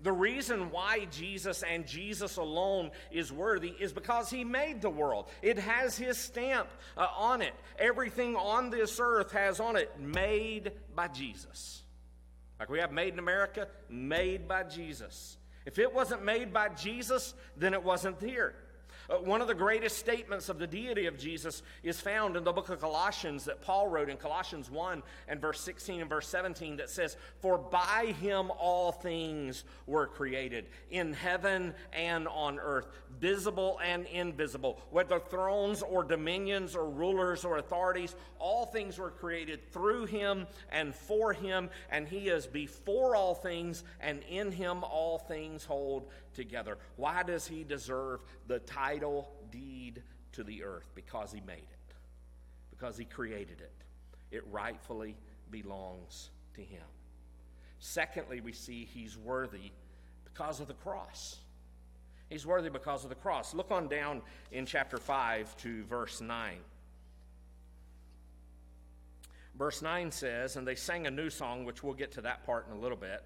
The 0.03 0.13
reason 0.13 0.71
why 0.71 1.07
Jesus 1.11 1.63
and 1.63 1.87
Jesus 1.87 2.39
alone 2.39 2.91
is 3.11 3.31
worthy 3.31 3.69
is 3.69 3.93
because 3.93 4.31
he 4.31 4.45
made 4.45 4.81
the 4.81 4.89
world. 4.89 5.29
It 5.43 5.59
has 5.59 5.97
his 5.97 6.17
stamp 6.17 6.69
uh, 6.97 7.07
on 7.17 7.43
it. 7.43 7.53
Everything 7.79 8.35
on 8.35 8.71
this 8.71 8.99
earth 8.99 9.33
has 9.33 9.61
on 9.61 9.77
it 9.77 10.01
made 10.01 10.73
by 10.95 11.09
Jesus. 11.09 11.83
Like 12.59 12.71
we 12.71 12.79
have 12.79 12.93
made 12.93 13.13
in 13.13 13.19
America, 13.19 13.69
made 13.91 14.49
by 14.49 14.63
Jesus. 14.65 15.37
If 15.67 15.79
it 15.79 15.93
wasn't 15.93 16.25
made 16.25 16.53
by 16.53 16.71
Jesus, 16.71 17.35
then 17.57 17.75
it 17.75 17.83
wasn't 17.83 18.21
here. 18.23 18.55
Uh, 19.11 19.17
one 19.17 19.41
of 19.41 19.49
the 19.49 19.55
greatest 19.55 19.99
statements 19.99 20.49
of 20.49 20.59
the 20.59 20.67
deity 20.67 21.07
of 21.07 21.19
Jesus 21.19 21.63
is 21.83 22.01
found 22.01 22.37
in 22.37 22.45
the 22.45 22.53
book 22.53 22.69
of 22.69 22.81
Colossians 22.81 23.45
that 23.45 23.61
Paul 23.61 23.89
wrote 23.89 24.09
in 24.09 24.17
Colossians 24.17 24.71
1 24.71 25.03
and 25.27 25.41
verse 25.41 25.61
16 25.61 26.03
and 26.03 26.09
verse 26.09 26.29
17 26.29 26.77
that 26.77 26.89
says, 26.89 27.17
For 27.41 27.59
by 27.59 28.15
him 28.21 28.53
all 28.57 28.93
things 28.93 29.65
were 29.87 30.07
created, 30.07 30.67
in 30.91 31.13
heaven 31.13 31.75
and 31.93 32.29
on 32.29 32.61
earth, 32.61 32.87
visible 33.19 33.81
and 33.85 34.07
invisible, 34.07 34.81
whether 34.91 35.19
thrones 35.19 35.83
or 35.83 36.05
dominions 36.05 36.77
or 36.77 36.89
rulers 36.89 37.45
or 37.45 37.59
authorities, 37.59 38.15
all 38.39 38.65
things 38.65 38.99
were 38.99 39.11
created 39.11 39.73
through 39.73 40.07
him 40.07 40.47
and 40.71 40.95
for 40.95 41.33
him, 41.33 41.69
and 41.91 42.07
he 42.07 42.29
is 42.29 42.47
before 42.47 43.17
all 43.17 43.35
things, 43.35 43.83
and 44.01 44.23
in 44.29 44.53
him 44.53 44.85
all 44.85 45.19
things 45.19 45.65
hold 45.65 46.07
together. 46.35 46.79
Why 46.97 47.23
does 47.23 47.47
he 47.47 47.65
deserve 47.65 48.21
the 48.47 48.59
title 48.61 49.31
deed 49.51 50.03
to 50.33 50.45
the 50.45 50.63
earth? 50.63 50.91
Because 50.95 51.33
he 51.33 51.41
made 51.41 51.59
it, 51.59 51.95
because 52.71 52.97
he 52.97 53.05
created 53.05 53.61
it. 53.61 53.73
It 54.31 54.45
rightfully 54.51 55.17
belongs 55.51 56.31
to 56.55 56.61
him. 56.61 56.85
Secondly, 57.79 58.41
we 58.41 58.53
see 58.53 58.85
he's 58.85 59.17
worthy 59.17 59.73
because 60.25 60.61
of 60.61 60.69
the 60.69 60.75
cross. 60.75 61.39
He's 62.29 62.47
worthy 62.47 62.71
because 62.71 63.03
of 63.03 63.11
the 63.11 63.17
cross. 63.17 63.55
Look 63.55 63.73
on 63.73 63.89
down 63.89 64.23
in 64.53 64.67
chapter 64.67 64.99
5 64.99 65.57
to 65.59 65.85
verse 65.85 66.21
9. 66.21 66.59
Verse 69.57 69.83
9 69.83 70.11
says, 70.13 70.57
And 70.57 70.67
they 70.67 70.77
sang 70.77 71.07
a 71.07 71.11
new 71.11 71.29
song, 71.29 71.65
which 71.65 71.83
we'll 71.83 71.95
get 71.95 72.13
to 72.13 72.21
that 72.23 72.47
part 72.47 72.67
in 72.69 72.77
a 72.77 72.81
little 72.81 72.97
bit. 72.97 73.23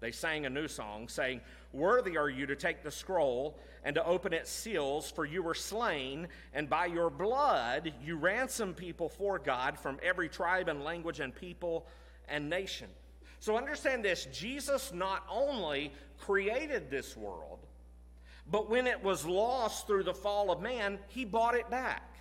They 0.00 0.12
sang 0.12 0.46
a 0.46 0.50
new 0.50 0.66
song, 0.66 1.08
saying, 1.08 1.42
Worthy 1.72 2.16
are 2.16 2.30
you 2.30 2.46
to 2.46 2.56
take 2.56 2.82
the 2.82 2.90
scroll 2.90 3.58
and 3.84 3.94
to 3.94 4.04
open 4.04 4.32
its 4.32 4.50
seals, 4.50 5.10
for 5.10 5.24
you 5.24 5.42
were 5.42 5.54
slain, 5.54 6.28
and 6.54 6.68
by 6.68 6.86
your 6.86 7.10
blood 7.10 7.92
you 8.02 8.16
ransomed 8.16 8.76
people 8.76 9.08
for 9.08 9.38
God 9.38 9.78
from 9.78 9.98
every 10.02 10.28
tribe 10.28 10.68
and 10.68 10.82
language 10.82 11.20
and 11.20 11.34
people 11.34 11.86
and 12.28 12.48
nation. 12.48 12.88
So 13.40 13.56
understand 13.56 14.04
this 14.04 14.26
Jesus 14.26 14.92
not 14.92 15.24
only 15.30 15.92
created 16.18 16.90
this 16.90 17.16
world, 17.16 17.60
but 18.50 18.68
when 18.68 18.86
it 18.86 19.02
was 19.02 19.24
lost 19.24 19.86
through 19.86 20.04
the 20.04 20.14
fall 20.14 20.50
of 20.50 20.60
man, 20.60 20.98
he 21.08 21.24
bought 21.24 21.54
it 21.54 21.70
back. 21.70 22.16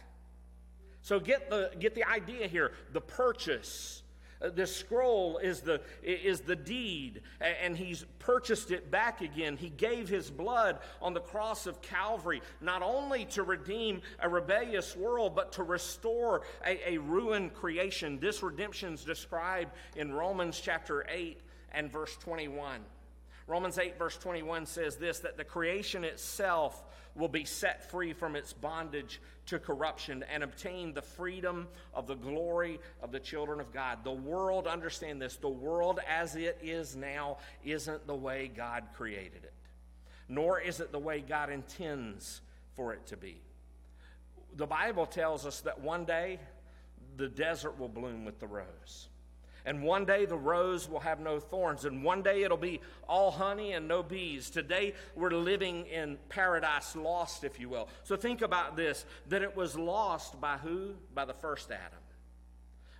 So 1.01 1.19
get 1.19 1.49
the, 1.49 1.71
get 1.79 1.95
the 1.95 2.03
idea 2.03 2.47
here 2.47 2.73
the 2.91 3.01
purchase 3.01 4.03
Uh, 4.41 4.49
the 4.49 4.65
scroll 4.65 5.37
is 5.39 5.61
the, 5.61 5.81
is 6.01 6.41
the 6.41 6.55
deed, 6.55 7.21
and 7.41 7.75
he's 7.75 8.05
purchased 8.19 8.71
it 8.71 8.89
back 8.89 9.21
again. 9.21 9.57
He 9.57 9.69
gave 9.69 10.07
his 10.07 10.29
blood 10.31 10.79
on 11.01 11.13
the 11.13 11.19
cross 11.19 11.67
of 11.67 11.81
Calvary, 11.81 12.41
not 12.61 12.81
only 12.81 13.25
to 13.25 13.43
redeem 13.43 14.01
a 14.19 14.29
rebellious 14.29 14.95
world, 14.95 15.35
but 15.35 15.51
to 15.53 15.63
restore 15.63 16.41
a, 16.65 16.93
a 16.93 16.97
ruined 16.99 17.53
creation. 17.53 18.19
This 18.19 18.41
redemption 18.41 18.93
is 18.93 19.03
described 19.03 19.71
in 19.95 20.13
Romans 20.13 20.59
chapter 20.59 21.05
8 21.09 21.39
and 21.73 21.91
verse 21.91 22.15
21. 22.17 22.81
Romans 23.49 23.79
8, 23.79 23.97
verse 23.97 24.15
21 24.17 24.67
says 24.67 24.97
this 24.97 25.19
that 25.19 25.35
the 25.35 25.43
creation 25.43 26.03
itself 26.03 26.83
will 27.15 27.27
be 27.27 27.45
set 27.45 27.89
free 27.89 28.13
from 28.13 28.35
its 28.35 28.53
bondage 28.53 29.19
to 29.47 29.57
corruption 29.57 30.23
and 30.31 30.43
obtain 30.43 30.93
the 30.93 31.01
freedom 31.01 31.67
of 31.95 32.05
the 32.05 32.13
glory 32.13 32.79
of 33.01 33.11
the 33.11 33.19
children 33.19 33.59
of 33.59 33.73
God. 33.73 34.03
The 34.03 34.11
world, 34.11 34.67
understand 34.67 35.19
this, 35.19 35.35
the 35.37 35.49
world 35.49 35.99
as 36.07 36.35
it 36.35 36.59
is 36.61 36.95
now 36.95 37.37
isn't 37.65 38.05
the 38.05 38.15
way 38.15 38.51
God 38.55 38.83
created 38.95 39.43
it, 39.43 39.53
nor 40.27 40.61
is 40.61 40.79
it 40.79 40.91
the 40.91 40.99
way 40.99 41.19
God 41.19 41.49
intends 41.49 42.41
for 42.75 42.93
it 42.93 43.07
to 43.07 43.17
be. 43.17 43.41
The 44.57 44.67
Bible 44.67 45.07
tells 45.07 45.47
us 45.47 45.61
that 45.61 45.81
one 45.81 46.05
day 46.05 46.39
the 47.17 47.27
desert 47.27 47.79
will 47.79 47.89
bloom 47.89 48.25
with 48.25 48.39
the 48.39 48.47
rose. 48.47 49.09
And 49.65 49.83
one 49.83 50.05
day 50.05 50.25
the 50.25 50.37
rose 50.37 50.89
will 50.89 51.01
have 51.01 51.19
no 51.19 51.39
thorns, 51.39 51.85
and 51.85 52.03
one 52.03 52.21
day 52.21 52.43
it'll 52.43 52.57
be 52.57 52.81
all 53.07 53.31
honey 53.31 53.73
and 53.73 53.87
no 53.87 54.01
bees. 54.01 54.49
Today 54.49 54.93
we're 55.15 55.31
living 55.31 55.85
in 55.87 56.17
paradise 56.29 56.95
lost, 56.95 57.43
if 57.43 57.59
you 57.59 57.69
will. 57.69 57.89
So 58.03 58.15
think 58.15 58.41
about 58.41 58.75
this 58.75 59.05
that 59.27 59.41
it 59.41 59.55
was 59.55 59.77
lost 59.77 60.39
by 60.39 60.57
who? 60.57 60.95
By 61.13 61.25
the 61.25 61.33
first 61.33 61.71
Adam. 61.71 61.99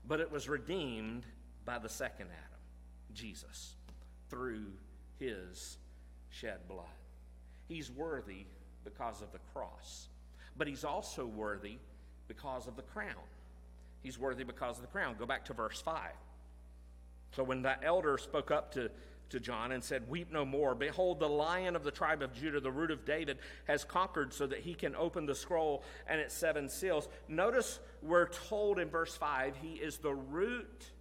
But 0.06 0.20
it 0.20 0.32
was 0.32 0.50
redeemed 0.50 1.26
by 1.66 1.80
the 1.80 1.90
second 1.90 2.28
Adam, 2.28 2.60
Jesus, 3.14 3.76
through 4.30 4.66
his 5.20 5.78
shed 6.30 6.68
blood. 6.68 6.86
He's 7.68 7.92
worthy 7.92 8.46
because 8.84 9.22
of 9.22 9.32
the 9.32 9.40
cross, 9.54 10.08
but 10.58 10.68
he's 10.68 10.84
also 10.84 11.26
worthy 11.26 11.78
because 12.28 12.68
of 12.68 12.76
the 12.76 12.82
crown. 12.82 13.14
He's 14.02 14.18
worthy 14.18 14.44
because 14.44 14.78
of 14.78 14.82
the 14.82 14.88
crown. 14.88 15.16
Go 15.20 15.26
back 15.26 15.46
to 15.46 15.54
verse 15.54 15.82
5. 15.82 16.12
So 17.32 17.44
when 17.44 17.62
that 17.64 17.82
elder 17.84 18.18
spoke 18.18 18.52
up 18.52 18.74
to, 18.74 18.90
to 19.30 19.40
John 19.40 19.72
and 19.72 19.84
said, 19.84 20.10
Weep 20.10 20.32
no 20.32 20.46
more. 20.46 20.76
Behold, 20.76 21.20
the 21.20 21.30
lion 21.30 21.76
of 21.76 21.84
the 21.84 21.92
tribe 21.92 22.22
of 22.22 22.34
Judah, 22.34 22.60
the 22.60 22.72
root 22.72 22.92
of 22.92 23.06
David, 23.06 23.38
has 23.66 23.84
conquered 23.84 24.34
so 24.34 24.48
that 24.48 24.60
he 24.60 24.74
can 24.74 24.96
open 24.96 25.26
the 25.26 25.36
scroll 25.36 25.84
and 26.08 26.20
its 26.20 26.34
seven 26.34 26.70
seals. 26.70 27.08
Notice 27.28 27.80
we're 28.02 28.30
told 28.30 28.80
in 28.80 28.90
verse 28.90 29.16
5 29.16 29.56
he 29.62 29.74
is 29.74 29.98
the 29.98 30.14
root 30.14 30.92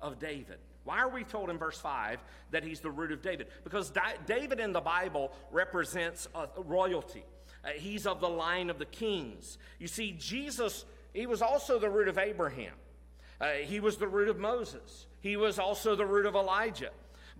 of 0.00 0.18
David. 0.18 0.58
Why 0.84 0.98
are 0.98 1.10
we 1.10 1.24
told 1.24 1.50
in 1.50 1.58
verse 1.58 1.78
5 1.78 2.20
that 2.52 2.64
he's 2.64 2.80
the 2.80 2.90
root 2.90 3.12
of 3.12 3.20
David? 3.20 3.48
Because 3.64 3.90
Di- 3.90 4.16
David 4.26 4.60
in 4.60 4.72
the 4.72 4.80
Bible 4.80 5.30
represents 5.50 6.26
royalty. 6.56 7.24
Uh, 7.62 7.68
he's 7.76 8.06
of 8.06 8.20
the 8.20 8.28
line 8.28 8.70
of 8.70 8.78
the 8.78 8.86
kings. 8.86 9.58
You 9.78 9.86
see, 9.86 10.12
Jesus, 10.12 10.86
he 11.12 11.26
was 11.26 11.42
also 11.42 11.78
the 11.78 11.90
root 11.90 12.08
of 12.08 12.16
Abraham. 12.16 12.72
Uh, 13.40 13.52
he 13.62 13.80
was 13.80 13.98
the 13.98 14.08
root 14.08 14.28
of 14.28 14.38
Moses. 14.38 15.06
He 15.20 15.36
was 15.36 15.58
also 15.58 15.94
the 15.94 16.06
root 16.06 16.26
of 16.26 16.34
Elijah. 16.34 16.90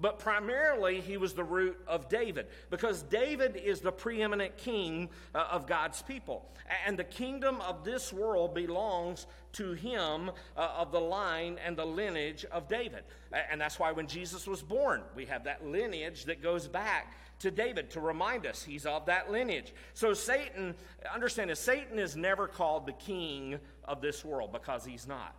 But 0.00 0.18
primarily, 0.18 1.00
he 1.00 1.18
was 1.18 1.34
the 1.34 1.44
root 1.44 1.78
of 1.86 2.08
David 2.08 2.46
because 2.70 3.02
David 3.02 3.56
is 3.56 3.80
the 3.80 3.92
preeminent 3.92 4.56
king 4.56 5.10
uh, 5.34 5.48
of 5.50 5.66
God's 5.66 6.00
people. 6.00 6.48
And 6.86 6.98
the 6.98 7.04
kingdom 7.04 7.60
of 7.60 7.84
this 7.84 8.12
world 8.12 8.54
belongs 8.54 9.26
to 9.54 9.72
him 9.72 10.30
uh, 10.56 10.68
of 10.76 10.90
the 10.90 11.00
line 11.00 11.58
and 11.64 11.76
the 11.76 11.84
lineage 11.84 12.46
of 12.46 12.66
David. 12.66 13.02
And 13.50 13.60
that's 13.60 13.78
why 13.78 13.92
when 13.92 14.06
Jesus 14.06 14.46
was 14.46 14.62
born, 14.62 15.02
we 15.14 15.26
have 15.26 15.44
that 15.44 15.66
lineage 15.66 16.24
that 16.24 16.42
goes 16.42 16.66
back 16.66 17.14
to 17.40 17.50
David 17.50 17.90
to 17.90 18.00
remind 18.00 18.46
us 18.46 18.62
he's 18.62 18.86
of 18.86 19.06
that 19.06 19.30
lineage. 19.30 19.74
So 19.92 20.14
Satan, 20.14 20.74
understand 21.12 21.50
this, 21.50 21.60
Satan 21.60 21.98
is 21.98 22.16
never 22.16 22.46
called 22.46 22.86
the 22.86 22.92
king 22.92 23.58
of 23.84 24.00
this 24.00 24.24
world 24.24 24.52
because 24.52 24.84
he's 24.84 25.06
not. 25.06 25.34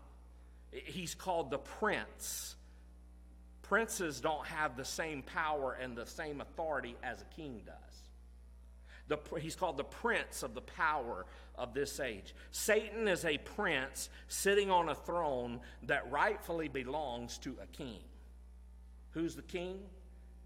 He's 0.72 1.16
called 1.16 1.52
the 1.52 1.58
prince. 1.58 2.56
Princes 3.64 4.20
don't 4.20 4.46
have 4.48 4.76
the 4.78 4.86
same 4.86 5.22
power 5.22 5.78
and 5.82 5.96
the 5.96 6.06
same 6.06 6.42
authority 6.42 6.96
as 7.04 7.22
a 7.22 7.36
king 7.36 7.62
does. 7.66 7.76
The, 9.08 9.40
he's 9.40 9.56
called 9.56 9.78
the 9.78 9.84
prince 9.84 10.44
of 10.44 10.54
the 10.54 10.62
power 10.62 11.26
of 11.56 11.74
this 11.74 12.00
age. 12.00 12.34
Satan 12.52 13.08
is 13.08 13.26
a 13.26 13.38
prince 13.38 14.10
sitting 14.28 14.72
on 14.72 14.90
a 14.90 14.96
throne 14.96 15.60
that 15.84 16.10
rightfully 16.12 16.70
belongs 16.70 17.38
to 17.40 17.56
a 17.62 17.68
king. 17.68 18.00
Who's 19.12 19.36
the 19.36 19.42
king? 19.42 19.80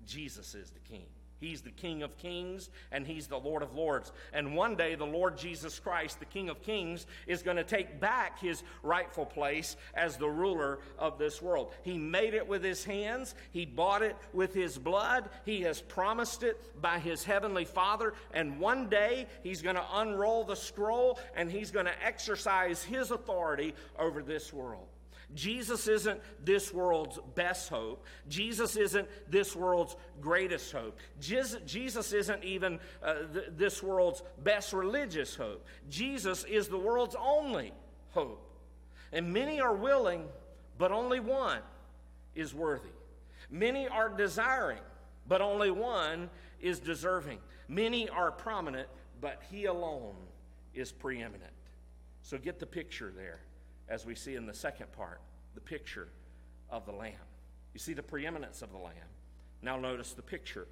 Jesus 0.05 0.55
is 0.55 0.71
the 0.71 0.79
king. 0.79 1.05
He's 1.39 1.61
the 1.61 1.71
King 1.71 2.03
of 2.03 2.17
Kings 2.17 2.69
and 2.91 3.05
He's 3.05 3.27
the 3.27 3.37
Lord 3.37 3.61
of 3.61 3.75
Lords. 3.75 4.11
And 4.33 4.55
one 4.55 4.75
day, 4.75 4.95
the 4.95 5.05
Lord 5.05 5.37
Jesus 5.37 5.79
Christ, 5.79 6.19
the 6.19 6.25
King 6.25 6.49
of 6.49 6.61
Kings, 6.61 7.05
is 7.27 7.43
going 7.43 7.57
to 7.57 7.63
take 7.63 7.99
back 7.99 8.39
His 8.39 8.63
rightful 8.83 9.25
place 9.25 9.75
as 9.93 10.17
the 10.17 10.29
ruler 10.29 10.79
of 10.97 11.17
this 11.17 11.41
world. 11.41 11.73
He 11.83 11.97
made 11.97 12.33
it 12.33 12.47
with 12.47 12.63
His 12.63 12.83
hands, 12.83 13.35
He 13.51 13.65
bought 13.65 14.01
it 14.01 14.15
with 14.33 14.53
His 14.53 14.77
blood, 14.77 15.29
He 15.45 15.61
has 15.61 15.81
promised 15.81 16.43
it 16.43 16.81
by 16.81 16.99
His 16.99 17.23
Heavenly 17.23 17.65
Father. 17.65 18.13
And 18.33 18.59
one 18.59 18.89
day, 18.89 19.27
He's 19.43 19.61
going 19.61 19.75
to 19.75 19.85
unroll 19.93 20.43
the 20.43 20.55
scroll 20.55 21.19
and 21.35 21.51
He's 21.51 21.71
going 21.71 21.85
to 21.85 22.05
exercise 22.05 22.83
His 22.83 23.11
authority 23.11 23.75
over 23.99 24.21
this 24.21 24.53
world. 24.53 24.87
Jesus 25.33 25.87
isn't 25.87 26.21
this 26.43 26.73
world's 26.73 27.19
best 27.33 27.69
hope. 27.69 28.05
Jesus 28.29 28.75
isn't 28.75 29.07
this 29.29 29.55
world's 29.55 29.95
greatest 30.21 30.71
hope. 30.71 30.97
Jesus 31.19 32.13
isn't 32.13 32.43
even 32.43 32.79
uh, 33.03 33.15
th- 33.33 33.47
this 33.57 33.81
world's 33.81 34.21
best 34.43 34.71
religious 34.71 35.35
hope. 35.35 35.65
Jesus 35.89 36.43
is 36.45 36.67
the 36.67 36.77
world's 36.77 37.15
only 37.19 37.73
hope. 38.11 38.41
And 39.11 39.33
many 39.33 39.59
are 39.59 39.75
willing, 39.75 40.25
but 40.77 40.91
only 40.91 41.19
one 41.19 41.61
is 42.35 42.53
worthy. 42.53 42.89
Many 43.49 43.87
are 43.87 44.09
desiring, 44.09 44.81
but 45.27 45.41
only 45.41 45.71
one 45.71 46.29
is 46.59 46.79
deserving. 46.79 47.39
Many 47.67 48.09
are 48.09 48.31
prominent, 48.31 48.87
but 49.21 49.41
he 49.49 49.65
alone 49.65 50.15
is 50.73 50.91
preeminent. 50.91 51.51
So 52.21 52.37
get 52.37 52.59
the 52.59 52.65
picture 52.65 53.11
there, 53.15 53.39
as 53.89 54.05
we 54.05 54.15
see 54.15 54.35
in 54.35 54.45
the 54.45 54.53
second 54.53 54.91
part, 54.91 55.21
the 55.53 55.61
picture 55.61 56.09
of 56.69 56.85
the 56.85 56.91
Lamb. 56.91 57.13
You 57.73 57.79
see 57.79 57.93
the 57.93 58.03
preeminence 58.03 58.61
of 58.61 58.71
the 58.71 58.77
Lamb. 58.77 58.93
Now 59.61 59.77
notice 59.77 60.13
the 60.13 60.21
picture 60.21 60.67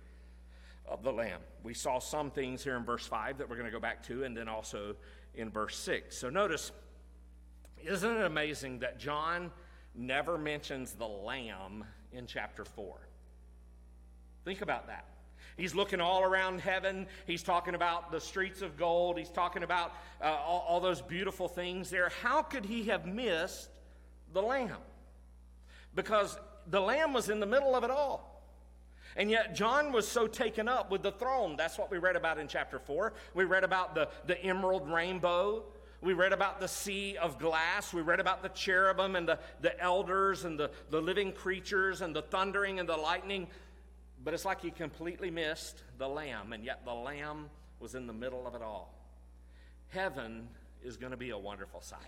of 0.88 1.03
the 1.03 1.11
Lamb. 1.11 1.39
We 1.64 1.74
saw 1.74 1.99
some 1.99 2.32
things 2.32 2.64
here 2.64 2.76
in 2.76 2.84
verse 2.84 3.05
5 3.05 3.38
that 3.38 3.49
we're 3.49 3.55
going 3.55 3.68
to 3.68 3.72
go 3.72 3.80
back 3.80 4.03
to, 4.07 4.24
and 4.24 4.36
then 4.36 4.47
also 4.47 4.95
in 5.36 5.49
verse 5.49 5.78
6. 5.78 6.18
So 6.18 6.30
notice, 6.30 6.72
isn't 7.84 8.18
it 8.18 8.26
amazing 8.26 8.80
that 8.80 8.99
John 8.99 9.51
never 9.95 10.38
mentions 10.38 10.93
the 10.93 11.07
Lamb 11.07 11.86
in 12.11 12.28
chapter 12.28 12.66
4? 12.66 12.95
Think 14.45 14.61
about 14.61 14.88
that. 14.88 15.05
He's 15.57 15.75
looking 15.75 16.01
all 16.01 16.23
around 16.23 16.61
heaven. 16.61 17.07
He's 17.25 17.43
talking 17.43 17.75
about 17.75 18.11
the 18.11 18.19
streets 18.19 18.61
of 18.61 18.77
gold. 18.77 19.17
He's 19.17 19.29
talking 19.29 19.63
about 19.63 19.93
uh, 20.21 20.25
all, 20.25 20.65
all 20.67 20.79
those 20.79 21.01
beautiful 21.01 21.47
things 21.47 21.89
there. 21.89 22.11
How 22.21 22.41
could 22.41 22.65
he 22.65 22.83
have 22.85 23.05
missed 23.05 23.69
the 24.33 24.41
Lamb? 24.41 24.71
Because 25.95 26.37
the 26.67 26.79
Lamb 26.79 27.13
was 27.13 27.29
in 27.29 27.39
the 27.39 27.45
middle 27.45 27.75
of 27.75 27.83
it 27.83 27.91
all. 27.91 28.33
And 29.15 29.29
yet, 29.29 29.53
John 29.53 29.91
was 29.91 30.07
so 30.07 30.25
taken 30.25 30.67
up 30.67 30.89
with 30.89 31.03
the 31.03 31.11
throne. 31.11 31.55
That's 31.55 31.77
what 31.77 31.91
we 31.91 31.99
read 31.99 32.15
about 32.15 32.39
in 32.39 32.47
chapter 32.47 32.79
4. 32.79 33.13
We 33.35 33.43
read 33.43 33.63
about 33.63 33.93
the, 33.93 34.09
the 34.25 34.41
emerald 34.43 34.89
rainbow. 34.89 35.65
We 36.01 36.13
read 36.13 36.33
about 36.33 36.59
the 36.59 36.67
sea 36.67 37.15
of 37.17 37.39
glass. 37.39 37.93
We 37.93 38.01
read 38.01 38.19
about 38.19 38.41
the 38.41 38.49
cherubim 38.49 39.15
and 39.15 39.27
the, 39.27 39.39
the 39.61 39.79
elders 39.79 40.45
and 40.45 40.59
the, 40.59 40.71
the 40.89 40.99
living 40.99 41.31
creatures 41.31 42.01
and 42.01 42.15
the 42.15 42.23
thundering 42.23 42.79
and 42.79 42.89
the 42.89 42.97
lightning. 42.97 43.47
But 44.24 44.34
it's 44.34 44.45
like 44.45 44.61
he 44.61 44.71
completely 44.71 45.30
missed 45.30 45.84
the 45.97 46.07
lamb, 46.07 46.53
and 46.53 46.63
yet 46.63 46.86
the 46.86 46.93
lamb 46.93 47.49
was 47.80 47.95
in 47.95 48.07
the 48.07 48.13
middle 48.13 48.47
of 48.47 48.55
it 48.55 48.61
all. 48.61 48.93
Heaven 49.89 50.47
is 50.84 50.97
going 50.97 51.11
to 51.11 51.17
be 51.17 51.32
a 51.32 51.38
wonderful 51.38 51.82
sight. 51.82 51.99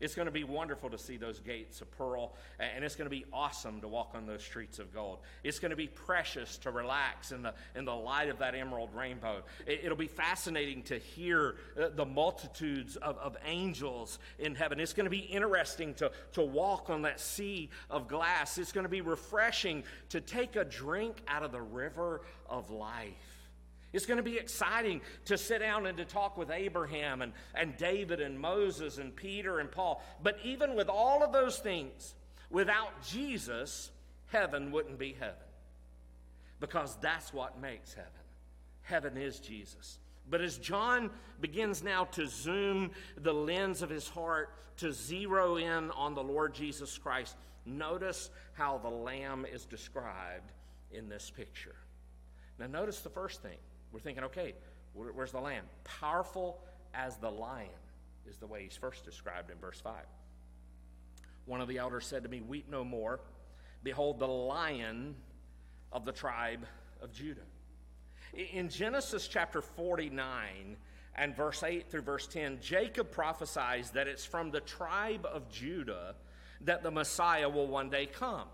It's 0.00 0.14
going 0.14 0.26
to 0.26 0.32
be 0.32 0.44
wonderful 0.44 0.90
to 0.90 0.98
see 0.98 1.16
those 1.16 1.40
gates 1.40 1.80
of 1.80 1.90
pearl, 1.96 2.34
and 2.58 2.84
it's 2.84 2.96
going 2.96 3.06
to 3.06 3.16
be 3.16 3.24
awesome 3.32 3.80
to 3.80 3.88
walk 3.88 4.12
on 4.14 4.26
those 4.26 4.42
streets 4.42 4.78
of 4.78 4.92
gold. 4.92 5.18
It's 5.42 5.58
going 5.58 5.70
to 5.70 5.76
be 5.76 5.88
precious 5.88 6.58
to 6.58 6.70
relax 6.70 7.32
in 7.32 7.42
the, 7.42 7.54
in 7.74 7.84
the 7.84 7.94
light 7.94 8.28
of 8.28 8.38
that 8.38 8.54
emerald 8.54 8.90
rainbow. 8.94 9.42
It, 9.66 9.88
will 9.88 9.96
be 9.96 10.06
fascinating 10.06 10.82
to 10.84 10.98
hear 10.98 11.56
uh, 11.80 11.88
the 11.94 12.04
multitudes 12.04 12.96
of, 12.96 13.16
of 13.18 13.36
angels 13.46 14.18
in 14.38 14.54
heaven. 14.54 14.80
It's 14.80 14.92
going 14.92 15.04
to 15.04 15.10
be 15.10 15.18
interesting 15.18 15.94
to, 15.94 16.10
to 16.32 16.42
walk 16.42 16.90
on 16.90 17.02
that 17.02 17.20
sea 17.20 17.70
of 17.90 18.08
glass. 18.08 18.58
It's 18.58 18.72
going 18.72 18.84
to 18.84 18.90
be 18.90 19.00
refreshing 19.00 19.84
to 20.10 20.20
take 20.20 20.56
a 20.56 20.64
drink 20.64 21.16
out 21.28 21.42
of 21.42 21.52
the 21.52 21.62
river 21.62 22.22
of 22.48 22.70
life. 22.70 23.35
It's 23.96 24.04
going 24.04 24.18
to 24.18 24.22
be 24.22 24.36
exciting 24.36 25.00
to 25.24 25.38
sit 25.38 25.60
down 25.60 25.86
and 25.86 25.96
to 25.96 26.04
talk 26.04 26.36
with 26.36 26.50
Abraham 26.50 27.22
and, 27.22 27.32
and 27.54 27.74
David 27.78 28.20
and 28.20 28.38
Moses 28.38 28.98
and 28.98 29.16
Peter 29.16 29.58
and 29.58 29.72
Paul. 29.72 30.04
But 30.22 30.38
even 30.44 30.76
with 30.76 30.90
all 30.90 31.22
of 31.22 31.32
those 31.32 31.58
things, 31.58 32.14
without 32.50 33.02
Jesus, 33.02 33.90
heaven 34.26 34.70
wouldn't 34.70 34.98
be 34.98 35.14
heaven. 35.14 35.34
Because 36.60 36.94
that's 37.00 37.32
what 37.32 37.58
makes 37.58 37.94
heaven. 37.94 38.10
Heaven 38.82 39.16
is 39.16 39.40
Jesus. 39.40 39.98
But 40.28 40.42
as 40.42 40.58
John 40.58 41.08
begins 41.40 41.82
now 41.82 42.04
to 42.12 42.26
zoom 42.26 42.90
the 43.16 43.32
lens 43.32 43.80
of 43.80 43.88
his 43.88 44.08
heart 44.08 44.50
to 44.76 44.92
zero 44.92 45.56
in 45.56 45.90
on 45.92 46.14
the 46.14 46.22
Lord 46.22 46.52
Jesus 46.52 46.98
Christ, 46.98 47.34
notice 47.64 48.28
how 48.52 48.76
the 48.76 48.90
Lamb 48.90 49.46
is 49.50 49.64
described 49.64 50.52
in 50.92 51.08
this 51.08 51.32
picture. 51.34 51.76
Now, 52.58 52.66
notice 52.66 53.00
the 53.00 53.08
first 53.08 53.40
thing 53.40 53.56
we're 53.92 54.00
thinking, 54.00 54.24
okay, 54.24 54.54
where's 54.94 55.32
the 55.32 55.40
lamb? 55.40 55.64
Powerful 55.84 56.60
as 56.94 57.16
the 57.16 57.30
lion 57.30 57.68
is 58.28 58.36
the 58.38 58.46
way 58.46 58.64
he's 58.64 58.76
first 58.76 59.04
described 59.04 59.50
in 59.50 59.58
verse 59.58 59.80
5. 59.80 59.94
One 61.44 61.60
of 61.60 61.68
the 61.68 61.78
elders 61.78 62.06
said 62.06 62.24
to 62.24 62.28
me, 62.28 62.40
Weep 62.40 62.68
no 62.70 62.84
more. 62.84 63.20
Behold, 63.82 64.18
the 64.18 64.26
lion 64.26 65.14
of 65.92 66.04
the 66.04 66.12
tribe 66.12 66.66
of 67.00 67.12
Judah. 67.12 67.42
In 68.52 68.68
Genesis 68.68 69.28
chapter 69.28 69.62
49 69.62 70.76
and 71.14 71.36
verse 71.36 71.62
8 71.62 71.90
through 71.90 72.02
verse 72.02 72.26
10, 72.26 72.58
Jacob 72.60 73.10
prophesies 73.10 73.90
that 73.92 74.08
it's 74.08 74.24
from 74.24 74.50
the 74.50 74.60
tribe 74.60 75.24
of 75.24 75.48
Judah 75.50 76.16
that 76.62 76.82
the 76.82 76.90
Messiah 76.90 77.48
will 77.48 77.68
one 77.68 77.90
day 77.90 78.06
come. 78.06 78.48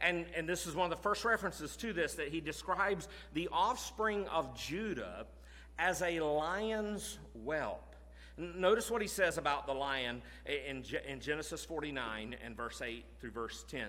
And, 0.00 0.26
and 0.36 0.48
this 0.48 0.66
is 0.66 0.74
one 0.74 0.90
of 0.90 0.96
the 0.96 1.02
first 1.02 1.24
references 1.24 1.76
to 1.76 1.92
this 1.92 2.14
that 2.14 2.28
he 2.28 2.40
describes 2.40 3.08
the 3.34 3.48
offspring 3.50 4.26
of 4.28 4.56
Judah 4.56 5.26
as 5.78 6.02
a 6.02 6.20
lion's 6.20 7.18
whelp. 7.44 7.94
Notice 8.36 8.90
what 8.90 9.02
he 9.02 9.08
says 9.08 9.36
about 9.36 9.66
the 9.66 9.72
lion 9.72 10.22
in, 10.46 10.84
in 11.08 11.20
Genesis 11.20 11.64
49 11.64 12.36
and 12.44 12.56
verse 12.56 12.80
8 12.80 13.04
through 13.20 13.32
verse 13.32 13.64
10. 13.68 13.88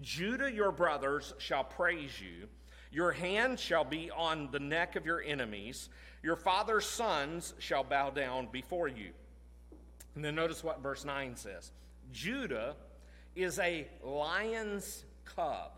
Judah, 0.00 0.50
your 0.50 0.70
brothers, 0.70 1.34
shall 1.38 1.64
praise 1.64 2.20
you. 2.20 2.46
Your 2.92 3.10
hand 3.10 3.58
shall 3.58 3.84
be 3.84 4.10
on 4.10 4.50
the 4.52 4.60
neck 4.60 4.94
of 4.94 5.04
your 5.04 5.20
enemies. 5.20 5.88
Your 6.22 6.36
father's 6.36 6.86
sons 6.86 7.54
shall 7.58 7.82
bow 7.82 8.10
down 8.10 8.48
before 8.52 8.86
you. 8.86 9.10
And 10.14 10.24
then 10.24 10.36
notice 10.36 10.62
what 10.62 10.82
verse 10.82 11.04
9 11.04 11.36
says 11.36 11.72
Judah 12.12 12.76
is 13.34 13.58
a 13.58 13.86
lion's 14.02 15.04
cub. 15.36 15.72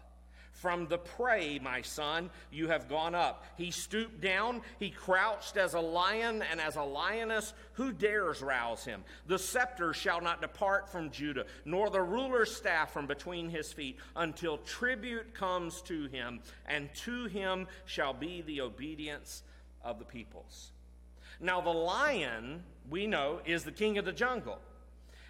From 0.52 0.88
the 0.88 0.98
prey, 0.98 1.58
my 1.58 1.80
son, 1.80 2.28
you 2.52 2.68
have 2.68 2.86
gone 2.86 3.14
up. 3.14 3.46
He 3.56 3.70
stooped 3.70 4.20
down, 4.20 4.60
he 4.78 4.90
crouched 4.90 5.56
as 5.56 5.72
a 5.72 5.80
lion 5.80 6.42
and 6.42 6.60
as 6.60 6.76
a 6.76 6.82
lioness. 6.82 7.54
Who 7.74 7.92
dares 7.92 8.42
rouse 8.42 8.84
him? 8.84 9.02
The 9.26 9.38
scepter 9.38 9.94
shall 9.94 10.20
not 10.20 10.42
depart 10.42 10.90
from 10.90 11.10
Judah, 11.10 11.46
nor 11.64 11.88
the 11.88 12.02
ruler's 12.02 12.54
staff 12.54 12.92
from 12.92 13.06
between 13.06 13.48
his 13.48 13.72
feet, 13.72 13.96
until 14.16 14.58
tribute 14.58 15.32
comes 15.32 15.80
to 15.82 16.08
him, 16.08 16.40
and 16.66 16.92
to 17.06 17.24
him 17.24 17.66
shall 17.86 18.12
be 18.12 18.42
the 18.42 18.60
obedience 18.60 19.42
of 19.82 19.98
the 19.98 20.04
peoples. 20.04 20.72
Now, 21.40 21.62
the 21.62 21.70
lion, 21.70 22.64
we 22.90 23.06
know, 23.06 23.40
is 23.46 23.64
the 23.64 23.72
king 23.72 23.96
of 23.96 24.04
the 24.04 24.12
jungle. 24.12 24.58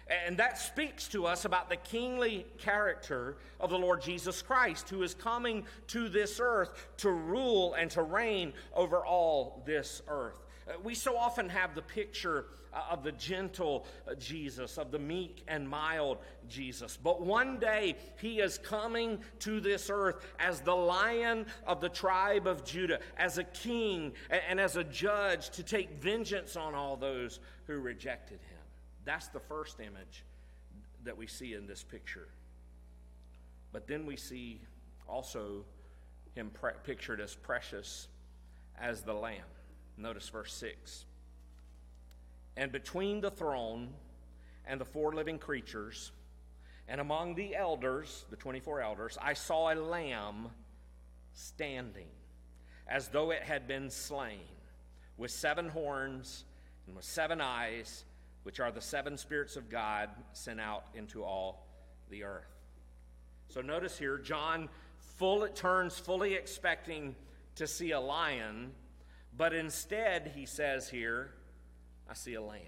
And 0.07 0.37
that 0.37 0.57
speaks 0.57 1.07
to 1.09 1.25
us 1.25 1.45
about 1.45 1.69
the 1.69 1.77
kingly 1.77 2.45
character 2.57 3.37
of 3.59 3.69
the 3.69 3.77
Lord 3.77 4.01
Jesus 4.01 4.41
Christ, 4.41 4.89
who 4.89 5.03
is 5.03 5.13
coming 5.13 5.65
to 5.87 6.09
this 6.09 6.39
earth 6.41 6.87
to 6.97 7.11
rule 7.11 7.73
and 7.75 7.89
to 7.91 8.03
reign 8.03 8.53
over 8.75 9.05
all 9.05 9.63
this 9.65 10.01
earth. 10.07 10.45
Uh, 10.67 10.73
we 10.83 10.95
so 10.95 11.17
often 11.17 11.49
have 11.49 11.75
the 11.75 11.81
picture 11.81 12.45
uh, 12.73 12.83
of 12.89 13.03
the 13.03 13.11
gentle 13.13 13.85
uh, 14.07 14.15
Jesus, 14.15 14.77
of 14.77 14.91
the 14.91 14.99
meek 14.99 15.43
and 15.47 15.67
mild 15.67 16.17
Jesus. 16.47 16.97
But 17.01 17.21
one 17.21 17.59
day 17.59 17.95
he 18.17 18.39
is 18.39 18.57
coming 18.57 19.19
to 19.39 19.59
this 19.59 19.89
earth 19.89 20.25
as 20.39 20.61
the 20.61 20.75
lion 20.75 21.45
of 21.65 21.81
the 21.81 21.89
tribe 21.89 22.47
of 22.47 22.63
Judah, 22.63 22.99
as 23.17 23.37
a 23.37 23.43
king 23.43 24.13
and 24.29 24.59
as 24.59 24.77
a 24.77 24.83
judge 24.83 25.49
to 25.51 25.63
take 25.63 26.01
vengeance 26.01 26.55
on 26.55 26.73
all 26.73 26.95
those 26.95 27.39
who 27.67 27.79
rejected 27.79 28.39
him. 28.49 28.50
That's 29.05 29.27
the 29.27 29.39
first 29.39 29.79
image 29.79 30.23
that 31.03 31.17
we 31.17 31.27
see 31.27 31.53
in 31.53 31.67
this 31.67 31.83
picture. 31.83 32.27
But 33.71 33.87
then 33.87 34.05
we 34.05 34.15
see 34.15 34.61
also 35.07 35.65
him 36.35 36.51
pre- 36.53 36.71
pictured 36.83 37.19
as 37.19 37.35
precious 37.35 38.07
as 38.79 39.01
the 39.01 39.13
Lamb. 39.13 39.41
Notice 39.97 40.29
verse 40.29 40.53
6. 40.53 41.05
And 42.57 42.71
between 42.71 43.21
the 43.21 43.31
throne 43.31 43.89
and 44.65 44.79
the 44.79 44.85
four 44.85 45.13
living 45.13 45.39
creatures, 45.39 46.11
and 46.87 46.99
among 46.99 47.35
the 47.35 47.55
elders, 47.55 48.25
the 48.29 48.35
24 48.35 48.81
elders, 48.81 49.17
I 49.21 49.33
saw 49.33 49.73
a 49.73 49.75
lamb 49.75 50.49
standing 51.33 52.07
as 52.87 53.07
though 53.07 53.31
it 53.31 53.43
had 53.43 53.67
been 53.67 53.89
slain, 53.89 54.41
with 55.17 55.31
seven 55.31 55.69
horns 55.69 56.43
and 56.87 56.95
with 56.95 57.05
seven 57.05 57.39
eyes 57.39 58.03
which 58.43 58.59
are 58.59 58.71
the 58.71 58.81
seven 58.81 59.17
spirits 59.17 59.55
of 59.55 59.69
God 59.69 60.09
sent 60.33 60.59
out 60.59 60.85
into 60.93 61.23
all 61.23 61.67
the 62.09 62.23
earth. 62.23 62.47
So 63.47 63.61
notice 63.61 63.97
here, 63.97 64.17
John 64.17 64.69
full, 65.17 65.47
turns 65.49 65.97
fully 65.97 66.33
expecting 66.33 67.15
to 67.55 67.67
see 67.67 67.91
a 67.91 67.99
lion, 67.99 68.71
but 69.35 69.53
instead 69.53 70.31
he 70.35 70.45
says 70.45 70.89
here, 70.89 71.31
I 72.09 72.13
see 72.13 72.33
a 72.35 72.41
lamb. 72.41 72.61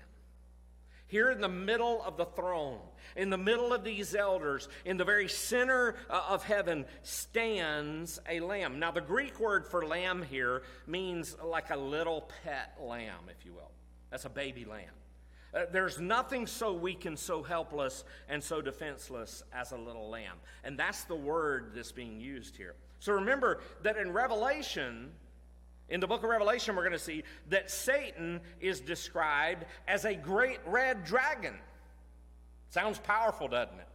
Here 1.07 1.30
in 1.30 1.41
the 1.41 1.49
middle 1.49 2.01
of 2.03 2.17
the 2.17 2.26
throne, 2.26 2.80
in 3.15 3.30
the 3.30 3.38
middle 3.38 3.71
of 3.71 3.84
these 3.84 4.15
elders, 4.15 4.67
in 4.84 4.97
the 4.97 5.05
very 5.05 5.28
center 5.28 5.95
uh, 6.09 6.24
of 6.30 6.43
heaven, 6.43 6.86
stands 7.03 8.19
a 8.28 8.39
lamb. 8.39 8.80
Now, 8.80 8.91
the 8.91 9.01
Greek 9.01 9.39
word 9.39 9.67
for 9.67 9.86
lamb 9.86 10.24
here 10.24 10.63
means 10.88 11.36
like 11.43 11.69
a 11.69 11.78
little 11.78 12.30
pet 12.43 12.78
lamb, 12.82 13.30
if 13.30 13.45
you 13.45 13.53
will. 13.53 13.69
That's 14.09 14.26
a 14.26 14.30
baby 14.30 14.65
lamb. 14.65 14.89
Uh, 15.54 15.66
there's 15.72 15.99
nothing 15.99 16.47
so 16.47 16.74
weak 16.74 17.06
and 17.06 17.18
so 17.18 17.43
helpless 17.43 18.04
and 18.28 18.43
so 18.43 18.62
defenseless 18.62 19.43
as 19.54 19.72
a 19.72 19.78
little 19.78 20.10
lamb. 20.10 20.38
And 20.64 20.78
that's 20.78 21.04
the 21.04 21.16
word 21.16 21.72
that's 21.76 21.91
being 21.91 22.20
used 22.20 22.58
here. 22.58 22.76
So 22.99 23.14
remember 23.14 23.60
that 23.84 23.97
in 23.97 24.12
Revelation, 24.12 25.12
in 25.89 25.99
the 25.99 26.08
book 26.08 26.24
of 26.24 26.30
Revelation, 26.30 26.76
we're 26.76 26.84
going 26.84 26.93
to 26.93 26.99
see 26.99 27.24
that 27.49 27.70
Satan 27.70 28.41
is 28.60 28.80
described 28.80 29.66
as 29.88 30.06
a 30.06 30.16
great 30.16 30.60
red 30.66 31.04
dragon. 31.04 31.56
Sounds 32.70 32.97
powerful, 32.97 33.47
doesn't 33.47 33.78
it? 33.78 33.88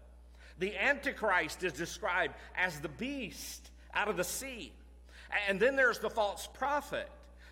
The 0.59 0.77
Antichrist 0.77 1.65
is 1.65 1.73
described 1.73 2.35
as 2.57 2.79
the 2.81 2.89
beast 2.89 3.71
out 3.95 4.09
of 4.09 4.17
the 4.17 4.25
sea. 4.25 4.73
And 5.49 5.59
then 5.59 5.75
there's 5.75 5.99
the 5.99 6.11
false 6.11 6.49
prophet 6.53 7.09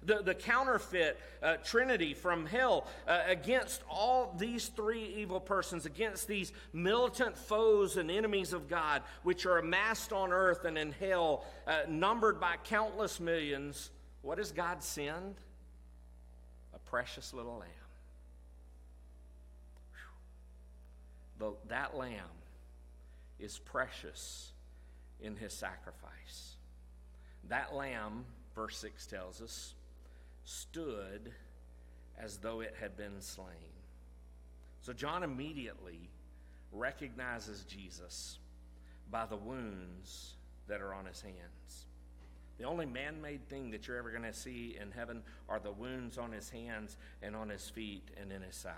the, 0.06 0.22
the 0.22 0.34
counterfeit 0.34 1.18
uh, 1.42 1.56
trinity 1.56 2.14
from 2.14 2.46
hell 2.46 2.86
uh, 3.06 3.22
against 3.26 3.82
all 3.90 4.34
these 4.38 4.68
three 4.68 5.04
evil 5.16 5.40
persons, 5.40 5.84
against 5.84 6.28
these 6.28 6.52
militant 6.72 7.36
foes 7.36 7.96
and 7.96 8.10
enemies 8.10 8.52
of 8.52 8.68
God, 8.68 9.02
which 9.24 9.44
are 9.44 9.58
amassed 9.58 10.12
on 10.12 10.32
earth 10.32 10.64
and 10.64 10.78
in 10.78 10.92
hell, 10.92 11.44
uh, 11.66 11.80
numbered 11.88 12.40
by 12.40 12.56
countless 12.64 13.20
millions. 13.20 13.90
What 14.22 14.38
does 14.38 14.52
God 14.52 14.82
send? 14.82 15.34
A 16.74 16.78
precious 16.78 17.34
little 17.34 17.58
lamb. 17.58 17.70
The, 21.38 21.52
that 21.68 21.96
lamb 21.96 22.22
is 23.38 23.58
precious 23.58 24.52
in 25.20 25.36
his 25.36 25.52
sacrifice. 25.52 26.56
That 27.48 27.74
lamb, 27.74 28.24
verse 28.54 28.78
6 28.78 29.06
tells 29.06 29.42
us, 29.42 29.74
stood 30.46 31.32
as 32.18 32.38
though 32.38 32.60
it 32.60 32.74
had 32.80 32.96
been 32.96 33.20
slain. 33.20 33.46
So 34.80 34.92
John 34.92 35.22
immediately 35.22 36.08
recognizes 36.72 37.64
Jesus 37.64 38.38
by 39.10 39.26
the 39.26 39.36
wounds 39.36 40.34
that 40.68 40.80
are 40.80 40.94
on 40.94 41.06
his 41.06 41.20
hands. 41.20 41.86
The 42.58 42.64
only 42.64 42.86
man 42.86 43.20
made 43.20 43.48
thing 43.48 43.70
that 43.72 43.86
you're 43.86 43.98
ever 43.98 44.10
going 44.10 44.22
to 44.22 44.32
see 44.32 44.76
in 44.80 44.92
heaven 44.92 45.22
are 45.48 45.58
the 45.58 45.72
wounds 45.72 46.16
on 46.16 46.32
his 46.32 46.48
hands 46.48 46.96
and 47.22 47.36
on 47.36 47.48
his 47.48 47.68
feet 47.68 48.08
and 48.20 48.32
in 48.32 48.42
his 48.42 48.56
side. 48.56 48.72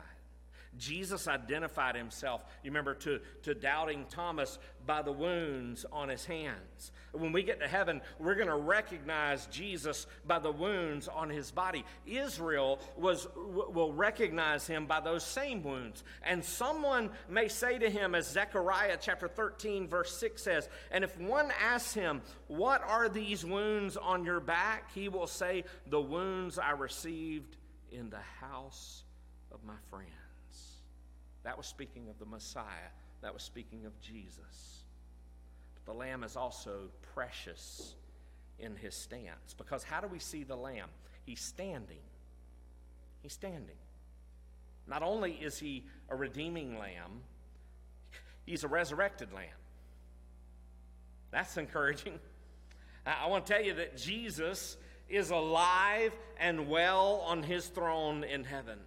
Jesus 0.78 1.28
identified 1.28 1.96
himself, 1.96 2.44
you 2.62 2.70
remember, 2.70 2.94
to, 2.94 3.20
to 3.42 3.54
doubting 3.54 4.06
Thomas 4.08 4.58
by 4.86 5.02
the 5.02 5.12
wounds 5.12 5.84
on 5.92 6.08
his 6.08 6.24
hands. 6.24 6.92
When 7.12 7.32
we 7.32 7.42
get 7.42 7.60
to 7.60 7.68
heaven, 7.68 8.00
we're 8.18 8.34
going 8.34 8.48
to 8.48 8.56
recognize 8.56 9.46
Jesus 9.46 10.06
by 10.26 10.38
the 10.38 10.50
wounds 10.50 11.08
on 11.08 11.30
his 11.30 11.50
body. 11.50 11.84
Israel 12.06 12.80
was, 12.96 13.26
will 13.36 13.92
recognize 13.92 14.66
him 14.66 14.86
by 14.86 15.00
those 15.00 15.24
same 15.24 15.62
wounds. 15.62 16.04
And 16.22 16.44
someone 16.44 17.10
may 17.28 17.48
say 17.48 17.78
to 17.78 17.90
him, 17.90 18.14
as 18.14 18.30
Zechariah 18.30 18.98
chapter 19.00 19.28
13, 19.28 19.88
verse 19.88 20.16
6 20.16 20.42
says, 20.42 20.68
and 20.90 21.04
if 21.04 21.18
one 21.18 21.50
asks 21.60 21.94
him, 21.94 22.22
What 22.46 22.82
are 22.82 23.08
these 23.08 23.44
wounds 23.44 23.96
on 23.96 24.24
your 24.24 24.40
back? 24.40 24.92
he 24.94 25.08
will 25.08 25.26
say, 25.26 25.64
The 25.86 26.00
wounds 26.00 26.58
I 26.58 26.70
received 26.70 27.56
in 27.90 28.10
the 28.10 28.20
house 28.40 29.04
of 29.52 29.64
my 29.64 29.76
friend. 29.90 30.08
That 31.48 31.56
was 31.56 31.64
speaking 31.64 32.10
of 32.10 32.18
the 32.18 32.26
Messiah, 32.26 32.90
that 33.22 33.32
was 33.32 33.42
speaking 33.42 33.86
of 33.86 33.98
Jesus. 34.02 34.84
But 35.74 35.90
the 35.90 35.98
Lamb 35.98 36.22
is 36.22 36.36
also 36.36 36.90
precious 37.14 37.94
in 38.58 38.76
his 38.76 38.94
stance. 38.94 39.54
Because 39.56 39.82
how 39.82 40.02
do 40.02 40.08
we 40.08 40.18
see 40.18 40.44
the 40.44 40.54
Lamb? 40.54 40.90
He's 41.24 41.40
standing. 41.40 42.02
He's 43.22 43.32
standing. 43.32 43.78
Not 44.86 45.02
only 45.02 45.32
is 45.32 45.58
he 45.58 45.86
a 46.10 46.16
redeeming 46.16 46.78
lamb, 46.78 47.22
he's 48.44 48.62
a 48.62 48.68
resurrected 48.68 49.32
lamb. 49.32 49.46
That's 51.30 51.56
encouraging. 51.56 52.18
I 53.06 53.26
want 53.28 53.46
to 53.46 53.54
tell 53.54 53.64
you 53.64 53.72
that 53.72 53.96
Jesus 53.96 54.76
is 55.08 55.30
alive 55.30 56.12
and 56.38 56.68
well 56.68 57.24
on 57.26 57.42
his 57.42 57.68
throne 57.68 58.22
in 58.22 58.44
heaven. 58.44 58.80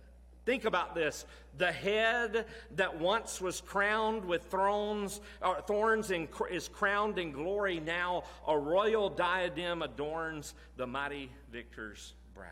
Think 0.52 0.66
about 0.66 0.94
this. 0.94 1.26
The 1.58 1.72
head 1.72 2.46
that 2.76 3.00
once 3.00 3.40
was 3.40 3.62
crowned 3.62 4.26
with 4.26 4.44
thrones, 4.52 5.22
or 5.42 5.62
thorns 5.62 6.12
is 6.12 6.68
crowned 6.68 7.18
in 7.18 7.32
glory 7.32 7.80
now. 7.80 8.26
A 8.46 8.60
royal 8.60 9.10
diadem 9.10 9.82
adorns 9.82 10.54
the 10.76 10.86
mighty 10.86 11.32
victor's 11.54 12.16
brow. 12.36 12.50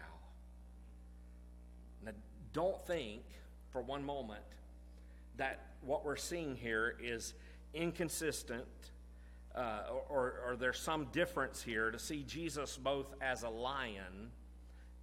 Now, 2.05 2.13
don't 2.53 2.81
think 2.87 3.23
for 3.69 3.81
one 3.81 4.05
moment 4.05 4.45
that 5.35 5.59
what 5.81 6.05
we're 6.05 6.15
seeing 6.15 6.55
here 6.55 6.95
is 7.03 7.33
inconsistent 7.73 8.65
uh, 9.55 9.81
or, 10.07 10.35
or 10.47 10.55
there's 10.57 10.79
some 10.79 11.07
difference 11.11 11.61
here 11.61 11.91
to 11.91 11.99
see 11.99 12.23
Jesus 12.23 12.77
both 12.77 13.13
as 13.19 13.43
a 13.43 13.49
lion 13.49 14.31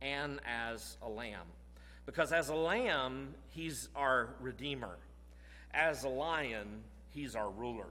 and 0.01 0.41
as 0.47 0.97
a 1.03 1.09
lamb. 1.11 1.45
Because 2.07 2.33
as 2.33 2.49
a 2.49 2.55
lamb, 2.55 3.35
he's 3.51 3.89
our 3.95 4.31
redeemer. 4.41 4.97
As 5.75 6.05
a 6.05 6.09
lion, 6.09 6.83
he's 7.11 7.35
our 7.35 7.51
ruler. 7.51 7.89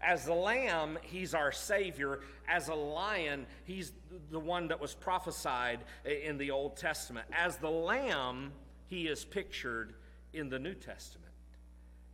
As 0.00 0.26
the 0.26 0.34
lamb, 0.34 0.98
he's 1.02 1.32
our 1.32 1.52
savior. 1.52 2.20
As 2.48 2.68
a 2.68 2.74
lion, 2.74 3.46
he's 3.64 3.92
the 4.30 4.40
one 4.40 4.68
that 4.68 4.80
was 4.80 4.94
prophesied 4.94 5.80
in 6.04 6.36
the 6.36 6.50
Old 6.50 6.76
Testament. 6.76 7.26
As 7.32 7.56
the 7.56 7.70
lamb, 7.70 8.52
he 8.88 9.06
is 9.06 9.24
pictured 9.24 9.94
in 10.32 10.48
the 10.48 10.58
New 10.58 10.74
Testament. 10.74 11.32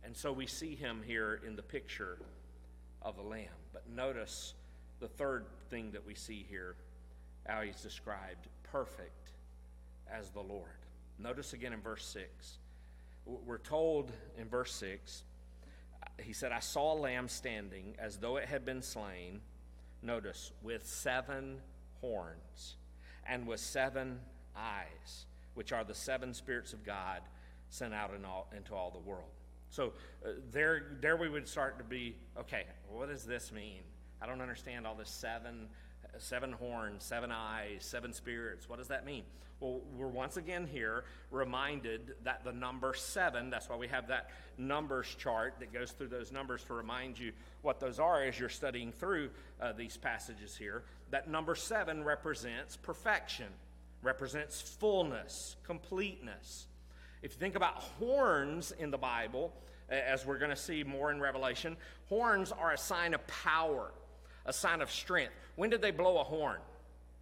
And 0.03 0.15
so 0.15 0.31
we 0.31 0.47
see 0.47 0.75
him 0.75 1.01
here 1.05 1.41
in 1.45 1.55
the 1.55 1.63
picture 1.63 2.19
of 3.01 3.17
a 3.17 3.21
lamb. 3.21 3.47
But 3.73 3.89
notice 3.89 4.53
the 4.99 5.07
third 5.07 5.45
thing 5.69 5.91
that 5.91 6.05
we 6.05 6.15
see 6.15 6.45
here 6.49 6.75
how 7.45 7.61
he's 7.61 7.81
described 7.81 8.47
perfect 8.63 9.31
as 10.09 10.29
the 10.29 10.39
Lord. 10.39 10.82
Notice 11.19 11.53
again 11.53 11.73
in 11.73 11.81
verse 11.81 12.05
6. 12.05 12.57
We're 13.25 13.57
told 13.57 14.11
in 14.37 14.49
verse 14.49 14.73
6, 14.73 15.23
he 16.21 16.33
said, 16.33 16.51
I 16.51 16.59
saw 16.59 16.93
a 16.93 16.99
lamb 16.99 17.27
standing 17.27 17.95
as 17.97 18.17
though 18.17 18.37
it 18.37 18.45
had 18.45 18.65
been 18.65 18.81
slain. 18.81 19.41
Notice, 20.01 20.51
with 20.61 20.85
seven 20.85 21.61
horns 22.01 22.75
and 23.25 23.47
with 23.47 23.61
seven 23.61 24.19
eyes, 24.55 25.25
which 25.53 25.71
are 25.71 25.83
the 25.83 25.95
seven 25.95 26.33
spirits 26.33 26.73
of 26.73 26.83
God 26.83 27.21
sent 27.69 27.93
out 27.93 28.13
in 28.13 28.25
all, 28.25 28.47
into 28.55 28.75
all 28.75 28.91
the 28.91 28.99
world. 28.99 29.29
So 29.69 29.93
uh, 30.25 30.29
there, 30.51 30.97
there 31.01 31.17
we 31.17 31.29
would 31.29 31.47
start 31.47 31.77
to 31.79 31.83
be 31.83 32.15
okay, 32.37 32.65
what 32.89 33.09
does 33.09 33.23
this 33.23 33.51
mean? 33.51 33.79
I 34.21 34.27
don't 34.27 34.41
understand 34.41 34.85
all 34.85 34.95
this 34.95 35.09
seven, 35.09 35.67
seven 36.17 36.51
horns, 36.51 37.03
seven 37.03 37.31
eyes, 37.31 37.79
seven 37.79 38.13
spirits. 38.13 38.69
What 38.69 38.79
does 38.79 38.87
that 38.89 39.05
mean? 39.05 39.23
Well, 39.59 39.81
we're 39.95 40.07
once 40.07 40.35
again 40.37 40.67
here 40.69 41.05
reminded 41.31 42.15
that 42.23 42.43
the 42.43 42.51
number 42.51 42.93
seven, 42.93 43.49
that's 43.49 43.69
why 43.69 43.77
we 43.77 43.87
have 43.87 44.09
that 44.09 44.29
numbers 44.57 45.15
chart 45.17 45.55
that 45.59 45.71
goes 45.71 45.91
through 45.91 46.09
those 46.09 46.31
numbers 46.31 46.63
to 46.65 46.73
remind 46.73 47.17
you 47.17 47.31
what 47.61 47.79
those 47.79 47.97
are 47.97 48.23
as 48.23 48.37
you're 48.37 48.49
studying 48.49 48.91
through 48.91 49.29
uh, 49.61 49.71
these 49.71 49.95
passages 49.95 50.57
here. 50.57 50.83
That 51.11 51.29
number 51.29 51.55
seven 51.55 52.03
represents 52.03 52.75
perfection, 52.75 53.47
represents 54.01 54.59
fullness, 54.59 55.55
completeness. 55.63 56.67
If 57.21 57.31
you 57.31 57.39
think 57.39 57.55
about 57.55 57.75
horns 57.99 58.73
in 58.77 58.91
the 58.91 58.97
Bible, 58.97 59.53
as 59.89 60.25
we're 60.25 60.39
going 60.39 60.49
to 60.49 60.57
see 60.57 60.83
more 60.83 61.09
in 61.11 61.21
Revelation, 61.21 61.77
horns 62.09 62.51
are 62.51 62.73
a 62.73 62.77
sign 62.77 63.13
of 63.13 63.25
power, 63.27 63.91
a 64.45 64.53
sign 64.53 64.81
of 64.81 64.91
strength. 64.91 65.33
When 65.55 65.69
did 65.69 65.81
they 65.81 65.91
blow 65.91 66.19
a 66.19 66.23
horn? 66.23 66.59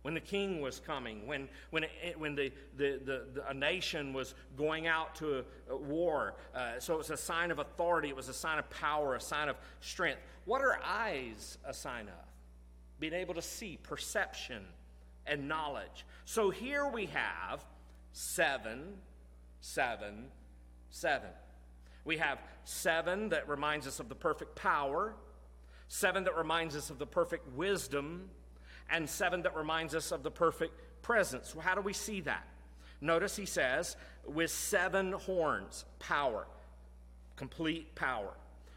when 0.01 0.13
the 0.15 0.19
king 0.19 0.61
was 0.61 0.79
coming, 0.79 1.27
when, 1.27 1.47
when, 1.69 1.83
it, 1.83 2.17
when 2.17 2.35
the, 2.35 2.51
the, 2.77 2.99
the, 3.05 3.25
the, 3.35 3.49
a 3.49 3.53
nation 3.53 4.13
was 4.13 4.33
going 4.57 4.87
out 4.87 5.13
to 5.15 5.39
a, 5.39 5.73
a 5.73 5.77
war. 5.77 6.33
Uh, 6.55 6.79
so 6.79 6.95
it 6.95 6.97
was 6.97 7.11
a 7.11 7.17
sign 7.17 7.51
of 7.51 7.59
authority, 7.59 8.09
it 8.09 8.15
was 8.15 8.29
a 8.29 8.33
sign 8.33 8.57
of 8.57 8.67
power, 8.69 9.15
a 9.15 9.21
sign 9.21 9.47
of 9.47 9.57
strength. 9.79 10.19
What 10.45 10.61
are 10.61 10.79
eyes 10.83 11.57
a 11.65 11.73
sign 11.73 12.07
of? 12.07 12.25
Being 12.99 13.13
able 13.13 13.35
to 13.35 13.41
see, 13.41 13.77
perception, 13.81 14.63
and 15.27 15.47
knowledge. 15.47 16.05
So 16.25 16.49
here 16.49 16.87
we 16.87 17.05
have 17.07 17.63
seven, 18.11 18.95
seven, 19.59 20.25
seven. 20.89 21.29
We 22.05 22.17
have 22.17 22.39
seven 22.63 23.29
that 23.29 23.47
reminds 23.47 23.85
us 23.85 23.99
of 23.99 24.09
the 24.09 24.15
perfect 24.15 24.55
power, 24.55 25.13
seven 25.91 26.23
that 26.23 26.37
reminds 26.37 26.73
us 26.73 26.89
of 26.89 26.99
the 26.99 27.05
perfect 27.05 27.45
wisdom 27.53 28.29
and 28.89 29.09
seven 29.09 29.41
that 29.41 29.53
reminds 29.57 29.93
us 29.93 30.13
of 30.13 30.23
the 30.23 30.31
perfect 30.31 30.73
presence. 31.01 31.53
How 31.59 31.75
do 31.75 31.81
we 31.81 31.91
see 31.91 32.21
that? 32.21 32.47
Notice 33.01 33.35
he 33.35 33.45
says, 33.45 33.97
with 34.25 34.51
seven 34.51 35.11
horns, 35.11 35.83
power, 35.99 36.47
complete 37.35 37.93
power. 37.93 38.31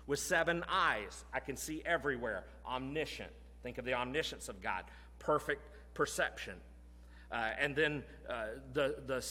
With 0.08 0.18
seven 0.18 0.64
eyes, 0.68 1.24
I 1.32 1.38
can 1.38 1.56
see 1.56 1.82
everywhere, 1.86 2.46
omniscient. 2.66 3.30
Think 3.62 3.78
of 3.78 3.84
the 3.84 3.94
omniscience 3.94 4.48
of 4.48 4.60
God, 4.60 4.82
perfect 5.20 5.62
perception. 5.94 6.54
Uh, 7.30 7.50
and 7.60 7.76
then 7.76 8.02
uh, 8.28 8.46
the, 8.72 8.96
the, 9.06 9.24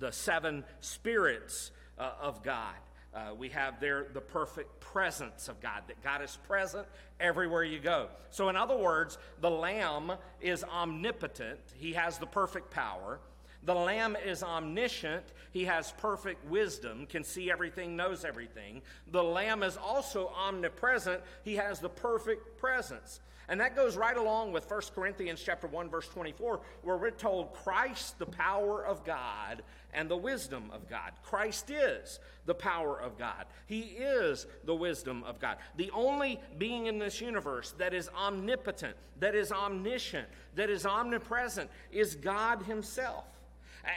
the 0.00 0.10
seven 0.10 0.64
spirits 0.80 1.70
uh, 2.00 2.14
of 2.20 2.42
God. 2.42 2.74
Uh, 3.14 3.34
we 3.36 3.48
have 3.48 3.80
there 3.80 4.06
the 4.12 4.20
perfect 4.20 4.80
presence 4.80 5.48
of 5.48 5.60
God, 5.60 5.82
that 5.88 6.02
God 6.02 6.22
is 6.22 6.38
present 6.46 6.86
everywhere 7.18 7.64
you 7.64 7.80
go. 7.80 8.08
So, 8.30 8.48
in 8.48 8.56
other 8.56 8.76
words, 8.76 9.16
the 9.40 9.50
Lamb 9.50 10.12
is 10.40 10.62
omnipotent, 10.62 11.60
He 11.76 11.94
has 11.94 12.18
the 12.18 12.26
perfect 12.26 12.70
power. 12.70 13.18
The 13.64 13.74
Lamb 13.74 14.16
is 14.24 14.42
omniscient. 14.42 15.24
He 15.50 15.64
has 15.64 15.92
perfect 15.98 16.44
wisdom, 16.46 17.06
can 17.06 17.24
see 17.24 17.50
everything, 17.50 17.96
knows 17.96 18.24
everything. 18.24 18.82
The 19.10 19.22
Lamb 19.22 19.62
is 19.62 19.76
also 19.76 20.28
omnipresent. 20.28 21.22
He 21.44 21.56
has 21.56 21.80
the 21.80 21.88
perfect 21.88 22.58
presence. 22.58 23.20
And 23.48 23.60
that 23.60 23.74
goes 23.74 23.96
right 23.96 24.16
along 24.16 24.52
with 24.52 24.70
1 24.70 24.80
Corinthians 24.94 25.42
chapter 25.44 25.66
1 25.66 25.88
verse 25.88 26.06
24 26.08 26.60
where 26.82 26.96
we're 26.96 27.10
told 27.10 27.54
Christ 27.54 28.18
the 28.18 28.26
power 28.26 28.84
of 28.84 29.04
God 29.04 29.62
and 29.94 30.10
the 30.10 30.16
wisdom 30.16 30.70
of 30.72 30.88
God. 30.88 31.12
Christ 31.22 31.70
is 31.70 32.20
the 32.44 32.54
power 32.54 33.00
of 33.00 33.18
God. 33.18 33.46
He 33.66 33.80
is 33.80 34.46
the 34.64 34.74
wisdom 34.74 35.24
of 35.24 35.40
God. 35.40 35.56
The 35.76 35.90
only 35.92 36.40
being 36.58 36.86
in 36.86 36.98
this 36.98 37.20
universe 37.20 37.74
that 37.78 37.94
is 37.94 38.10
omnipotent, 38.10 38.96
that 39.20 39.34
is 39.34 39.50
omniscient, 39.50 40.28
that 40.54 40.68
is 40.68 40.84
omnipresent 40.84 41.70
is 41.90 42.16
God 42.16 42.62
himself. 42.64 43.24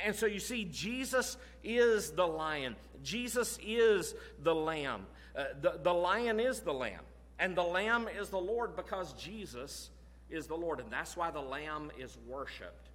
And 0.05 0.15
so 0.15 0.25
you 0.25 0.39
see, 0.39 0.65
Jesus 0.65 1.37
is 1.63 2.11
the 2.11 2.25
lion. 2.25 2.77
Jesus 3.03 3.59
is 3.61 4.15
the 4.43 4.55
lamb. 4.55 5.05
Uh, 5.35 5.45
the, 5.61 5.79
the 5.83 5.93
lion 5.93 6.39
is 6.39 6.61
the 6.61 6.73
lamb. 6.73 7.01
And 7.41 7.55
the 7.55 7.63
lamb 7.63 8.07
is 8.07 8.29
the 8.29 8.37
Lord 8.37 8.75
because 8.75 9.13
Jesus 9.13 9.89
is 10.29 10.45
the 10.45 10.55
Lord. 10.55 10.79
And 10.79 10.91
that's 10.91 11.17
why 11.17 11.31
the 11.31 11.41
lamb 11.41 11.91
is 11.99 12.15
worshiped, 12.27 12.89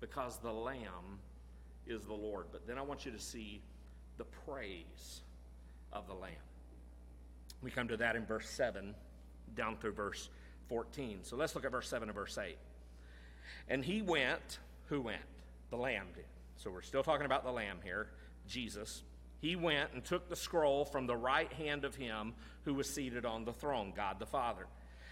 because 0.00 0.38
the 0.38 0.52
lamb 0.52 1.18
is 1.84 2.04
the 2.06 2.14
Lord. 2.14 2.46
But 2.52 2.64
then 2.66 2.78
I 2.78 2.82
want 2.82 3.04
you 3.04 3.10
to 3.10 3.18
see 3.18 3.60
the 4.16 4.24
praise 4.24 5.22
of 5.92 6.06
the 6.06 6.14
lamb. 6.14 6.30
We 7.60 7.72
come 7.72 7.88
to 7.88 7.96
that 7.96 8.14
in 8.14 8.24
verse 8.24 8.48
7 8.48 8.94
down 9.56 9.76
through 9.78 9.92
verse 9.92 10.30
14. 10.68 11.18
So 11.22 11.34
let's 11.36 11.56
look 11.56 11.64
at 11.64 11.72
verse 11.72 11.88
7 11.88 12.08
and 12.08 12.14
verse 12.14 12.38
8. 12.38 12.56
And 13.68 13.84
he 13.84 14.00
went, 14.00 14.60
who 14.86 15.00
went? 15.00 15.22
The 15.70 15.76
lamb 15.76 16.06
did. 16.14 16.24
So 16.56 16.70
we're 16.70 16.82
still 16.82 17.02
talking 17.02 17.26
about 17.26 17.44
the 17.44 17.50
lamb 17.50 17.78
here, 17.82 18.08
Jesus. 18.46 19.02
He 19.40 19.56
went 19.56 19.92
and 19.92 20.04
took 20.04 20.28
the 20.28 20.36
scroll 20.36 20.84
from 20.84 21.06
the 21.06 21.16
right 21.16 21.52
hand 21.52 21.84
of 21.84 21.94
him 21.94 22.34
who 22.64 22.74
was 22.74 22.92
seated 22.92 23.24
on 23.24 23.44
the 23.44 23.52
throne, 23.52 23.92
God 23.94 24.18
the 24.18 24.26
Father. 24.26 24.66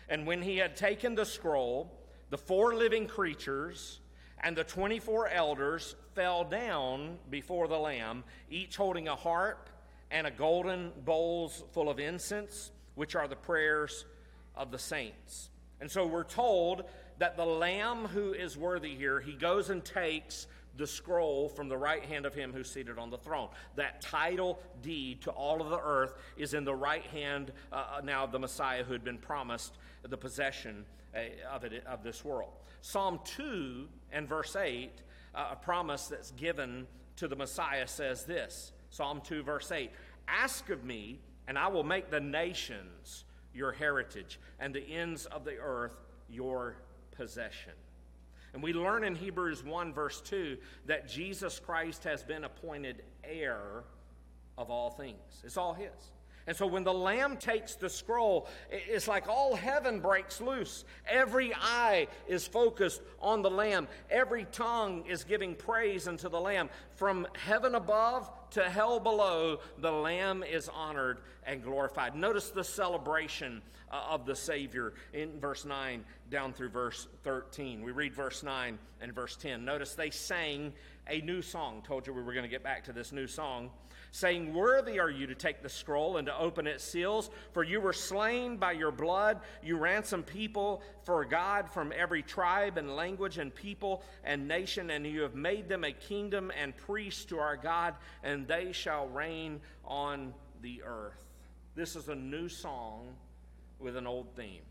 And 0.09 0.27
when 0.27 0.43
he 0.43 0.59
had 0.59 0.77
taken 0.77 1.15
the 1.15 1.25
scroll, 1.25 1.93
the 2.31 2.39
four 2.39 2.75
living 2.75 3.07
creatures 3.07 4.01
and 4.43 4.57
the 4.57 4.65
24 4.65 5.29
elders 5.29 5.95
fell 6.15 6.45
down 6.45 7.19
before 7.31 7.69
the 7.69 7.79
Lamb, 7.79 8.25
each 8.51 8.77
holding 8.77 9.09
a 9.09 9.17
harp 9.17 9.71
and 10.11 10.27
a 10.27 10.31
golden 10.31 10.93
bowls 11.05 11.65
full 11.73 11.89
of 11.89 11.99
incense, 11.99 12.71
which 12.95 13.15
are 13.15 13.29
the 13.29 13.37
prayers 13.37 14.05
of 14.55 14.71
the 14.71 14.79
saints. 14.79 15.51
And 15.81 15.91
so 15.91 16.07
we're 16.07 16.25
told 16.25 16.85
that 17.19 17.37
the 17.37 17.45
Lamb 17.45 18.07
who 18.07 18.33
is 18.33 18.57
worthy 18.57 18.95
here, 18.95 19.21
he 19.21 19.33
goes 19.33 19.71
and 19.71 19.85
takes 19.85 20.47
the 20.77 20.87
scroll 20.87 21.49
from 21.49 21.69
the 21.69 21.77
right 21.77 22.05
hand 22.05 22.27
of 22.27 22.35
him 22.35 22.53
who's 22.53 22.71
seated 22.71 22.99
on 22.99 23.11
the 23.11 23.19
throne. 23.19 23.49
That 23.77 24.01
title 24.01 24.59
deed 24.83 25.23
to 25.23 25.31
all 25.31 25.63
of 25.63 25.71
the 25.71 25.81
earth 25.81 26.15
is 26.37 26.55
in 26.55 26.65
the 26.65 26.75
right 26.75 27.05
hand 27.07 27.53
uh, 27.73 27.99
uh 27.99 28.01
now 28.03 28.25
of 28.25 28.33
the 28.33 28.39
Messiah 28.39 28.85
who 28.85 28.93
had 28.93 29.05
been 29.05 29.19
promised 29.19 29.79
the 30.03 30.17
possession 30.17 30.85
uh, 31.15 31.21
of, 31.51 31.65
it, 31.65 31.85
of 31.87 32.03
this 32.03 32.25
world. 32.25 32.53
Psalm 32.83 33.21
2 33.25 33.89
and 34.13 34.29
verse 34.29 34.55
8, 34.55 34.91
uh, 35.35 35.49
a 35.53 35.57
promise 35.57 36.07
that's 36.09 36.31
given 36.33 36.87
to 37.17 37.29
the 37.29 37.37
Messiah 37.37 37.87
says 37.87 38.25
this 38.25 38.73
Psalm 38.91 39.21
2, 39.25 39.43
verse 39.43 39.73
8 39.73 39.91
Ask 40.29 40.71
of 40.71 40.85
me, 40.85 41.21
and 41.49 41.59
I 41.59 41.69
will 41.69 41.85
make 41.85 42.11
the 42.11 42.21
nations 42.21 43.25
your 43.55 43.73
heritage, 43.73 44.39
and 44.61 44.75
the 44.75 44.81
ends 44.81 45.27
of 45.27 45.45
the 45.45 45.57
earth 45.57 45.97
your 46.29 46.77
possession. 47.13 47.73
And 48.57 48.63
we 48.63 48.73
learn 48.73 49.05
in 49.05 49.15
Hebrews 49.15 49.63
1, 49.63 49.93
verse 49.93 50.23
2, 50.23 50.57
that 50.87 51.07
Jesus 51.07 51.61
Christ 51.61 52.05
has 52.05 52.23
been 52.23 52.45
appointed 52.45 53.03
heir 53.23 53.85
of 54.57 54.71
all 54.71 54.89
things. 54.89 55.43
It's 55.45 55.59
all 55.59 55.75
His. 55.75 55.91
And 56.47 56.57
so 56.57 56.67
when 56.67 56.83
the 56.83 56.95
Lamb 56.95 57.37
takes 57.37 57.75
the 57.75 57.91
scroll, 57.91 58.49
it's 58.71 59.09
like 59.09 59.29
all 59.29 59.55
heaven 59.55 60.01
breaks 60.01 60.41
loose. 60.41 60.87
Every 61.07 61.53
eye 61.55 62.09
is 62.29 62.47
focused 62.47 63.03
on 63.21 63.43
the 63.43 63.51
Lamb. 63.51 63.89
Every 64.09 64.47
tongue 64.47 65.05
is 65.07 65.25
giving 65.25 65.55
praise 65.55 66.09
unto 66.09 66.31
the 66.31 66.41
Lamb. 66.41 66.71
From 66.95 67.27
heaven 67.35 67.75
above 67.75 68.31
to 68.53 68.69
hell 68.69 69.01
below, 69.01 69.59
the 69.79 69.91
Lamb 69.91 70.43
is 70.43 70.69
honored 70.69 71.19
and 71.45 71.63
glorified. 71.63 72.15
Notice 72.15 72.51
the 72.51 72.65
celebration 72.65 73.63
uh, 73.91 74.03
of 74.11 74.27
the 74.27 74.35
Savior 74.35 74.95
in 75.13 75.39
verse 75.41 75.65
9 75.65 76.05
down 76.31 76.53
through 76.53 76.71
verse 76.71 77.09
13. 77.23 77.83
We 77.83 77.93
read 77.93 78.15
verse 78.15 78.43
9 78.43 78.79
and 79.01 79.15
verse 79.15 79.37
10. 79.37 79.65
Notice 79.65 79.95
they 79.95 80.11
sang 80.11 80.73
a 81.09 81.21
new 81.21 81.43
song. 81.43 81.83
Told 81.87 82.07
you 82.07 82.13
we 82.13 82.23
were 82.23 82.33
going 82.33 82.45
to 82.45 82.51
get 82.51 82.65
back 82.65 82.85
to 82.85 82.93
this 82.93 83.13
new 83.13 83.27
song. 83.27 83.71
Saying, 84.17 84.55
Worthy 84.55 84.99
are 84.99 85.11
you 85.11 85.27
to 85.27 85.35
take 85.35 85.63
the 85.63 85.69
scroll 85.69 86.17
and 86.17 86.27
to 86.27 86.39
open 86.39 86.67
its 86.67 86.83
seals, 86.83 87.29
for 87.53 87.63
you 87.63 87.83
were 87.83 87.93
slain 87.93 88.57
by 88.57 88.73
your 88.73 88.91
blood. 88.91 89.41
You 89.63 89.77
ransomed 89.77 90.25
people 90.25 90.81
for 91.05 91.23
God 91.27 91.69
from 91.69 91.93
every 91.95 92.23
tribe 92.23 92.79
and 92.79 92.97
language 92.97 93.37
and 93.37 93.55
people 93.55 94.03
and 94.25 94.49
nation, 94.49 94.89
and 94.89 95.07
you 95.07 95.21
have 95.21 95.35
made 95.35 95.69
them 95.69 95.85
a 95.85 95.93
kingdom 95.93 96.51
and 96.59 96.75
priests 96.75 97.27
to 97.27 97.39
our 97.39 97.59
God, 97.59 97.93
and 98.25 98.49
they 98.49 98.73
shall 98.73 99.07
reign 99.07 99.61
on 99.85 100.33
the 100.63 100.83
earth. 100.83 101.21
This 101.75 101.95
is 101.95 102.09
a 102.09 102.15
new 102.15 102.49
song 102.49 103.09
with 103.79 103.99
an 103.99 104.07
old 104.07 104.35
theme. 104.35 104.63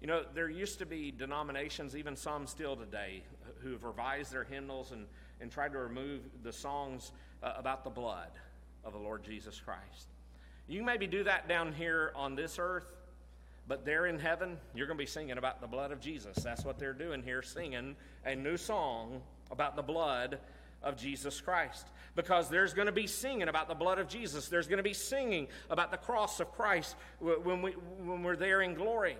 You 0.00 0.06
know, 0.06 0.22
there 0.32 0.48
used 0.48 0.78
to 0.78 0.86
be 0.86 1.10
denominations, 1.10 1.96
even 1.96 2.14
some 2.14 2.46
still 2.46 2.76
today, 2.76 3.24
who 3.64 3.72
have 3.72 3.82
revised 3.82 4.30
their 4.30 4.44
hymnals 4.44 4.92
and, 4.92 5.06
and 5.40 5.50
tried 5.50 5.72
to 5.72 5.78
remove 5.78 6.20
the 6.44 6.52
songs 6.52 7.10
uh, 7.42 7.52
about 7.56 7.84
the 7.84 7.90
blood 7.90 8.30
of 8.84 8.92
the 8.92 8.98
Lord 8.98 9.24
Jesus 9.24 9.60
Christ. 9.60 10.08
You 10.66 10.82
maybe 10.82 11.06
do 11.06 11.24
that 11.24 11.48
down 11.48 11.72
here 11.72 12.12
on 12.14 12.34
this 12.34 12.58
earth, 12.58 12.86
but 13.66 13.84
there 13.84 14.06
in 14.06 14.18
heaven, 14.18 14.58
you're 14.74 14.86
going 14.86 14.98
to 14.98 15.02
be 15.02 15.06
singing 15.06 15.38
about 15.38 15.60
the 15.60 15.66
blood 15.66 15.92
of 15.92 16.00
Jesus. 16.00 16.36
That's 16.36 16.64
what 16.64 16.78
they're 16.78 16.92
doing 16.92 17.22
here, 17.22 17.42
singing 17.42 17.96
a 18.24 18.34
new 18.34 18.56
song 18.56 19.22
about 19.50 19.76
the 19.76 19.82
blood 19.82 20.38
of 20.82 20.96
Jesus 20.96 21.40
Christ. 21.40 21.86
Because 22.16 22.48
there's 22.48 22.74
going 22.74 22.86
to 22.86 22.92
be 22.92 23.06
singing 23.06 23.48
about 23.48 23.68
the 23.68 23.74
blood 23.74 23.98
of 23.98 24.08
Jesus. 24.08 24.48
There's 24.48 24.66
going 24.66 24.78
to 24.78 24.82
be 24.82 24.94
singing 24.94 25.48
about 25.70 25.90
the 25.90 25.96
cross 25.96 26.40
of 26.40 26.52
Christ 26.52 26.96
when, 27.20 27.62
we, 27.62 27.72
when 27.72 28.22
we're 28.22 28.36
there 28.36 28.60
in 28.62 28.74
glory. 28.74 29.16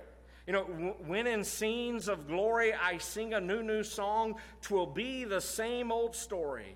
You 0.47 0.53
know, 0.55 0.63
when 1.07 1.27
in 1.27 1.45
scenes 1.45 2.09
of 2.09 2.27
glory 2.27 2.73
I 2.73 2.99
sing 2.99 3.35
a 3.35 3.41
new, 3.41 3.63
new 3.63 3.83
song, 3.83 4.37
twill 4.63 4.87
be 4.87 5.25
the 5.25 5.41
same 5.41 5.93
old 5.93 6.17
story 6.17 6.75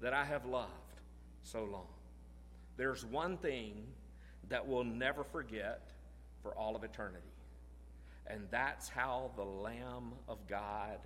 that 0.00 0.12
I 0.12 0.24
have 0.24 0.44
loved 0.44 0.83
so 1.44 1.64
long. 1.64 1.86
There's 2.76 3.04
one 3.04 3.36
thing 3.36 3.84
that 4.48 4.66
we'll 4.66 4.84
never 4.84 5.22
forget 5.22 5.90
for 6.42 6.52
all 6.54 6.74
of 6.74 6.82
eternity, 6.82 7.32
and 8.26 8.46
that's 8.50 8.88
how 8.88 9.30
the 9.36 9.44
Lamb 9.44 10.12
of 10.28 10.38
God 10.48 10.98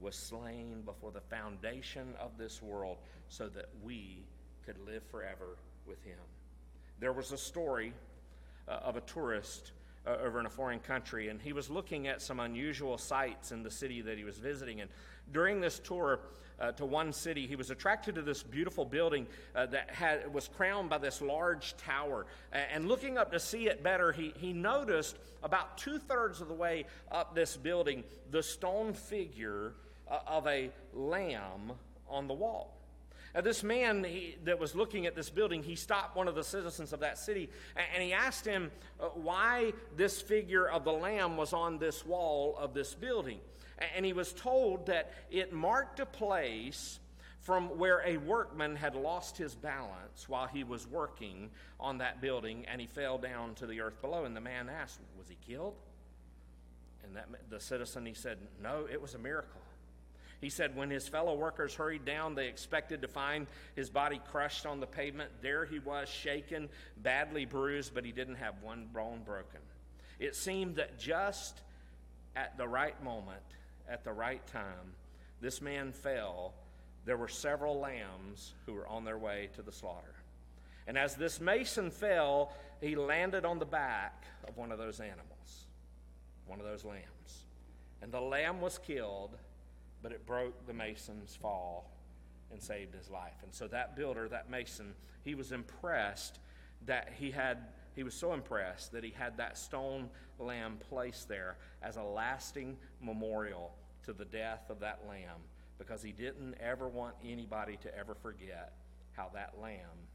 was 0.00 0.14
slain 0.14 0.82
before 0.84 1.10
the 1.10 1.20
foundation 1.20 2.14
of 2.20 2.36
this 2.36 2.60
world 2.60 2.98
so 3.28 3.48
that 3.48 3.70
we 3.82 4.26
could 4.66 4.76
live 4.86 5.02
forever 5.10 5.56
with 5.86 6.02
him. 6.04 6.18
There 7.00 7.12
was 7.12 7.32
a 7.32 7.38
story 7.38 7.94
uh, 8.68 8.72
of 8.82 8.96
a 8.96 9.00
tourist 9.02 9.72
uh, 10.06 10.16
over 10.22 10.40
in 10.40 10.46
a 10.46 10.50
foreign 10.50 10.80
country, 10.80 11.28
and 11.28 11.40
he 11.40 11.52
was 11.52 11.70
looking 11.70 12.06
at 12.06 12.20
some 12.20 12.40
unusual 12.40 12.98
sights 12.98 13.52
in 13.52 13.62
the 13.62 13.70
city 13.70 14.02
that 14.02 14.18
he 14.18 14.24
was 14.24 14.38
visiting. 14.38 14.80
And 14.80 14.90
during 15.32 15.60
this 15.60 15.78
tour 15.78 16.20
uh, 16.60 16.72
to 16.72 16.84
one 16.84 17.12
city, 17.12 17.46
he 17.46 17.56
was 17.56 17.70
attracted 17.70 18.14
to 18.14 18.22
this 18.22 18.42
beautiful 18.42 18.84
building 18.84 19.26
uh, 19.54 19.66
that 19.66 19.90
had, 19.90 20.32
was 20.32 20.48
crowned 20.48 20.88
by 20.88 20.98
this 20.98 21.20
large 21.20 21.76
tower. 21.76 22.26
And 22.52 22.88
looking 22.88 23.18
up 23.18 23.32
to 23.32 23.40
see 23.40 23.68
it 23.68 23.82
better, 23.82 24.12
he, 24.12 24.32
he 24.36 24.52
noticed 24.52 25.18
about 25.42 25.76
two 25.76 25.98
thirds 25.98 26.40
of 26.40 26.48
the 26.48 26.54
way 26.54 26.86
up 27.10 27.34
this 27.34 27.56
building 27.56 28.04
the 28.30 28.42
stone 28.42 28.92
figure 28.94 29.74
uh, 30.10 30.18
of 30.26 30.46
a 30.46 30.70
lamb 30.92 31.72
on 32.08 32.28
the 32.28 32.34
wall. 32.34 32.74
Now, 33.34 33.40
this 33.40 33.64
man 33.64 34.04
he, 34.04 34.36
that 34.44 34.60
was 34.60 34.76
looking 34.76 35.06
at 35.06 35.16
this 35.16 35.28
building, 35.28 35.62
he 35.62 35.74
stopped 35.74 36.14
one 36.14 36.28
of 36.28 36.36
the 36.36 36.44
citizens 36.44 36.92
of 36.92 37.00
that 37.00 37.18
city 37.18 37.50
and, 37.74 37.86
and 37.94 38.02
he 38.02 38.12
asked 38.12 38.46
him 38.46 38.70
uh, 39.00 39.06
why 39.06 39.72
this 39.96 40.20
figure 40.20 40.68
of 40.68 40.84
the 40.84 40.92
lamb 40.92 41.36
was 41.36 41.52
on 41.52 41.78
this 41.78 42.06
wall 42.06 42.56
of 42.58 42.74
this 42.74 42.94
building. 42.94 43.40
And 43.94 44.04
he 44.04 44.12
was 44.12 44.32
told 44.32 44.86
that 44.86 45.12
it 45.30 45.52
marked 45.52 46.00
a 46.00 46.06
place 46.06 47.00
from 47.40 47.78
where 47.78 48.02
a 48.06 48.16
workman 48.16 48.74
had 48.74 48.94
lost 48.94 49.36
his 49.36 49.54
balance 49.54 50.28
while 50.28 50.46
he 50.46 50.64
was 50.64 50.86
working 50.86 51.50
on 51.78 51.98
that 51.98 52.20
building 52.20 52.64
and 52.66 52.80
he 52.80 52.86
fell 52.86 53.18
down 53.18 53.54
to 53.56 53.66
the 53.66 53.80
earth 53.80 54.00
below. 54.00 54.24
And 54.24 54.34
the 54.34 54.40
man 54.40 54.70
asked, 54.70 54.98
Was 55.18 55.28
he 55.28 55.36
killed? 55.46 55.74
And 57.04 57.16
that, 57.16 57.28
the 57.50 57.60
citizen, 57.60 58.06
he 58.06 58.14
said, 58.14 58.38
No, 58.62 58.86
it 58.90 59.00
was 59.00 59.14
a 59.14 59.18
miracle. 59.18 59.60
He 60.40 60.50
said 60.50 60.76
when 60.76 60.90
his 60.90 61.08
fellow 61.08 61.34
workers 61.34 61.74
hurried 61.74 62.04
down, 62.04 62.34
they 62.34 62.48
expected 62.48 63.02
to 63.02 63.08
find 63.08 63.46
his 63.76 63.88
body 63.88 64.20
crushed 64.30 64.66
on 64.66 64.80
the 64.80 64.86
pavement. 64.86 65.30
There 65.40 65.64
he 65.64 65.78
was, 65.78 66.08
shaken, 66.08 66.68
badly 66.98 67.46
bruised, 67.46 67.94
but 67.94 68.04
he 68.04 68.12
didn't 68.12 68.36
have 68.36 68.54
one 68.62 68.88
bone 68.92 69.22
broken. 69.24 69.60
It 70.18 70.36
seemed 70.36 70.76
that 70.76 70.98
just 70.98 71.62
at 72.36 72.56
the 72.58 72.68
right 72.68 73.02
moment, 73.02 73.40
at 73.88 74.04
the 74.04 74.12
right 74.12 74.44
time, 74.46 74.94
this 75.40 75.60
man 75.60 75.92
fell. 75.92 76.54
There 77.04 77.16
were 77.16 77.28
several 77.28 77.78
lambs 77.80 78.54
who 78.66 78.74
were 78.74 78.86
on 78.86 79.04
their 79.04 79.18
way 79.18 79.50
to 79.54 79.62
the 79.62 79.72
slaughter. 79.72 80.14
And 80.86 80.98
as 80.98 81.14
this 81.14 81.40
mason 81.40 81.90
fell, 81.90 82.52
he 82.80 82.96
landed 82.96 83.44
on 83.44 83.58
the 83.58 83.66
back 83.66 84.24
of 84.46 84.56
one 84.56 84.72
of 84.72 84.78
those 84.78 85.00
animals, 85.00 85.66
one 86.46 86.60
of 86.60 86.66
those 86.66 86.84
lambs. 86.84 87.44
And 88.02 88.12
the 88.12 88.20
lamb 88.20 88.60
was 88.60 88.78
killed 88.78 89.36
but 90.04 90.12
it 90.12 90.26
broke 90.26 90.66
the 90.66 90.72
mason's 90.74 91.34
fall 91.34 91.90
and 92.52 92.62
saved 92.62 92.94
his 92.94 93.10
life. 93.10 93.42
And 93.42 93.52
so 93.52 93.66
that 93.68 93.96
builder, 93.96 94.28
that 94.28 94.50
mason, 94.50 94.94
he 95.24 95.34
was 95.34 95.50
impressed 95.50 96.38
that 96.84 97.08
he 97.18 97.30
had 97.30 97.56
he 97.94 98.02
was 98.02 98.14
so 98.14 98.32
impressed 98.32 98.92
that 98.92 99.04
he 99.04 99.10
had 99.10 99.36
that 99.36 99.56
stone 99.56 100.08
lamb 100.38 100.78
placed 100.88 101.28
there 101.28 101.56
as 101.82 101.96
a 101.96 102.02
lasting 102.02 102.76
memorial 103.00 103.74
to 104.04 104.12
the 104.12 104.24
death 104.24 104.68
of 104.68 104.80
that 104.80 105.00
lamb 105.08 105.40
because 105.78 106.02
he 106.02 106.12
didn't 106.12 106.54
ever 106.60 106.88
want 106.88 107.14
anybody 107.24 107.76
to 107.82 107.96
ever 107.96 108.14
forget 108.14 108.74
how 109.12 109.30
that 109.34 109.54
lamb 109.60 110.08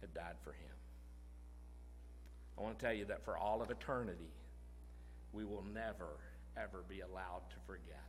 had 0.00 0.12
died 0.14 0.36
for 0.42 0.50
him. 0.50 0.74
I 2.58 2.62
want 2.62 2.78
to 2.78 2.84
tell 2.84 2.94
you 2.94 3.04
that 3.06 3.24
for 3.24 3.36
all 3.36 3.62
of 3.62 3.70
eternity, 3.70 4.32
we 5.32 5.44
will 5.44 5.64
never, 5.74 6.18
ever 6.56 6.82
be 6.88 7.00
allowed 7.00 7.42
to 7.50 7.56
forget 7.66 8.06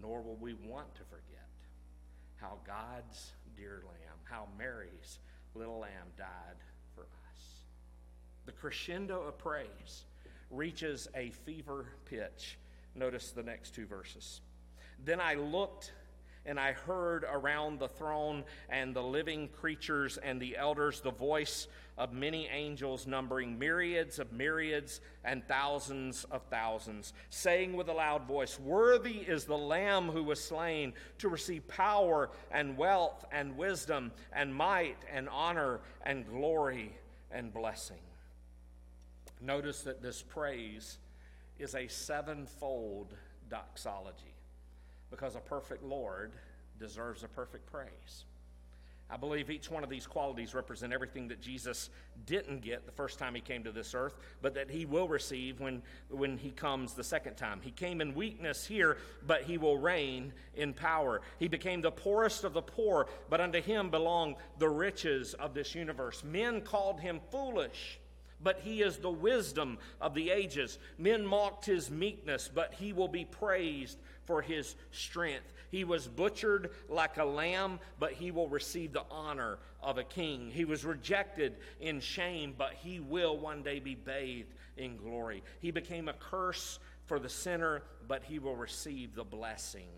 nor 0.00 0.22
will 0.22 0.36
we 0.36 0.54
want 0.54 0.94
to 0.94 1.02
forget 1.04 1.48
how 2.36 2.58
God's 2.66 3.32
dear 3.56 3.82
lamb, 3.84 4.18
how 4.24 4.48
Mary's 4.56 5.18
little 5.54 5.80
lamb 5.80 6.12
died. 6.16 6.56
The 8.48 8.52
crescendo 8.52 9.24
of 9.24 9.36
praise 9.36 10.06
reaches 10.50 11.06
a 11.14 11.28
fever 11.44 11.84
pitch. 12.06 12.56
Notice 12.94 13.30
the 13.30 13.42
next 13.42 13.74
two 13.74 13.84
verses. 13.84 14.40
Then 15.04 15.20
I 15.20 15.34
looked 15.34 15.92
and 16.46 16.58
I 16.58 16.72
heard 16.72 17.26
around 17.30 17.78
the 17.78 17.88
throne 17.88 18.44
and 18.70 18.96
the 18.96 19.02
living 19.02 19.48
creatures 19.48 20.16
and 20.16 20.40
the 20.40 20.56
elders 20.56 21.02
the 21.02 21.10
voice 21.10 21.68
of 21.98 22.14
many 22.14 22.48
angels, 22.48 23.06
numbering 23.06 23.58
myriads 23.58 24.18
of 24.18 24.32
myriads 24.32 25.02
and 25.26 25.46
thousands 25.46 26.24
of 26.30 26.40
thousands, 26.44 27.12
saying 27.28 27.74
with 27.74 27.90
a 27.90 27.92
loud 27.92 28.26
voice, 28.26 28.58
Worthy 28.58 29.18
is 29.18 29.44
the 29.44 29.58
Lamb 29.58 30.08
who 30.08 30.24
was 30.24 30.42
slain 30.42 30.94
to 31.18 31.28
receive 31.28 31.68
power 31.68 32.30
and 32.50 32.78
wealth 32.78 33.26
and 33.30 33.58
wisdom 33.58 34.10
and 34.32 34.54
might 34.54 34.96
and 35.12 35.28
honor 35.28 35.80
and 36.06 36.26
glory 36.26 36.94
and 37.30 37.52
blessing. 37.52 37.98
Notice 39.40 39.82
that 39.82 40.02
this 40.02 40.22
praise 40.22 40.98
is 41.58 41.74
a 41.74 41.86
sevenfold 41.88 43.14
doxology 43.50 44.34
because 45.10 45.36
a 45.36 45.40
perfect 45.40 45.82
Lord 45.82 46.32
deserves 46.78 47.22
a 47.22 47.28
perfect 47.28 47.70
praise. 47.70 48.24
I 49.10 49.16
believe 49.16 49.48
each 49.48 49.70
one 49.70 49.82
of 49.82 49.88
these 49.88 50.06
qualities 50.06 50.54
represent 50.54 50.92
everything 50.92 51.28
that 51.28 51.40
Jesus 51.40 51.88
didn't 52.26 52.60
get 52.60 52.84
the 52.84 52.92
first 52.92 53.18
time 53.18 53.34
he 53.34 53.40
came 53.40 53.64
to 53.64 53.72
this 53.72 53.94
earth, 53.94 54.18
but 54.42 54.52
that 54.54 54.70
he 54.70 54.84
will 54.84 55.08
receive 55.08 55.60
when, 55.60 55.82
when 56.10 56.36
he 56.36 56.50
comes 56.50 56.92
the 56.92 57.02
second 57.02 57.36
time. 57.36 57.60
He 57.62 57.70
came 57.70 58.02
in 58.02 58.14
weakness 58.14 58.66
here, 58.66 58.98
but 59.26 59.44
he 59.44 59.56
will 59.56 59.78
reign 59.78 60.34
in 60.56 60.74
power. 60.74 61.22
He 61.38 61.48
became 61.48 61.80
the 61.80 61.90
poorest 61.90 62.44
of 62.44 62.52
the 62.52 62.60
poor, 62.60 63.08
but 63.30 63.40
unto 63.40 63.62
him 63.62 63.88
belong 63.88 64.36
the 64.58 64.68
riches 64.68 65.32
of 65.34 65.54
this 65.54 65.74
universe. 65.74 66.22
Men 66.22 66.60
called 66.60 67.00
him 67.00 67.20
foolish 67.30 67.98
but 68.42 68.60
he 68.60 68.82
is 68.82 68.98
the 68.98 69.10
wisdom 69.10 69.78
of 70.00 70.14
the 70.14 70.30
ages. 70.30 70.78
Men 70.96 71.26
mocked 71.26 71.64
his 71.66 71.90
meekness, 71.90 72.50
but 72.52 72.74
he 72.74 72.92
will 72.92 73.08
be 73.08 73.24
praised 73.24 73.98
for 74.24 74.42
his 74.42 74.76
strength. 74.90 75.52
He 75.70 75.84
was 75.84 76.06
butchered 76.06 76.70
like 76.88 77.18
a 77.18 77.24
lamb, 77.24 77.78
but 77.98 78.12
he 78.12 78.30
will 78.30 78.48
receive 78.48 78.92
the 78.92 79.04
honor 79.10 79.58
of 79.82 79.98
a 79.98 80.04
king. 80.04 80.50
He 80.50 80.64
was 80.64 80.84
rejected 80.84 81.56
in 81.80 82.00
shame, 82.00 82.54
but 82.56 82.74
he 82.74 83.00
will 83.00 83.36
one 83.36 83.62
day 83.62 83.78
be 83.78 83.94
bathed 83.94 84.54
in 84.76 84.96
glory. 84.96 85.42
He 85.60 85.70
became 85.70 86.08
a 86.08 86.14
curse 86.14 86.78
for 87.06 87.18
the 87.18 87.28
sinner, 87.28 87.82
but 88.06 88.22
he 88.22 88.38
will 88.38 88.56
receive 88.56 89.14
the 89.14 89.24
blessing 89.24 89.88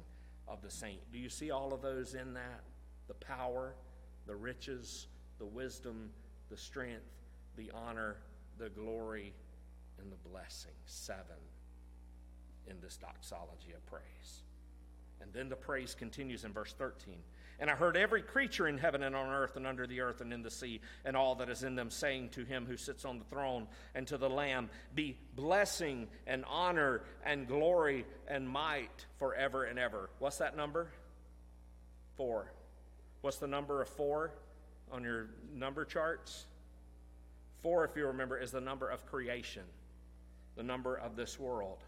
of 0.49 0.63
the 0.63 0.71
saint. 0.71 1.01
Do 1.13 1.19
you 1.19 1.29
see 1.29 1.51
all 1.51 1.73
of 1.73 1.83
those 1.83 2.15
in 2.15 2.35
that? 2.35 2.63
The 3.07 3.15
power, 3.15 3.75
the 4.27 4.37
riches, 4.37 5.07
the 5.39 5.47
wisdom, 5.47 6.11
the 6.51 6.57
strength, 6.57 7.03
the 7.57 7.71
honor, 7.75 8.17
the 8.61 8.69
glory, 8.69 9.33
and 9.99 10.13
the 10.13 10.29
blessing. 10.29 10.73
Seven 10.87 11.37
in 12.69 12.77
this 12.81 12.97
doxology 12.97 13.73
of 13.75 13.85
praise. 13.87 14.43
And 15.21 15.33
then 15.33 15.49
the 15.49 15.57
praise 15.57 15.95
continues 15.95 16.45
in 16.45 16.53
verse 16.53 16.73
13. 16.79 17.17
And 17.59 17.69
I 17.69 17.75
heard 17.75 17.97
every 17.97 18.23
creature 18.23 18.69
in 18.69 18.79
heaven 18.79 19.03
and 19.03 19.15
on 19.15 19.29
earth 19.29 19.57
and 19.57 19.67
under 19.67 19.87
the 19.87 20.01
earth 20.01 20.23
and 20.23 20.33
in 20.33 20.43
the 20.43 20.51
sea 20.51 20.81
and 21.05 21.15
all 21.15 21.35
that 21.37 21.51
is 21.51 21.63
in 21.63 21.75
them 21.75 21.91
saying 21.91 22.31
to 22.31 22.45
him 22.45 22.65
who 22.65 22.79
sits 22.79 23.05
on 23.05 23.19
the 23.19 23.25
throne 23.27 23.67
and 23.95 24.07
to 24.07 24.17
the 24.17 24.31
Lamb, 24.31 24.71
Be 24.95 25.19
blessing 25.37 26.09
and 26.27 26.45
honor 26.49 27.03
and 27.23 27.47
glory 27.47 28.07
and 28.29 28.49
might 28.49 29.05
forever 29.19 29.65
and 29.65 29.79
ever. 29.79 30.09
What's 30.21 30.39
that 30.39 30.57
number? 30.57 30.89
Four. 32.17 32.51
What's 33.21 33.39
the 33.39 33.47
number 33.47 33.83
of 33.83 33.89
four 33.89 34.33
on 34.91 35.05
your 35.05 35.29
number 35.55 35.85
charts? 35.85 36.47
Four, 37.63 37.85
if 37.85 37.97
you 37.97 38.07
remember, 38.07 38.39
is 38.39 38.51
the 38.51 38.61
number 38.61 38.89
of 38.89 39.07
creation, 39.07 39.63
the 40.57 40.63
number 40.63 40.97
of 40.97 41.17
this 41.17 41.39
world 41.39 41.79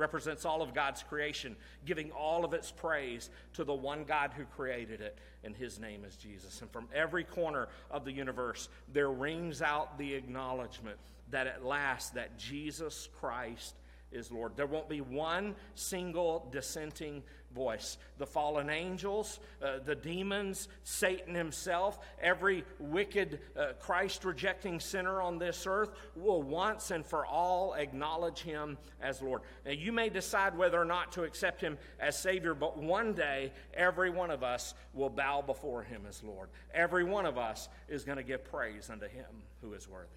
represents 0.00 0.44
all 0.44 0.62
of 0.62 0.74
God's 0.74 1.02
creation, 1.02 1.54
giving 1.84 2.10
all 2.10 2.44
of 2.44 2.54
its 2.54 2.72
praise 2.72 3.30
to 3.52 3.62
the 3.62 3.74
one 3.74 4.04
God 4.04 4.32
who 4.36 4.44
created 4.44 5.00
it, 5.00 5.18
and 5.44 5.54
his 5.54 5.78
name 5.78 6.04
is 6.04 6.16
Jesus. 6.16 6.62
And 6.62 6.70
from 6.70 6.88
every 6.92 7.22
corner 7.22 7.68
of 7.90 8.04
the 8.04 8.12
universe, 8.12 8.68
there 8.92 9.10
rings 9.10 9.62
out 9.62 9.98
the 9.98 10.14
acknowledgement 10.14 10.96
that 11.30 11.46
at 11.46 11.64
last 11.64 12.14
that 12.14 12.36
Jesus 12.38 13.08
Christ 13.20 13.74
is 14.10 14.32
Lord. 14.32 14.56
There 14.56 14.66
won't 14.66 14.88
be 14.88 15.00
one 15.00 15.54
single 15.74 16.48
dissenting 16.50 17.22
voice. 17.54 17.98
The 18.18 18.26
fallen 18.26 18.70
angels, 18.70 19.40
uh, 19.62 19.78
the 19.84 19.94
demons, 19.94 20.68
Satan 20.84 21.34
himself, 21.34 21.98
every 22.20 22.64
wicked, 22.78 23.40
uh, 23.58 23.72
Christ 23.78 24.24
rejecting 24.24 24.80
sinner 24.80 25.20
on 25.20 25.38
this 25.38 25.66
earth 25.66 25.90
will 26.14 26.42
once 26.42 26.90
and 26.90 27.04
for 27.04 27.26
all 27.26 27.74
acknowledge 27.74 28.40
him 28.40 28.78
as 29.00 29.20
Lord. 29.22 29.42
Now, 29.64 29.72
you 29.72 29.92
may 29.92 30.08
decide 30.08 30.56
whether 30.56 30.80
or 30.80 30.84
not 30.84 31.12
to 31.12 31.24
accept 31.24 31.60
him 31.60 31.78
as 31.98 32.18
Savior, 32.18 32.54
but 32.54 32.78
one 32.78 33.12
day 33.12 33.52
every 33.74 34.10
one 34.10 34.30
of 34.30 34.42
us 34.42 34.74
will 34.94 35.10
bow 35.10 35.42
before 35.42 35.82
him 35.82 36.02
as 36.08 36.22
Lord. 36.22 36.48
Every 36.74 37.04
one 37.04 37.26
of 37.26 37.38
us 37.38 37.68
is 37.88 38.04
going 38.04 38.18
to 38.18 38.24
give 38.24 38.44
praise 38.44 38.90
unto 38.90 39.06
him 39.06 39.26
who 39.60 39.74
is 39.74 39.88
worthy. 39.88 40.08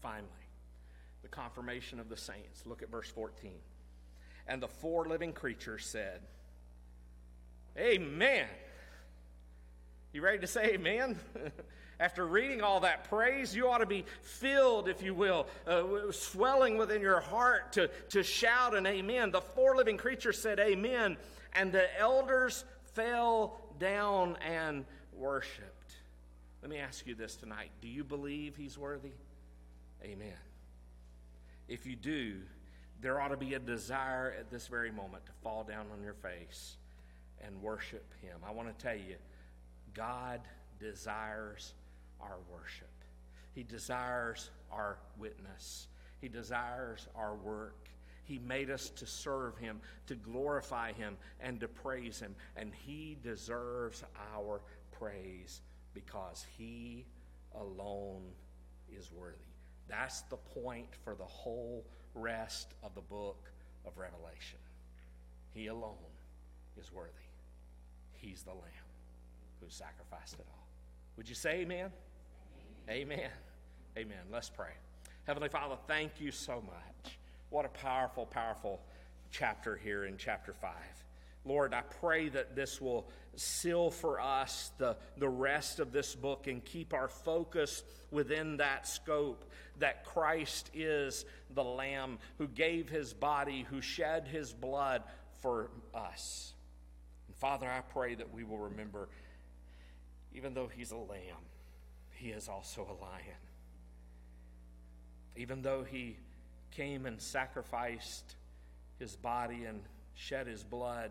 Finally, 0.00 0.28
the 1.22 1.28
confirmation 1.28 1.98
of 1.98 2.08
the 2.08 2.16
saints. 2.16 2.64
Look 2.66 2.82
at 2.82 2.90
verse 2.90 3.08
14. 3.10 3.52
And 4.48 4.62
the 4.62 4.68
four 4.68 5.06
living 5.06 5.32
creatures 5.32 5.84
said, 5.84 6.20
Amen. 7.78 8.46
You 10.12 10.22
ready 10.22 10.38
to 10.38 10.46
say 10.46 10.74
amen? 10.74 11.18
After 12.00 12.26
reading 12.26 12.62
all 12.62 12.80
that 12.80 13.08
praise, 13.08 13.54
you 13.54 13.68
ought 13.68 13.78
to 13.78 13.86
be 13.86 14.04
filled, 14.22 14.88
if 14.88 15.02
you 15.02 15.14
will, 15.14 15.46
uh, 15.66 16.10
swelling 16.10 16.76
within 16.76 17.00
your 17.00 17.20
heart 17.20 17.72
to, 17.72 17.88
to 18.10 18.22
shout 18.22 18.74
an 18.74 18.86
amen. 18.86 19.30
The 19.30 19.40
four 19.40 19.76
living 19.76 19.96
creatures 19.96 20.38
said 20.38 20.58
amen, 20.58 21.16
and 21.54 21.72
the 21.72 21.86
elders 21.98 22.64
fell 22.94 23.60
down 23.78 24.36
and 24.46 24.84
worshiped. 25.14 25.96
Let 26.62 26.70
me 26.70 26.78
ask 26.78 27.06
you 27.06 27.14
this 27.14 27.36
tonight 27.36 27.70
Do 27.80 27.88
you 27.88 28.04
believe 28.04 28.56
he's 28.56 28.78
worthy? 28.78 29.12
Amen. 30.02 30.32
If 31.68 31.86
you 31.86 31.96
do, 31.96 32.36
there 33.00 33.20
ought 33.20 33.28
to 33.28 33.36
be 33.36 33.54
a 33.54 33.58
desire 33.58 34.34
at 34.38 34.50
this 34.50 34.66
very 34.66 34.90
moment 34.90 35.26
to 35.26 35.32
fall 35.42 35.64
down 35.64 35.86
on 35.92 36.02
your 36.02 36.14
face 36.14 36.76
and 37.44 37.60
worship 37.62 38.12
Him. 38.22 38.38
I 38.46 38.50
want 38.50 38.76
to 38.76 38.84
tell 38.84 38.96
you, 38.96 39.16
God 39.94 40.40
desires 40.78 41.74
our 42.20 42.38
worship, 42.50 42.88
He 43.54 43.62
desires 43.62 44.50
our 44.72 44.98
witness, 45.18 45.88
He 46.20 46.28
desires 46.28 47.06
our 47.14 47.34
work. 47.34 47.74
He 48.24 48.40
made 48.40 48.70
us 48.70 48.90
to 48.90 49.06
serve 49.06 49.56
Him, 49.56 49.80
to 50.08 50.16
glorify 50.16 50.92
Him, 50.92 51.16
and 51.40 51.60
to 51.60 51.68
praise 51.68 52.18
Him. 52.18 52.34
And 52.56 52.72
He 52.74 53.16
deserves 53.22 54.02
our 54.34 54.60
praise 54.90 55.60
because 55.94 56.44
He 56.58 57.06
alone 57.54 58.22
is 58.92 59.12
worthy. 59.12 59.36
That's 59.88 60.22
the 60.22 60.36
point 60.36 60.88
for 61.04 61.14
the 61.14 61.24
whole 61.24 61.84
rest 62.16 62.74
of 62.82 62.94
the 62.94 63.00
book 63.02 63.50
of 63.86 63.96
Revelation. 63.96 64.58
He 65.54 65.68
alone 65.68 65.94
is 66.80 66.92
worthy. 66.92 67.12
He's 68.12 68.42
the 68.42 68.50
Lamb 68.50 68.86
who 69.60 69.66
sacrificed 69.68 70.34
it 70.34 70.46
all. 70.48 70.66
Would 71.16 71.28
you 71.28 71.34
say 71.34 71.60
amen? 71.60 71.90
Amen. 72.88 73.18
Amen. 73.18 73.30
amen. 73.98 74.18
Let's 74.30 74.50
pray. 74.50 74.72
Heavenly 75.26 75.48
Father, 75.48 75.76
thank 75.86 76.20
you 76.20 76.30
so 76.30 76.62
much. 76.66 77.18
What 77.50 77.64
a 77.64 77.68
powerful, 77.68 78.26
powerful 78.26 78.80
chapter 79.30 79.76
here 79.76 80.04
in 80.04 80.16
chapter 80.16 80.52
5. 80.52 80.70
Lord, 81.46 81.72
I 81.72 81.82
pray 81.82 82.28
that 82.30 82.56
this 82.56 82.80
will 82.80 83.08
seal 83.36 83.90
for 83.90 84.20
us 84.20 84.72
the, 84.78 84.96
the 85.16 85.28
rest 85.28 85.78
of 85.78 85.92
this 85.92 86.14
book 86.14 86.46
and 86.46 86.64
keep 86.64 86.92
our 86.92 87.08
focus 87.08 87.84
within 88.10 88.56
that 88.56 88.88
scope 88.88 89.44
that 89.78 90.04
Christ 90.04 90.70
is 90.74 91.24
the 91.54 91.62
Lamb 91.62 92.18
who 92.38 92.48
gave 92.48 92.88
his 92.88 93.12
body, 93.12 93.66
who 93.70 93.80
shed 93.80 94.26
his 94.26 94.52
blood 94.52 95.02
for 95.40 95.70
us. 95.94 96.54
And 97.28 97.36
Father, 97.36 97.68
I 97.68 97.80
pray 97.80 98.14
that 98.14 98.32
we 98.32 98.42
will 98.42 98.58
remember, 98.58 99.08
even 100.34 100.54
though 100.54 100.68
he's 100.68 100.90
a 100.90 100.96
lamb, 100.96 101.44
he 102.12 102.30
is 102.30 102.48
also 102.48 102.82
a 102.82 102.96
lion. 103.02 103.22
Even 105.36 105.62
though 105.62 105.84
he 105.84 106.16
came 106.70 107.06
and 107.06 107.20
sacrificed 107.20 108.36
his 108.98 109.14
body 109.14 109.64
and 109.64 109.82
shed 110.14 110.46
his 110.46 110.64
blood 110.64 111.10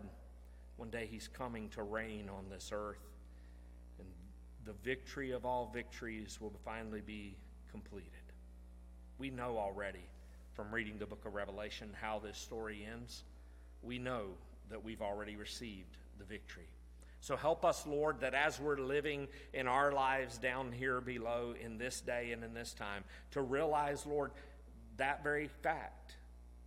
one 0.76 0.90
day 0.90 1.08
he's 1.10 1.28
coming 1.28 1.68
to 1.70 1.82
reign 1.82 2.28
on 2.28 2.48
this 2.50 2.70
earth, 2.72 3.00
and 3.98 4.08
the 4.64 4.74
victory 4.84 5.30
of 5.30 5.46
all 5.46 5.70
victories 5.72 6.38
will 6.40 6.52
finally 6.64 7.00
be 7.00 7.36
completed. 7.70 8.10
We 9.18 9.30
know 9.30 9.56
already 9.58 10.06
from 10.52 10.74
reading 10.74 10.98
the 10.98 11.06
book 11.06 11.24
of 11.24 11.34
Revelation 11.34 11.90
how 11.98 12.18
this 12.18 12.36
story 12.36 12.86
ends. 12.90 13.24
We 13.82 13.98
know 13.98 14.26
that 14.70 14.84
we've 14.84 15.00
already 15.00 15.36
received 15.36 15.96
the 16.18 16.24
victory. 16.24 16.68
So 17.20 17.36
help 17.36 17.64
us, 17.64 17.86
Lord, 17.86 18.20
that 18.20 18.34
as 18.34 18.60
we're 18.60 18.78
living 18.78 19.28
in 19.54 19.66
our 19.66 19.92
lives 19.92 20.36
down 20.36 20.72
here 20.72 21.00
below 21.00 21.54
in 21.58 21.78
this 21.78 22.00
day 22.02 22.32
and 22.32 22.44
in 22.44 22.52
this 22.52 22.74
time, 22.74 23.04
to 23.30 23.40
realize, 23.40 24.04
Lord, 24.04 24.32
that 24.98 25.22
very 25.22 25.48
fact 25.48 26.16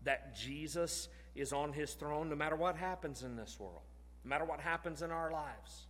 that 0.04 0.36
Jesus 0.36 1.08
is 1.36 1.54
on 1.54 1.74
his 1.74 1.94
throne 1.94 2.30
no 2.30 2.36
matter 2.36 2.56
what 2.56 2.76
happens 2.76 3.22
in 3.22 3.36
this 3.36 3.60
world 3.60 3.84
no 4.24 4.30
matter 4.30 4.46
what 4.46 4.60
happens 4.60 5.02
in 5.02 5.12
our 5.12 5.32
lives. 5.32 5.88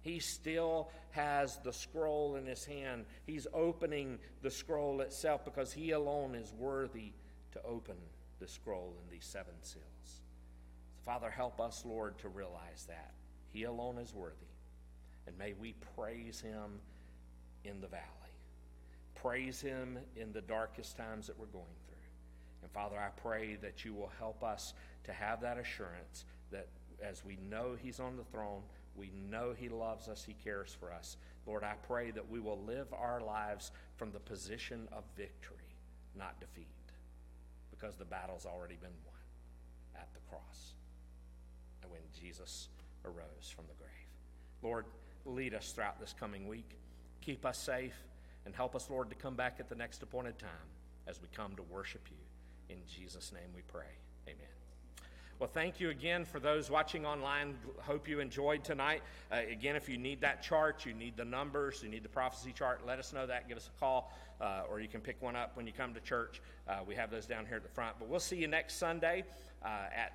He 0.00 0.20
still 0.20 0.90
has 1.10 1.58
the 1.64 1.72
scroll 1.72 2.36
in 2.36 2.46
his 2.46 2.64
hand. 2.64 3.06
He's 3.24 3.46
opening 3.52 4.18
the 4.42 4.50
scroll 4.50 5.00
itself 5.00 5.44
because 5.44 5.72
he 5.72 5.90
alone 5.90 6.36
is 6.36 6.52
worthy 6.52 7.12
to 7.52 7.62
open 7.64 7.96
the 8.38 8.46
scroll 8.46 8.94
in 9.02 9.10
these 9.10 9.24
seven 9.24 9.54
seals. 9.62 10.22
Father, 11.04 11.30
help 11.30 11.60
us, 11.60 11.84
Lord, 11.84 12.18
to 12.18 12.28
realize 12.28 12.84
that. 12.88 13.14
He 13.48 13.64
alone 13.64 13.98
is 13.98 14.14
worthy. 14.14 14.36
And 15.26 15.36
may 15.38 15.54
we 15.54 15.74
praise 15.96 16.40
him 16.40 16.80
in 17.64 17.80
the 17.80 17.88
valley. 17.88 18.02
Praise 19.14 19.60
him 19.60 19.98
in 20.14 20.32
the 20.32 20.40
darkest 20.40 20.96
times 20.96 21.26
that 21.26 21.38
we're 21.38 21.46
going 21.46 21.64
through. 21.88 21.96
And 22.62 22.70
Father, 22.70 22.96
I 22.96 23.08
pray 23.20 23.56
that 23.62 23.84
you 23.84 23.94
will 23.94 24.12
help 24.18 24.44
us 24.44 24.74
to 25.04 25.12
have 25.12 25.40
that 25.40 25.58
assurance 25.58 26.24
that 26.50 26.68
as 27.02 27.24
we 27.24 27.38
know 27.50 27.76
He's 27.80 28.00
on 28.00 28.16
the 28.16 28.24
throne, 28.24 28.62
we 28.96 29.10
know 29.30 29.54
He 29.56 29.68
loves 29.68 30.08
us, 30.08 30.24
He 30.24 30.34
cares 30.44 30.76
for 30.78 30.92
us. 30.92 31.16
Lord, 31.46 31.62
I 31.62 31.74
pray 31.86 32.10
that 32.10 32.28
we 32.28 32.40
will 32.40 32.60
live 32.66 32.88
our 32.92 33.20
lives 33.20 33.70
from 33.96 34.12
the 34.12 34.20
position 34.20 34.88
of 34.92 35.04
victory, 35.16 35.56
not 36.16 36.40
defeat, 36.40 36.66
because 37.70 37.96
the 37.96 38.04
battle's 38.04 38.46
already 38.46 38.76
been 38.76 38.90
won 39.04 40.02
at 40.02 40.08
the 40.14 40.20
cross 40.28 40.72
and 41.82 41.90
when 41.90 42.00
Jesus 42.20 42.68
arose 43.04 43.52
from 43.54 43.66
the 43.68 43.74
grave. 43.74 43.90
Lord, 44.62 44.86
lead 45.24 45.54
us 45.54 45.72
throughout 45.72 46.00
this 46.00 46.14
coming 46.18 46.48
week. 46.48 46.76
Keep 47.20 47.44
us 47.44 47.58
safe 47.58 47.94
and 48.44 48.54
help 48.54 48.74
us, 48.74 48.88
Lord, 48.90 49.10
to 49.10 49.16
come 49.16 49.34
back 49.34 49.56
at 49.60 49.68
the 49.68 49.74
next 49.74 50.02
appointed 50.02 50.38
time 50.38 50.48
as 51.06 51.20
we 51.20 51.28
come 51.34 51.54
to 51.56 51.62
worship 51.62 52.06
you. 52.10 52.74
In 52.74 52.80
Jesus' 52.88 53.32
name 53.32 53.50
we 53.54 53.62
pray. 53.62 53.84
Amen. 54.28 54.55
Well, 55.38 55.50
thank 55.52 55.80
you 55.80 55.90
again 55.90 56.24
for 56.24 56.40
those 56.40 56.70
watching 56.70 57.04
online. 57.04 57.58
Hope 57.80 58.08
you 58.08 58.20
enjoyed 58.20 58.64
tonight. 58.64 59.02
Uh, 59.30 59.40
again, 59.50 59.76
if 59.76 59.86
you 59.86 59.98
need 59.98 60.22
that 60.22 60.42
chart, 60.42 60.86
you 60.86 60.94
need 60.94 61.14
the 61.14 61.26
numbers, 61.26 61.82
you 61.82 61.90
need 61.90 62.02
the 62.02 62.08
prophecy 62.08 62.54
chart, 62.54 62.86
let 62.86 62.98
us 62.98 63.12
know 63.12 63.26
that. 63.26 63.46
Give 63.46 63.58
us 63.58 63.68
a 63.68 63.78
call, 63.78 64.14
uh, 64.40 64.62
or 64.70 64.80
you 64.80 64.88
can 64.88 65.02
pick 65.02 65.20
one 65.20 65.36
up 65.36 65.54
when 65.54 65.66
you 65.66 65.74
come 65.74 65.92
to 65.92 66.00
church. 66.00 66.40
Uh, 66.66 66.78
we 66.88 66.94
have 66.94 67.10
those 67.10 67.26
down 67.26 67.44
here 67.44 67.56
at 67.56 67.62
the 67.62 67.68
front. 67.68 67.96
But 67.98 68.08
we'll 68.08 68.18
see 68.18 68.36
you 68.36 68.48
next 68.48 68.78
Sunday 68.78 69.24
uh, 69.62 69.68
at 69.94 70.14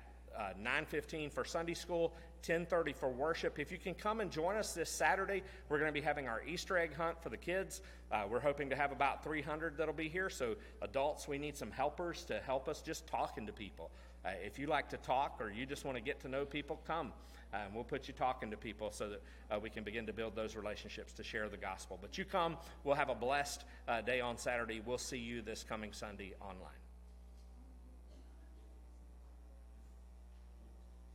9:15 0.60 1.26
uh, 1.26 1.30
for 1.30 1.44
Sunday 1.44 1.74
school, 1.74 2.12
10:30 2.42 2.92
for 2.96 3.08
worship. 3.08 3.60
If 3.60 3.70
you 3.70 3.78
can 3.78 3.94
come 3.94 4.20
and 4.20 4.28
join 4.28 4.56
us 4.56 4.74
this 4.74 4.90
Saturday, 4.90 5.44
we're 5.68 5.78
going 5.78 5.88
to 5.88 5.94
be 5.94 6.00
having 6.00 6.26
our 6.26 6.42
Easter 6.44 6.76
egg 6.76 6.96
hunt 6.96 7.22
for 7.22 7.28
the 7.28 7.36
kids. 7.36 7.80
Uh, 8.10 8.24
we're 8.28 8.40
hoping 8.40 8.68
to 8.70 8.76
have 8.76 8.90
about 8.90 9.22
300 9.22 9.76
that'll 9.76 9.94
be 9.94 10.08
here. 10.08 10.28
So 10.28 10.56
adults, 10.80 11.28
we 11.28 11.38
need 11.38 11.56
some 11.56 11.70
helpers 11.70 12.24
to 12.24 12.40
help 12.40 12.68
us 12.68 12.82
just 12.82 13.06
talking 13.06 13.46
to 13.46 13.52
people. 13.52 13.92
Uh, 14.24 14.30
if 14.44 14.58
you 14.58 14.66
like 14.66 14.88
to 14.90 14.96
talk 14.98 15.40
or 15.40 15.50
you 15.50 15.66
just 15.66 15.84
want 15.84 15.96
to 15.96 16.02
get 16.02 16.20
to 16.20 16.28
know 16.28 16.44
people, 16.44 16.80
come. 16.86 17.12
Uh, 17.52 17.58
we'll 17.74 17.84
put 17.84 18.08
you 18.08 18.14
talking 18.14 18.50
to 18.50 18.56
people 18.56 18.90
so 18.90 19.10
that 19.10 19.22
uh, 19.50 19.58
we 19.58 19.68
can 19.68 19.84
begin 19.84 20.06
to 20.06 20.12
build 20.12 20.34
those 20.34 20.56
relationships 20.56 21.12
to 21.12 21.22
share 21.22 21.48
the 21.48 21.56
gospel. 21.56 21.98
But 22.00 22.16
you 22.16 22.24
come. 22.24 22.56
We'll 22.84 22.94
have 22.94 23.10
a 23.10 23.14
blessed 23.14 23.64
uh, 23.86 24.00
day 24.00 24.20
on 24.20 24.38
Saturday. 24.38 24.80
We'll 24.84 24.96
see 24.96 25.18
you 25.18 25.42
this 25.42 25.62
coming 25.62 25.92
Sunday 25.92 26.32
online. 26.40 26.70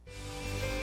Thank 0.07 0.71
you. 0.71 0.76